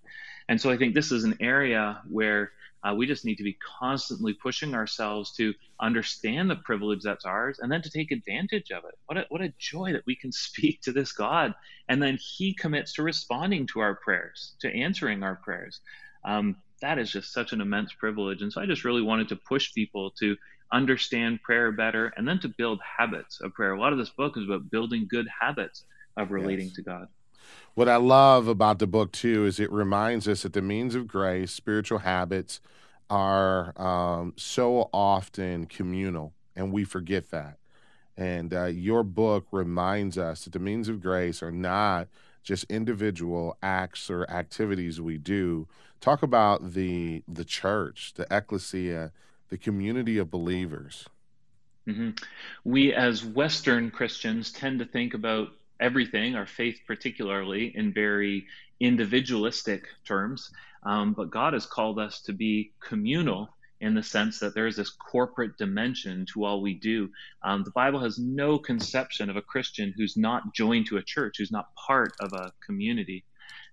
And 0.48 0.60
so 0.60 0.70
I 0.70 0.78
think 0.78 0.94
this 0.94 1.12
is 1.12 1.24
an 1.24 1.36
area 1.40 2.00
where 2.08 2.52
uh, 2.84 2.94
we 2.94 3.06
just 3.06 3.24
need 3.24 3.36
to 3.36 3.42
be 3.42 3.56
constantly 3.78 4.34
pushing 4.34 4.74
ourselves 4.74 5.32
to 5.32 5.54
understand 5.80 6.50
the 6.50 6.56
privilege 6.56 7.02
that's 7.02 7.24
ours 7.24 7.58
and 7.60 7.72
then 7.72 7.80
to 7.80 7.90
take 7.90 8.10
advantage 8.10 8.70
of 8.70 8.84
it. 8.84 8.94
What 9.06 9.18
a, 9.18 9.26
what 9.30 9.40
a 9.40 9.52
joy 9.58 9.92
that 9.92 10.06
we 10.06 10.16
can 10.16 10.32
speak 10.32 10.82
to 10.82 10.92
this 10.92 11.12
God. 11.12 11.54
And 11.88 12.02
then 12.02 12.18
He 12.20 12.54
commits 12.54 12.94
to 12.94 13.02
responding 13.02 13.66
to 13.68 13.80
our 13.80 13.94
prayers, 13.94 14.54
to 14.60 14.74
answering 14.74 15.22
our 15.22 15.36
prayers. 15.36 15.80
Um, 16.24 16.56
that 16.80 16.98
is 16.98 17.10
just 17.10 17.32
such 17.32 17.52
an 17.52 17.60
immense 17.60 17.92
privilege. 17.94 18.42
And 18.42 18.52
so 18.52 18.60
I 18.60 18.66
just 18.66 18.84
really 18.84 19.02
wanted 19.02 19.28
to 19.28 19.36
push 19.36 19.72
people 19.72 20.10
to 20.18 20.36
understand 20.74 21.42
prayer 21.42 21.72
better, 21.72 22.12
and 22.16 22.26
then 22.26 22.40
to 22.40 22.48
build 22.48 22.80
habits 22.98 23.40
of 23.40 23.54
prayer. 23.54 23.72
A 23.72 23.80
lot 23.80 23.92
of 23.92 23.98
this 23.98 24.10
book 24.10 24.36
is 24.36 24.44
about 24.44 24.70
building 24.70 25.06
good 25.08 25.26
habits 25.40 25.84
of 26.16 26.30
relating 26.30 26.66
yes. 26.66 26.74
to 26.76 26.82
God. 26.82 27.08
What 27.74 27.88
I 27.88 27.96
love 27.96 28.48
about 28.48 28.78
the 28.78 28.86
book, 28.86 29.12
too, 29.12 29.46
is 29.46 29.60
it 29.60 29.70
reminds 29.72 30.28
us 30.28 30.42
that 30.42 30.52
the 30.52 30.62
means 30.62 30.94
of 30.94 31.06
grace, 31.06 31.52
spiritual 31.52 31.98
habits, 31.98 32.60
are 33.10 33.78
um, 33.80 34.32
so 34.36 34.88
often 34.92 35.66
communal, 35.66 36.32
and 36.56 36.72
we 36.72 36.84
forget 36.84 37.30
that. 37.30 37.58
And 38.16 38.54
uh, 38.54 38.66
your 38.66 39.02
book 39.02 39.46
reminds 39.50 40.16
us 40.16 40.44
that 40.44 40.52
the 40.52 40.58
means 40.58 40.88
of 40.88 41.00
grace 41.00 41.42
are 41.42 41.50
not 41.50 42.08
just 42.42 42.64
individual 42.70 43.56
acts 43.62 44.08
or 44.08 44.28
activities 44.30 45.00
we 45.00 45.18
do. 45.18 45.66
Talk 46.00 46.22
about 46.22 46.74
the 46.74 47.24
the 47.26 47.44
church, 47.44 48.12
the 48.14 48.26
ecclesia, 48.30 49.10
the 49.54 49.58
community 49.58 50.18
of 50.18 50.32
believers. 50.32 51.08
Mm-hmm. 51.86 52.10
We, 52.64 52.92
as 52.92 53.24
Western 53.24 53.92
Christians, 53.92 54.50
tend 54.50 54.80
to 54.80 54.84
think 54.84 55.14
about 55.14 55.50
everything, 55.78 56.34
our 56.34 56.44
faith 56.44 56.80
particularly, 56.88 57.70
in 57.76 57.92
very 57.92 58.46
individualistic 58.80 59.84
terms. 60.04 60.50
Um, 60.82 61.12
but 61.12 61.30
God 61.30 61.52
has 61.52 61.66
called 61.66 62.00
us 62.00 62.20
to 62.22 62.32
be 62.32 62.72
communal 62.80 63.48
in 63.80 63.94
the 63.94 64.02
sense 64.02 64.40
that 64.40 64.56
there 64.56 64.66
is 64.66 64.74
this 64.74 64.90
corporate 64.90 65.56
dimension 65.56 66.26
to 66.32 66.44
all 66.44 66.60
we 66.60 66.74
do. 66.74 67.08
Um, 67.44 67.62
the 67.62 67.70
Bible 67.70 68.00
has 68.00 68.18
no 68.18 68.58
conception 68.58 69.30
of 69.30 69.36
a 69.36 69.42
Christian 69.42 69.94
who's 69.96 70.16
not 70.16 70.52
joined 70.52 70.86
to 70.86 70.96
a 70.96 71.02
church, 71.04 71.36
who's 71.38 71.52
not 71.52 71.72
part 71.76 72.12
of 72.18 72.32
a 72.32 72.50
community. 72.66 73.24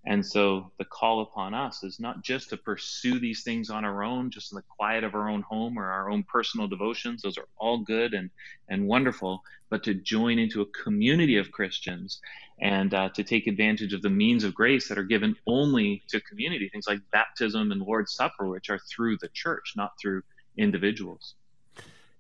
And 0.04 0.26
so 0.26 0.72
the 0.80 0.86
call 0.86 1.22
upon 1.22 1.54
us 1.54 1.84
is 1.84 2.00
not 2.00 2.24
just 2.24 2.50
to 2.50 2.58
pursue 2.58 3.20
these 3.20 3.44
things 3.44 3.70
on 3.70 3.86
our 3.86 4.04
own, 4.04 4.32
just 4.32 4.52
in 4.52 4.56
the 4.56 4.64
quiet 4.64 5.04
of 5.04 5.14
our 5.14 5.30
own 5.30 5.44
home 5.44 5.78
or 5.78 5.92
our 5.92 6.10
own 6.10 6.24
personal 6.24 6.68
devotions. 6.68 7.22
Those 7.22 7.38
are 7.38 7.48
all 7.58 7.78
good 7.78 8.16
and, 8.16 8.32
and 8.68 8.88
wonderful, 8.88 9.44
but 9.70 9.84
to 9.84 9.94
join 9.94 10.40
into 10.40 10.62
a 10.62 10.66
community 10.66 11.38
of 11.38 11.52
Christians 11.52 12.20
and 12.60 12.94
uh, 12.96 13.10
to 13.10 13.24
take 13.24 13.46
advantage 13.46 13.94
of 13.94 14.02
the 14.02 14.10
means 14.10 14.44
of 14.44 14.56
grace 14.56 14.88
that 14.88 14.98
are 14.98 15.04
given 15.04 15.36
only 15.46 16.02
to 16.08 16.20
community, 16.22 16.68
things 16.70 16.88
like 16.88 17.00
baptism 17.12 17.72
and 17.72 17.82
Lord's 17.82 18.14
Supper, 18.14 18.50
which 18.50 18.72
are 18.72 18.80
through 18.80 19.18
the 19.22 19.30
church, 19.30 19.74
not 19.76 19.92
through 20.02 20.24
individuals. 20.58 21.36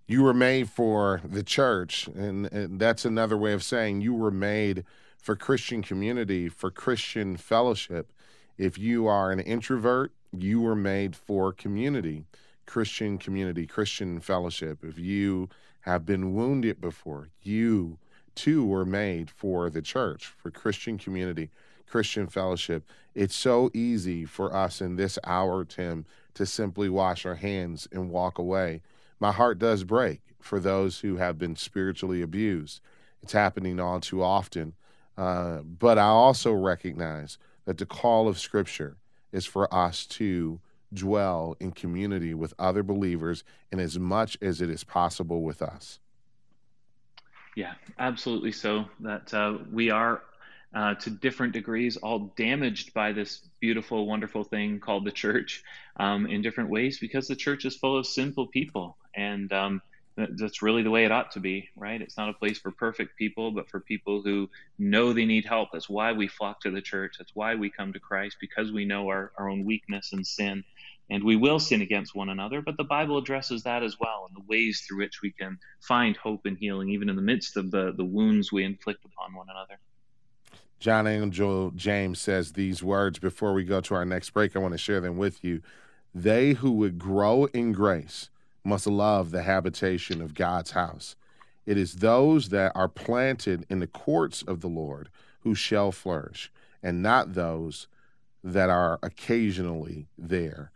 You 0.06 0.24
were 0.24 0.34
made 0.34 0.70
for 0.70 1.22
the 1.24 1.44
church, 1.44 2.08
and, 2.08 2.46
and 2.52 2.80
that's 2.80 3.06
another 3.06 3.38
way 3.38 3.54
of 3.54 3.64
saying 3.64 4.02
you 4.02 4.14
were 4.14 4.32
made 4.32 4.84
for 5.22 5.36
Christian 5.36 5.82
community, 5.84 6.50
for 6.50 6.72
Christian 6.72 7.38
fellowship. 7.38 8.12
If 8.58 8.78
you 8.78 9.08
are 9.08 9.32
an 9.32 9.40
introvert, 9.40 10.12
you 10.32 10.62
were 10.62 10.76
made 10.76 11.16
for 11.16 11.54
community, 11.54 12.26
Christian 12.66 13.18
community, 13.18 13.68
Christian 13.68 14.20
fellowship. 14.20 14.84
If 14.84 14.98
you 14.98 15.50
have 15.82 16.06
been 16.06 16.34
wounded 16.34 16.82
before, 16.82 17.30
you 17.42 17.98
too 18.34 18.66
were 18.66 18.86
made 18.86 19.30
for 19.30 19.70
the 19.70 19.82
church, 19.82 20.26
for 20.26 20.50
Christian 20.50 20.98
community, 20.98 21.50
Christian 21.88 22.28
fellowship. 22.28 22.84
It's 23.14 23.36
so 23.36 23.70
easy 23.74 24.26
for 24.26 24.56
us 24.56 24.82
in 24.82 24.96
this 24.96 25.20
hour, 25.26 25.66
Tim, 25.66 26.06
to 26.34 26.46
simply 26.46 26.90
wash 26.90 27.26
our 27.26 27.36
hands 27.36 27.88
and 27.92 28.10
walk 28.10 28.38
away. 28.38 28.82
My 29.20 29.32
heart 29.32 29.60
does 29.60 29.84
break 29.84 30.22
for 30.40 30.60
those 30.60 31.00
who 31.02 31.18
have 31.18 31.38
been 31.38 31.56
spiritually 31.56 32.22
abused. 32.22 32.80
It's 33.22 33.34
happening 33.34 33.80
all 33.80 34.00
too 34.00 34.24
often. 34.24 34.74
Uh, 35.22 35.62
but 35.62 36.00
I 36.00 36.08
also 36.08 36.52
recognize 36.52 37.38
that 37.66 37.78
the 37.78 37.86
call 37.86 38.28
of 38.28 38.40
Scripture 38.40 38.98
is 39.32 39.46
for 39.46 39.72
us 39.72 40.08
to 40.08 40.60
dwell 40.92 41.56
in 41.60 41.74
community 41.74 42.34
with 42.34 42.56
other 42.58 42.82
believers 42.82 43.44
in 43.72 43.80
as 43.80 44.00
much 44.00 44.36
as 44.42 44.62
it 44.62 44.70
is 44.72 44.84
possible 44.84 45.44
with 45.44 45.62
us. 45.62 46.00
Yeah, 47.56 47.74
absolutely. 48.00 48.52
So 48.52 48.86
that 49.02 49.32
uh, 49.32 49.60
we 49.72 49.92
are 49.92 50.24
uh, 50.74 50.96
to 50.96 51.12
different 51.12 51.54
degrees, 51.54 51.98
all 51.98 52.34
damaged 52.36 52.92
by 52.96 53.12
this 53.12 53.48
beautiful, 53.60 54.08
wonderful 54.08 54.44
thing 54.44 54.80
called 54.80 55.06
the 55.06 55.12
church 55.12 55.64
um, 55.98 56.26
in 56.26 56.42
different 56.42 56.72
ways 56.72 56.98
because 56.98 57.28
the 57.28 57.36
church 57.36 57.64
is 57.66 57.76
full 57.76 57.96
of 57.96 58.08
sinful 58.08 58.48
people. 58.48 58.98
And 59.16 59.54
um, 59.54 59.84
that's 60.16 60.62
really 60.62 60.84
the 60.84 60.92
way 60.92 61.06
it 61.06 61.12
ought 61.12 61.32
to 61.32 61.40
be, 61.40 61.70
right? 61.76 62.02
It's 62.02 62.18
not 62.18 62.30
a 62.30 62.34
place 62.34 62.60
for 62.60 62.72
perfect 62.72 63.18
people, 63.18 63.52
but 63.52 63.70
for 63.70 63.80
people 63.80 64.22
who 64.22 64.50
know 64.78 65.14
they 65.14 65.26
need 65.26 65.46
help. 65.46 65.70
That's 65.72 65.90
why 65.90 66.12
we 66.12 66.28
flock 66.28 66.62
to 66.62 66.72
the 66.72 66.82
church. 66.82 67.16
That's 67.18 67.36
why 67.36 67.56
we 67.56 67.70
come 67.70 67.94
to 67.94 68.00
Christ 68.00 68.38
because 68.42 68.72
we 68.72 68.86
know 68.86 69.08
our, 69.08 69.32
our 69.38 69.50
own 69.50 69.66
weakness 69.66 70.12
and 70.14 70.26
sin. 70.26 70.64
And 71.10 71.24
we 71.24 71.36
will 71.36 71.60
sin 71.60 71.82
against 71.82 72.16
one 72.16 72.30
another, 72.30 72.62
but 72.62 72.78
the 72.78 72.86
Bible 72.86 73.18
addresses 73.18 73.64
that 73.64 73.84
as 73.84 74.00
well 74.00 74.28
and 74.28 74.36
the 74.36 74.48
ways 74.48 74.82
through 74.82 75.00
which 75.00 75.22
we 75.22 75.32
can 75.32 75.60
find 75.82 76.16
hope 76.16 76.46
and 76.46 76.58
healing, 76.58 76.90
even 76.90 77.10
in 77.10 77.18
the 77.18 77.22
midst 77.22 77.58
of 77.58 77.70
the, 77.70 77.94
the 77.96 78.06
wounds 78.06 78.52
we 78.52 78.64
inflict 78.64 79.04
upon 79.04 79.34
one 79.34 79.48
another. 79.50 79.78
John 80.80 81.08
Angell 81.08 81.72
James 81.76 82.20
says 82.20 82.54
these 82.54 82.82
words 82.82 83.20
before 83.20 83.54
we 83.54 83.66
go 83.66 83.82
to 83.82 83.94
our 83.94 84.06
next 84.06 84.30
break. 84.30 84.56
I 84.56 84.60
want 84.60 84.74
to 84.74 84.78
share 84.78 85.02
them 85.02 85.18
with 85.18 85.44
you. 85.44 85.62
They 86.16 86.54
who 86.54 86.72
would 86.72 86.98
grow 86.98 87.46
in 87.46 87.72
grace 87.74 88.30
must 88.64 88.88
love 88.88 89.32
the 89.32 89.44
habitation 89.44 90.22
of 90.22 90.34
God's 90.34 90.72
house. 90.72 91.16
It 91.66 91.78
is 91.78 91.96
those 91.96 92.50
that 92.50 92.72
are 92.76 92.88
planted 92.88 93.66
in 93.70 93.80
the 93.80 93.88
courts 93.88 94.42
of 94.42 94.62
the 94.62 94.68
Lord 94.68 95.10
who 95.42 95.56
shall 95.56 95.92
flourish, 95.92 96.52
and 96.82 97.02
not 97.02 97.34
those 97.34 97.88
that 98.44 98.70
are 98.70 99.00
occasionally 99.04 100.08
there. 100.18 100.72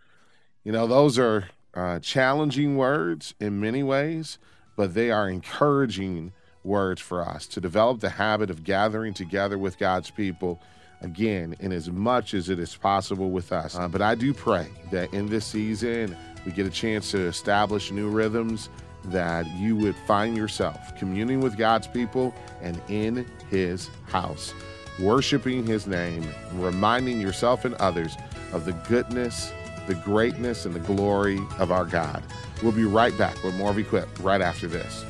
You 0.64 0.72
know, 0.72 0.88
those 0.88 1.18
are 1.20 1.50
uh, 1.74 2.00
challenging 2.00 2.78
words 2.78 3.36
in 3.40 3.60
many 3.60 3.84
ways, 3.84 4.38
but 4.76 4.94
they 4.94 5.12
are 5.12 5.30
encouraging 5.30 6.34
words 6.64 7.02
for 7.02 7.28
us 7.28 7.46
to 7.48 7.62
develop 7.62 8.00
the 8.00 8.12
habit 8.12 8.50
of 8.50 8.64
gathering 8.64 9.14
together 9.14 9.58
with 9.58 9.78
God's 9.78 10.10
people 10.10 10.62
again 11.06 11.56
in 11.60 11.72
as 11.72 11.90
much 11.90 12.34
as 12.34 12.50
it 12.50 12.60
is 12.60 12.76
possible 12.76 13.32
with 13.32 13.52
us. 13.52 13.76
Uh, 13.76 13.88
but 13.88 14.02
I 14.02 14.16
do 14.16 14.34
pray 14.34 14.68
that 14.92 15.14
in 15.14 15.28
this 15.28 15.46
season 15.46 16.18
we 16.46 16.52
get 16.52 16.66
a 16.66 16.72
chance 16.72 17.12
to 17.12 17.20
establish 17.20 17.92
new 17.92 18.10
rhythms 18.10 18.70
that 19.06 19.46
you 19.58 19.76
would 19.76 19.96
find 20.08 20.36
yourself 20.36 20.98
communing 20.98 21.40
with 21.40 21.58
God's 21.58 21.88
people 21.88 22.34
and 22.62 22.82
in 22.90 23.26
his 23.50 23.90
house, 24.08 24.54
worshiping 25.00 25.66
his 25.66 25.88
name, 25.88 26.28
reminding 26.54 27.22
yourself 27.22 27.66
and 27.66 27.76
others 27.76 28.16
of 28.52 28.66
the 28.66 28.74
goodness, 28.90 29.52
the 29.88 29.96
greatness, 29.96 30.66
and 30.66 30.74
the 30.74 30.80
glory 30.80 31.40
of 31.60 31.72
our 31.72 31.86
God. 31.86 32.24
We'll 32.64 32.72
be 32.72 32.86
right 32.86 33.16
back 33.18 33.42
with 33.44 33.56
more 33.56 33.70
of 33.70 33.78
Equipped 33.78 34.20
right 34.20 34.42
after 34.42 34.68
this. 34.68 35.06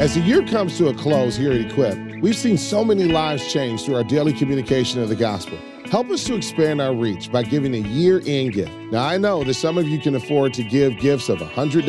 As 0.00 0.14
the 0.14 0.20
year 0.22 0.42
comes 0.42 0.78
to 0.78 0.88
a 0.88 0.94
close 0.94 1.36
here 1.36 1.52
at 1.52 1.60
Equip, 1.60 2.22
we've 2.22 2.34
seen 2.34 2.56
so 2.56 2.82
many 2.82 3.04
lives 3.04 3.52
change 3.52 3.84
through 3.84 3.96
our 3.96 4.02
daily 4.02 4.32
communication 4.32 5.02
of 5.02 5.10
the 5.10 5.14
gospel. 5.14 5.58
Help 5.90 6.08
us 6.10 6.22
to 6.22 6.36
expand 6.36 6.80
our 6.80 6.94
reach 6.94 7.32
by 7.32 7.42
giving 7.42 7.74
a 7.74 7.78
year 7.78 8.22
end 8.24 8.52
gift. 8.52 8.70
Now, 8.92 9.04
I 9.06 9.18
know 9.18 9.42
that 9.42 9.54
some 9.54 9.76
of 9.76 9.88
you 9.88 9.98
can 9.98 10.14
afford 10.14 10.54
to 10.54 10.62
give 10.62 10.96
gifts 11.00 11.28
of 11.28 11.38
$100 11.40 11.84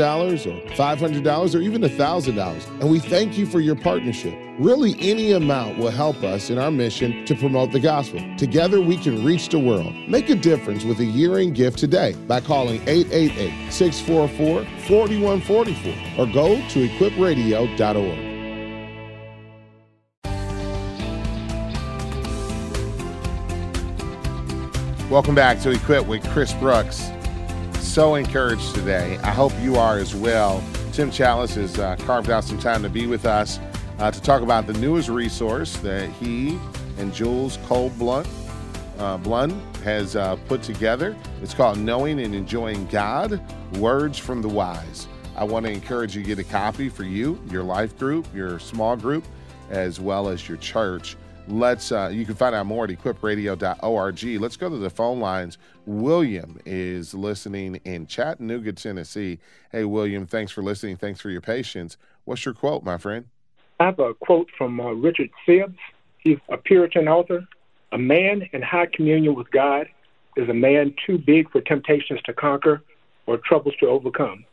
or 0.48 0.70
$500 0.72 1.56
or 1.56 1.62
even 1.62 1.84
$1,000, 1.84 2.80
and 2.82 2.90
we 2.90 2.98
thank 2.98 3.38
you 3.38 3.46
for 3.46 3.60
your 3.60 3.76
partnership. 3.76 4.34
Really, 4.58 4.96
any 5.00 5.34
amount 5.34 5.78
will 5.78 5.92
help 5.92 6.24
us 6.24 6.50
in 6.50 6.58
our 6.58 6.72
mission 6.72 7.24
to 7.26 7.36
promote 7.36 7.72
the 7.72 7.80
gospel. 7.80 8.20
Together, 8.38 8.82
we 8.82 8.98
can 8.98 9.24
reach 9.24 9.50
the 9.50 9.60
world. 9.60 9.94
Make 10.08 10.30
a 10.30 10.36
difference 10.36 10.84
with 10.84 11.00
a 11.00 11.06
year 11.06 11.38
end 11.38 11.54
gift 11.54 11.78
today 11.78 12.16
by 12.28 12.42
calling 12.42 12.82
888 12.88 13.72
644 13.72 14.66
4144 14.88 16.26
or 16.26 16.34
go 16.34 16.56
to 16.70 16.88
equipradio.org. 16.88 18.31
Welcome 25.12 25.36
back 25.36 25.60
to 25.64 25.72
Equipped 25.72 26.08
with 26.08 26.26
Chris 26.30 26.54
Brooks. 26.54 27.12
So 27.82 28.16
encouraged 28.16 28.74
today. 28.74 29.18
I 29.18 29.32
hope 29.32 29.52
you 29.60 29.76
are 29.76 29.98
as 29.98 30.16
well. 30.16 30.64
Tim 30.94 31.12
Challies 31.12 31.54
has 31.56 31.78
uh, 31.78 31.98
carved 31.98 32.30
out 32.30 32.46
some 32.46 32.58
time 32.58 32.82
to 32.84 32.88
be 32.88 33.08
with 33.08 33.26
us 33.26 33.60
uh, 34.00 34.10
to 34.10 34.22
talk 34.22 34.42
about 34.42 34.68
the 34.68 34.74
newest 34.74 35.10
resource 35.10 35.76
that 35.80 36.10
he 36.12 36.58
and 36.98 37.14
Jules 37.14 37.58
Cole 37.66 37.90
Blunt, 37.98 38.26
uh, 39.00 39.18
Blund 39.18 39.60
has 39.84 40.16
uh, 40.16 40.38
put 40.48 40.64
together. 40.64 41.14
It's 41.42 41.54
called 41.54 41.78
Knowing 41.78 42.22
and 42.22 42.34
Enjoying 42.34 42.88
God 42.88 43.42
Words 43.80 44.18
from 44.18 44.42
the 44.42 44.48
Wise. 44.48 45.10
I 45.36 45.44
want 45.44 45.66
to 45.66 45.74
encourage 45.74 46.16
you 46.16 46.22
to 46.22 46.28
get 46.28 46.40
a 46.40 46.46
copy 46.46 46.88
for 46.88 47.04
you, 47.04 47.38
your 47.50 47.64
life 47.64 48.00
group, 48.00 48.34
your 48.34 48.60
small 48.60 48.96
group, 48.96 49.26
as 49.72 50.00
well 50.00 50.30
as 50.30 50.48
your 50.48 50.58
church 50.58 51.18
let's 51.48 51.92
uh, 51.92 52.10
you 52.12 52.26
can 52.26 52.36
find 52.36 52.56
out 52.56 52.66
more 52.66 52.86
at 52.86 52.90
equipradio.org 52.90 54.24
let's 54.42 54.58
go 54.58 54.70
to 54.70 54.78
the 54.78 54.90
phone 54.90 55.20
lines. 55.20 55.58
William 55.86 56.60
is 56.66 57.14
listening 57.14 57.76
in 57.86 58.06
chattanooga 58.06 58.74
tennessee. 58.74 59.40
Hey 59.72 59.86
william 59.86 60.26
thanks 60.26 60.52
for 60.52 60.62
listening. 60.62 60.98
Thanks 60.98 61.20
for 61.20 61.30
your 61.30 61.42
patience. 61.42 61.98
What's 62.26 62.46
your 62.46 62.54
quote 62.54 62.84
my 62.84 62.98
friend? 62.98 63.26
I 63.80 63.86
have 63.86 64.00
a 64.00 64.14
quote 64.14 64.50
from 64.58 64.80
uh, 64.80 64.92
richard 64.92 65.30
sibbes 65.48 65.78
he's 66.20 66.38
a 66.50 66.58
puritan 66.58 67.08
author. 67.08 67.48
A 67.92 67.98
man 67.98 68.48
in 68.54 68.62
high 68.62 68.88
communion 68.94 69.36
with 69.36 69.52
god 69.52 69.88
is 70.38 70.48
a 70.48 70.54
man 70.54 70.94
too 71.06 71.18
big 71.18 71.52
for 71.52 71.62
temptations 71.62 72.22
to 72.26 72.34
conquer 72.34 72.82
or 73.26 73.38
troubles 73.38 73.76
to 73.80 73.88
overcome. 73.88 74.46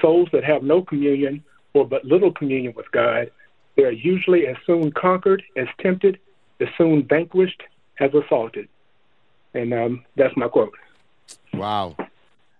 Souls 0.00 0.28
that 0.32 0.44
have 0.44 0.62
no 0.62 0.82
communion 0.82 1.42
or 1.72 1.86
but 1.86 2.04
little 2.04 2.32
communion 2.32 2.74
with 2.76 2.90
god 2.90 3.30
they 3.76 3.84
are 3.84 3.90
usually 3.90 4.46
as 4.46 4.56
soon 4.66 4.92
conquered 4.92 5.42
as 5.56 5.68
tempted, 5.80 6.18
as 6.60 6.68
soon 6.76 7.06
vanquished 7.06 7.62
as 7.98 8.12
assaulted. 8.14 8.68
And 9.54 9.72
um, 9.74 10.04
that's 10.16 10.36
my 10.36 10.48
quote. 10.48 10.74
Wow. 11.54 11.96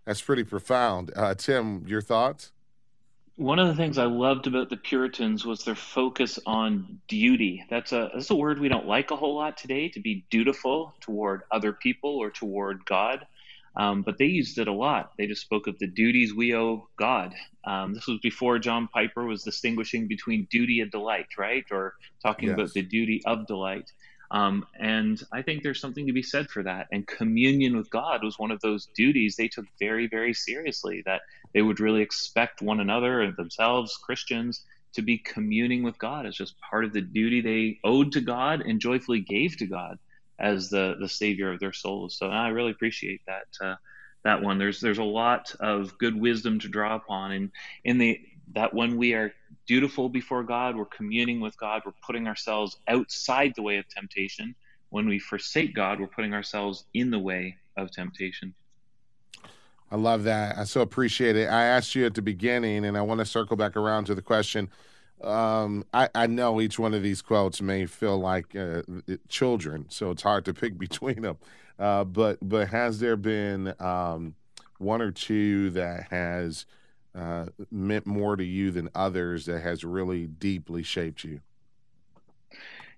That's 0.05 0.21
pretty 0.21 0.45
profound. 0.45 1.13
Uh, 1.15 1.35
Tim, 1.35 1.85
your 1.87 2.01
thoughts? 2.01 2.53
One 3.37 3.59
of 3.59 3.69
the 3.69 3.75
things 3.75 3.97
I 3.97 4.05
loved 4.05 4.47
about 4.47 4.69
the 4.69 4.77
Puritans 4.77 5.47
was 5.47 5.65
their 5.65 5.75
focus 5.75 6.39
on 6.45 7.01
duty. 7.09 7.65
That's 7.71 7.93
a 7.93 8.11
that's 8.13 8.29
a 8.31 8.35
word 8.35 8.59
we 8.59 8.69
don't 8.69 8.87
like 8.87 9.13
a 9.13 9.17
whole 9.17 9.37
lot 9.37 9.57
today. 9.57 9.89
To 9.89 10.01
be 10.01 10.27
dutiful 10.29 10.95
toward 11.01 11.43
other 11.51 11.73
people 11.73 12.11
or 12.11 12.31
toward 12.31 12.85
God, 12.85 13.27
um, 13.77 14.03
but 14.03 14.19
they 14.19 14.27
used 14.27 14.59
it 14.59 14.69
a 14.69 14.73
lot. 14.73 15.13
They 15.17 15.27
just 15.27 15.43
spoke 15.43 15.67
of 15.67 15.79
the 15.79 15.87
duties 15.87 16.35
we 16.35 16.55
owe 16.55 16.89
God. 16.97 17.35
Um, 17.65 17.95
this 17.95 18.07
was 18.07 18.19
before 18.21 18.59
John 18.59 18.89
Piper 18.89 19.25
was 19.25 19.45
distinguishing 19.45 20.09
between 20.09 20.49
duty 20.51 20.81
and 20.81 20.91
delight, 20.91 21.29
right? 21.39 21.65
Or 21.71 21.95
talking 22.23 22.49
yes. 22.49 22.55
about 22.55 22.73
the 22.73 22.83
duty 22.83 23.23
of 23.25 23.47
delight. 23.47 23.91
Um, 24.33 24.65
and 24.79 25.21
I 25.33 25.43
think 25.43 25.63
there's 25.63 25.81
something 25.81 26.07
to 26.07 26.13
be 26.13 26.23
said 26.23 26.49
for 26.49 26.63
that. 26.63 26.87
And 26.93 27.07
communion 27.07 27.77
with 27.77 27.91
God 27.91 28.23
was 28.23 28.39
one 28.39 28.51
of 28.51 28.61
those 28.61 28.89
duties 28.95 29.37
they 29.37 29.49
took 29.49 29.67
very, 29.79 30.07
very 30.07 30.35
seriously, 30.35 31.03
that 31.07 31.23
they 31.53 31.63
would 31.63 31.81
really 31.81 32.03
expect 32.03 32.63
one 32.63 32.81
another 32.81 33.23
and 33.23 33.37
themselves, 33.37 33.97
Christians, 33.97 34.65
to 34.95 35.03
be 35.03 35.19
communing 35.19 35.83
with 35.83 35.99
God 35.99 36.27
as 36.27 36.37
just 36.37 36.55
part 36.61 36.85
of 36.85 36.93
the 36.93 37.01
duty 37.01 37.41
they 37.41 37.79
owed 37.85 38.13
to 38.13 38.21
God 38.21 38.61
and 38.61 38.81
joyfully 38.81 39.21
gave 39.21 39.57
to 39.59 39.67
God 39.67 39.99
as 40.41 40.71
the 40.71 40.97
the 40.99 41.09
savior 41.09 41.53
of 41.53 41.61
their 41.61 41.73
souls. 41.73 42.17
So 42.17 42.29
I 42.29 42.49
really 42.49 42.71
appreciate 42.71 43.21
that 43.27 43.67
uh, 43.67 43.77
that 44.25 44.43
one. 44.43 44.59
There's 44.59 44.81
there's 44.81 44.99
a 44.99 45.05
lot 45.05 45.55
of 45.61 45.97
good 45.99 46.19
wisdom 46.19 46.59
to 46.61 46.69
draw 46.69 46.97
upon, 46.97 47.33
and 47.33 47.51
in 47.85 47.99
the 47.99 48.19
that 48.53 48.75
when 48.75 48.97
we 48.97 49.15
are 49.15 49.33
dutiful 49.67 50.09
before 50.09 50.43
God, 50.43 50.77
we're 50.77 50.87
communing 50.87 51.41
with 51.41 51.57
God, 51.59 51.83
we're 51.87 51.93
putting 52.05 52.27
ourselves 52.27 52.77
outside 52.89 53.53
the 53.55 53.63
way 53.63 53.77
of 53.77 53.89
temptation. 53.89 54.55
When 54.89 55.07
we 55.07 55.21
forsake 55.21 55.73
God, 55.75 56.01
we're 56.01 56.09
putting 56.09 56.35
ourselves 56.35 56.87
in 56.95 57.11
the 57.11 57.19
way 57.19 57.57
of 57.77 57.93
temptation. 57.93 58.55
I 59.93 59.97
love 59.97 60.25
that. 60.25 60.59
I 60.59 60.65
so 60.65 60.81
appreciate 60.81 61.37
it. 61.37 61.49
I 61.49 61.65
asked 61.65 61.95
you 61.95 62.07
at 62.07 62.15
the 62.15 62.23
beginning, 62.23 62.85
and 62.85 62.97
I 62.97 63.03
want 63.03 63.21
to 63.21 63.25
circle 63.25 63.57
back 63.57 63.77
around 63.77 64.07
to 64.07 64.15
the 64.15 64.23
question 64.23 64.69
um, 65.23 65.85
I, 65.93 66.09
I 66.15 66.27
know 66.27 66.61
each 66.61 66.79
one 66.79 66.95
of 66.95 67.03
these 67.03 67.23
quotes 67.23 67.61
may 67.61 67.87
feel 67.87 68.19
like 68.19 68.57
uh, 68.57 68.83
children, 69.29 69.87
so 69.89 70.11
it's 70.11 70.23
hard 70.23 70.45
to 70.47 70.55
pick 70.55 70.79
between 70.79 71.23
them. 71.23 71.39
Uh, 71.79 72.05
but 72.05 72.39
but 72.43 72.69
has 72.69 73.01
there 73.01 73.17
been 73.17 73.75
um, 73.81 74.35
one 74.79 75.01
or 75.01 75.11
two 75.11 75.71
that 75.71 76.09
has 76.11 76.67
uh, 77.15 77.47
meant 77.71 78.07
more 78.07 78.37
to 78.37 78.45
you 78.45 78.71
than 78.71 78.91
others 78.95 79.47
that 79.47 79.61
has 79.63 79.85
really 79.85 80.27
deeply 80.27 80.83
shaped 80.83 81.25
you? 81.25 81.41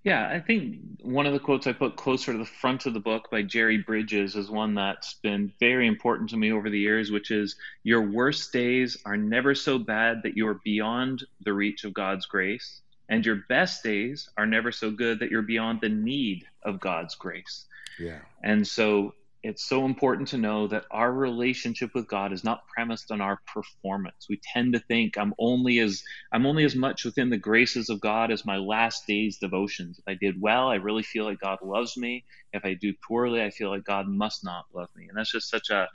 Yeah, 0.04 0.28
I 0.28 0.40
think 0.40 0.80
one 1.00 1.26
of 1.26 1.32
the 1.32 1.38
quotes 1.38 1.68
I 1.68 1.72
put 1.72 1.94
closer 1.96 2.32
to 2.32 2.38
the 2.38 2.44
front 2.44 2.86
of 2.86 2.94
the 2.94 3.00
book 3.00 3.30
by 3.30 3.42
Jerry 3.42 3.78
Bridges 3.78 4.34
is 4.34 4.50
one 4.50 4.74
that's 4.74 5.14
been 5.14 5.52
very 5.60 5.86
important 5.86 6.30
to 6.30 6.36
me 6.36 6.50
over 6.50 6.70
the 6.70 6.78
years, 6.78 7.12
which 7.12 7.30
is 7.30 7.54
Your 7.84 8.02
worst 8.02 8.52
days 8.52 8.96
are 9.04 9.16
never 9.16 9.54
so 9.54 9.78
bad 9.78 10.22
that 10.24 10.36
you 10.36 10.48
are 10.48 10.60
beyond 10.64 11.24
the 11.44 11.52
reach 11.52 11.84
of 11.84 11.94
God's 11.94 12.26
grace, 12.26 12.80
And 13.08 13.24
your 13.24 13.44
best 13.48 13.84
days 13.84 14.28
are 14.36 14.46
never 14.46 14.72
so 14.72 14.90
good 14.90 15.20
that 15.20 15.30
you're 15.30 15.42
beyond 15.42 15.80
the 15.80 15.88
need 15.88 16.46
of 16.64 16.80
God's 16.80 17.14
grace. 17.14 17.66
Yeah. 17.98 18.20
And 18.42 18.66
so 18.66 19.14
it's 19.42 19.68
so 19.68 19.84
important 19.84 20.28
to 20.28 20.38
know 20.38 20.68
that 20.68 20.84
our 20.90 21.12
relationship 21.12 21.94
with 21.94 22.06
God 22.06 22.32
is 22.32 22.44
not 22.44 22.66
premised 22.68 23.10
on 23.10 23.20
our 23.20 23.40
performance. 23.52 24.26
We 24.28 24.40
tend 24.52 24.74
to 24.74 24.78
think 24.78 25.18
I'm 25.18 25.34
only 25.38 25.80
as 25.80 26.02
I'm 26.32 26.46
only 26.46 26.64
as 26.64 26.76
much 26.76 27.04
within 27.04 27.28
the 27.30 27.38
graces 27.38 27.88
of 27.90 28.00
God 28.00 28.30
as 28.30 28.46
my 28.46 28.56
last 28.56 29.04
day's 29.06 29.38
devotions. 29.38 29.98
If 29.98 30.04
I 30.06 30.14
did 30.14 30.40
well, 30.40 30.68
I 30.68 30.76
really 30.76 31.02
feel 31.02 31.24
like 31.24 31.40
God 31.40 31.58
loves 31.62 31.96
me. 31.96 32.24
If 32.52 32.64
I 32.64 32.74
do 32.74 32.94
poorly, 33.06 33.42
I 33.42 33.50
feel 33.50 33.70
like 33.70 33.84
God 33.84 34.06
must 34.06 34.44
not 34.44 34.66
love 34.72 34.90
me. 34.94 35.08
And 35.08 35.18
that's 35.18 35.32
just 35.32 35.50
such 35.50 35.70
a 35.70 35.88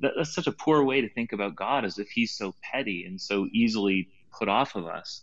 that's 0.00 0.34
such 0.34 0.46
a 0.46 0.52
poor 0.52 0.82
way 0.84 1.02
to 1.02 1.08
think 1.08 1.32
about 1.32 1.56
God 1.56 1.84
as 1.84 1.98
if 1.98 2.08
he's 2.08 2.32
so 2.32 2.54
petty 2.62 3.04
and 3.06 3.20
so 3.20 3.46
easily 3.52 4.08
put 4.38 4.48
off 4.48 4.74
of 4.74 4.86
us. 4.86 5.22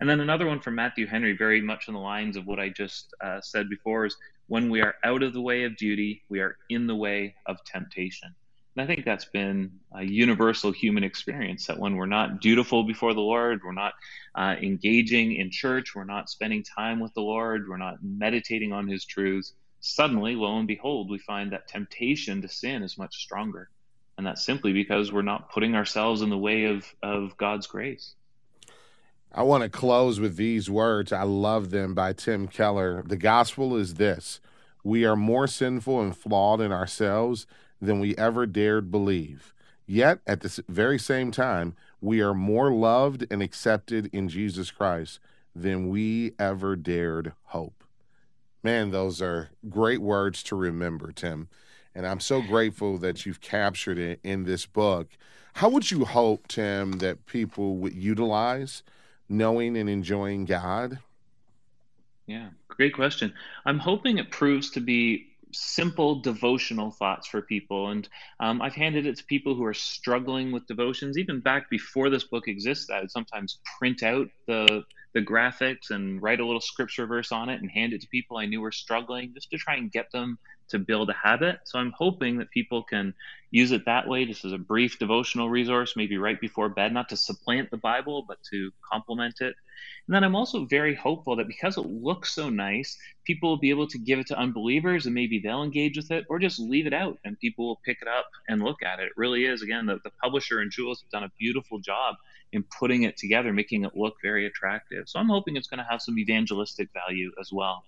And 0.00 0.08
then 0.08 0.20
another 0.20 0.46
one 0.46 0.60
from 0.60 0.74
Matthew 0.74 1.06
Henry, 1.06 1.36
very 1.36 1.60
much 1.60 1.88
in 1.88 1.94
the 1.94 2.00
lines 2.00 2.36
of 2.36 2.46
what 2.46 2.58
I 2.58 2.68
just 2.68 3.14
uh, 3.22 3.40
said 3.40 3.68
before, 3.68 4.06
is 4.06 4.16
when 4.46 4.70
we 4.70 4.82
are 4.82 4.94
out 5.04 5.22
of 5.22 5.32
the 5.32 5.40
way 5.40 5.64
of 5.64 5.76
duty, 5.76 6.22
we 6.28 6.40
are 6.40 6.56
in 6.68 6.86
the 6.86 6.94
way 6.94 7.34
of 7.46 7.64
temptation. 7.64 8.34
And 8.76 8.82
I 8.82 8.86
think 8.86 9.04
that's 9.04 9.26
been 9.26 9.78
a 9.92 10.02
universal 10.02 10.72
human 10.72 11.04
experience 11.04 11.66
that 11.66 11.78
when 11.78 11.96
we're 11.96 12.06
not 12.06 12.40
dutiful 12.40 12.82
before 12.84 13.14
the 13.14 13.20
Lord, 13.20 13.60
we're 13.64 13.72
not 13.72 13.94
uh, 14.34 14.56
engaging 14.60 15.36
in 15.36 15.50
church, 15.50 15.94
we're 15.94 16.04
not 16.04 16.28
spending 16.28 16.64
time 16.64 16.98
with 16.98 17.14
the 17.14 17.20
Lord, 17.20 17.68
we're 17.68 17.76
not 17.76 18.02
meditating 18.02 18.72
on 18.72 18.88
His 18.88 19.04
truths, 19.04 19.54
suddenly, 19.80 20.34
lo 20.34 20.58
and 20.58 20.66
behold, 20.66 21.10
we 21.10 21.18
find 21.18 21.52
that 21.52 21.68
temptation 21.68 22.42
to 22.42 22.48
sin 22.48 22.82
is 22.82 22.98
much 22.98 23.16
stronger. 23.16 23.68
And 24.16 24.26
that's 24.26 24.44
simply 24.44 24.72
because 24.72 25.12
we're 25.12 25.22
not 25.22 25.52
putting 25.52 25.74
ourselves 25.74 26.22
in 26.22 26.30
the 26.30 26.38
way 26.38 26.64
of, 26.64 26.86
of 27.02 27.36
God's 27.36 27.66
grace. 27.66 28.14
I 29.36 29.42
want 29.42 29.64
to 29.64 29.68
close 29.68 30.20
with 30.20 30.36
these 30.36 30.70
words. 30.70 31.12
I 31.12 31.24
love 31.24 31.70
them 31.70 31.92
by 31.92 32.12
Tim 32.12 32.46
Keller. 32.46 33.02
The 33.04 33.16
gospel 33.16 33.76
is 33.76 33.94
this 33.94 34.40
we 34.84 35.04
are 35.04 35.16
more 35.16 35.48
sinful 35.48 36.00
and 36.00 36.16
flawed 36.16 36.60
in 36.60 36.70
ourselves 36.70 37.44
than 37.80 37.98
we 37.98 38.16
ever 38.16 38.46
dared 38.46 38.92
believe. 38.92 39.52
Yet, 39.86 40.20
at 40.24 40.42
the 40.42 40.62
very 40.68 41.00
same 41.00 41.32
time, 41.32 41.74
we 42.00 42.20
are 42.20 42.32
more 42.32 42.70
loved 42.70 43.26
and 43.28 43.42
accepted 43.42 44.08
in 44.12 44.28
Jesus 44.28 44.70
Christ 44.70 45.18
than 45.52 45.88
we 45.88 46.34
ever 46.38 46.76
dared 46.76 47.32
hope. 47.46 47.82
Man, 48.62 48.92
those 48.92 49.20
are 49.20 49.50
great 49.68 50.00
words 50.00 50.44
to 50.44 50.54
remember, 50.54 51.10
Tim. 51.10 51.48
And 51.92 52.06
I'm 52.06 52.20
so 52.20 52.40
grateful 52.40 52.98
that 52.98 53.26
you've 53.26 53.40
captured 53.40 53.98
it 53.98 54.20
in 54.22 54.44
this 54.44 54.64
book. 54.64 55.08
How 55.54 55.68
would 55.70 55.90
you 55.90 56.04
hope, 56.04 56.46
Tim, 56.46 56.92
that 56.98 57.26
people 57.26 57.76
would 57.78 57.94
utilize 57.94 58.84
knowing 59.28 59.76
and 59.76 59.88
enjoying 59.88 60.44
God? 60.44 60.98
Yeah, 62.26 62.50
great 62.68 62.94
question. 62.94 63.34
I'm 63.66 63.78
hoping 63.78 64.18
it 64.18 64.30
proves 64.30 64.70
to 64.72 64.80
be 64.80 65.26
simple 65.52 66.20
devotional 66.20 66.90
thoughts 66.90 67.28
for 67.28 67.42
people. 67.42 67.90
And 67.90 68.08
um, 68.40 68.60
I've 68.60 68.74
handed 68.74 69.06
it 69.06 69.18
to 69.18 69.24
people 69.24 69.54
who 69.54 69.64
are 69.64 69.74
struggling 69.74 70.52
with 70.52 70.66
devotions. 70.66 71.18
Even 71.18 71.40
back 71.40 71.70
before 71.70 72.10
this 72.10 72.24
book 72.24 72.48
exists, 72.48 72.90
I 72.90 73.00
would 73.00 73.10
sometimes 73.10 73.60
print 73.78 74.02
out 74.02 74.28
the 74.46 74.84
the 75.14 75.22
graphics 75.22 75.90
and 75.90 76.20
write 76.20 76.40
a 76.40 76.44
little 76.44 76.60
scripture 76.60 77.06
verse 77.06 77.30
on 77.30 77.48
it 77.48 77.60
and 77.62 77.70
hand 77.70 77.92
it 77.92 78.00
to 78.00 78.08
people 78.08 78.36
I 78.36 78.46
knew 78.46 78.60
were 78.60 78.72
struggling 78.72 79.32
just 79.32 79.48
to 79.50 79.56
try 79.56 79.76
and 79.76 79.90
get 79.90 80.10
them 80.10 80.38
to 80.68 80.78
build 80.78 81.10
a 81.10 81.14
habit. 81.14 81.60
So 81.64 81.78
I'm 81.78 81.92
hoping 81.96 82.38
that 82.38 82.50
people 82.50 82.82
can 82.82 83.14
use 83.50 83.70
it 83.70 83.84
that 83.86 84.08
way, 84.08 84.24
just 84.24 84.44
as 84.44 84.52
a 84.52 84.58
brief 84.58 84.98
devotional 84.98 85.48
resource, 85.48 85.94
maybe 85.96 86.18
right 86.18 86.40
before 86.40 86.68
bed, 86.68 86.92
not 86.92 87.08
to 87.10 87.16
supplant 87.16 87.70
the 87.70 87.76
Bible, 87.76 88.24
but 88.26 88.38
to 88.50 88.70
complement 88.92 89.40
it. 89.40 89.54
And 90.06 90.14
then 90.14 90.24
I'm 90.24 90.34
also 90.34 90.64
very 90.64 90.94
hopeful 90.94 91.36
that 91.36 91.46
because 91.46 91.76
it 91.76 91.86
looks 91.86 92.32
so 92.32 92.50
nice, 92.50 92.98
people 93.24 93.50
will 93.50 93.58
be 93.58 93.70
able 93.70 93.86
to 93.88 93.98
give 93.98 94.18
it 94.18 94.26
to 94.28 94.38
unbelievers 94.38 95.06
and 95.06 95.14
maybe 95.14 95.38
they'll 95.38 95.62
engage 95.62 95.96
with 95.96 96.10
it 96.10 96.26
or 96.28 96.38
just 96.38 96.58
leave 96.58 96.86
it 96.86 96.92
out 96.92 97.18
and 97.24 97.38
people 97.38 97.66
will 97.66 97.80
pick 97.84 97.98
it 98.02 98.08
up 98.08 98.26
and 98.48 98.62
look 98.62 98.82
at 98.82 98.98
it. 98.98 99.06
It 99.06 99.12
really 99.16 99.44
is, 99.46 99.62
again, 99.62 99.86
the, 99.86 99.98
the 100.04 100.10
publisher 100.22 100.60
and 100.60 100.70
Jules 100.70 101.00
have 101.00 101.10
done 101.10 101.24
a 101.24 101.32
beautiful 101.38 101.78
job 101.78 102.16
in 102.52 102.64
putting 102.78 103.04
it 103.04 103.16
together, 103.16 103.52
making 103.52 103.84
it 103.84 103.96
look 103.96 104.14
very 104.22 104.46
attractive. 104.46 105.08
So 105.08 105.18
I'm 105.18 105.28
hoping 105.28 105.56
it's 105.56 105.68
going 105.68 105.78
to 105.78 105.90
have 105.90 106.02
some 106.02 106.18
evangelistic 106.18 106.88
value 106.92 107.32
as 107.40 107.50
well. 107.52 107.84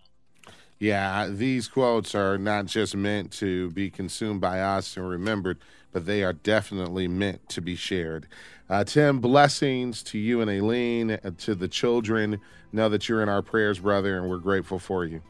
Yeah, 0.78 1.28
these 1.28 1.68
quotes 1.68 2.14
are 2.14 2.36
not 2.36 2.66
just 2.66 2.94
meant 2.94 3.32
to 3.32 3.70
be 3.70 3.90
consumed 3.90 4.42
by 4.42 4.60
us 4.60 4.96
and 4.96 5.08
remembered, 5.08 5.58
but 5.90 6.04
they 6.04 6.22
are 6.22 6.34
definitely 6.34 7.08
meant 7.08 7.48
to 7.50 7.62
be 7.62 7.76
shared. 7.76 8.26
Uh, 8.68 8.84
Tim, 8.84 9.20
blessings 9.20 10.02
to 10.02 10.18
you 10.18 10.42
and 10.42 10.50
Aileen, 10.50 11.12
uh, 11.12 11.30
to 11.38 11.54
the 11.54 11.68
children. 11.68 12.40
Know 12.72 12.90
that 12.90 13.08
you're 13.08 13.22
in 13.22 13.28
our 13.28 13.40
prayers, 13.40 13.78
brother, 13.78 14.18
and 14.18 14.28
we're 14.28 14.38
grateful 14.38 14.78
for 14.78 15.06
you. 15.06 15.22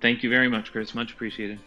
Thank 0.00 0.22
you 0.22 0.30
very 0.30 0.48
much, 0.48 0.72
Chris. 0.72 0.94
Much 0.94 1.12
appreciated. 1.12 1.58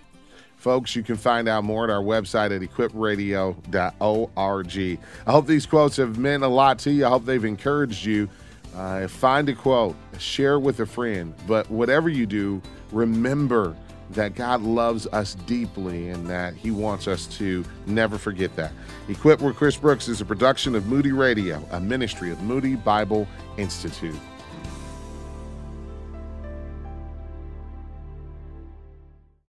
Folks, 0.56 0.96
you 0.96 1.04
can 1.04 1.16
find 1.16 1.48
out 1.48 1.64
more 1.64 1.84
at 1.84 1.90
our 1.90 2.02
website 2.02 2.54
at 2.54 2.62
equipradio.org. 2.62 5.00
I 5.28 5.32
hope 5.32 5.48
these 5.48 5.66
quotes 5.66 5.98
have 5.98 6.18
meant 6.18 6.44
a 6.44 6.48
lot 6.48 6.80
to 6.80 6.92
you. 6.92 7.06
I 7.06 7.10
hope 7.10 7.26
they've 7.26 7.46
encouraged 7.46 8.06
you. 8.06 8.30
Uh, 8.76 9.08
find 9.08 9.50
a 9.50 9.54
quote, 9.54 9.96
share 10.18 10.60
with 10.60 10.80
a 10.80 10.86
friend. 10.86 11.34
But 11.48 11.70
whatever 11.70 12.10
you 12.10 12.26
do, 12.26 12.62
remember 12.92 13.76
that 14.12 14.36
God 14.36 14.62
loves 14.62 15.06
us 15.08 15.36
deeply 15.36 16.10
and 16.10 16.28
that 16.28 16.54
He 16.54 16.72
wants 16.72 17.08
us 17.08 17.28
to 17.38 17.64
never 17.86 18.18
forget 18.18 18.56
that. 18.56 18.72
Equipped 19.08 19.42
with 19.42 19.56
Chris 19.56 19.78
Brooks 19.78 20.08
is 20.08 20.22
a 20.22 20.26
production 20.26 20.76
of 20.76 20.88
Moody 20.88 21.12
Radio, 21.12 21.64
a 21.72 21.80
ministry 21.80 22.32
of 22.32 22.42
Moody 22.42 22.76
Bible 22.76 23.28
Institute. 23.58 24.16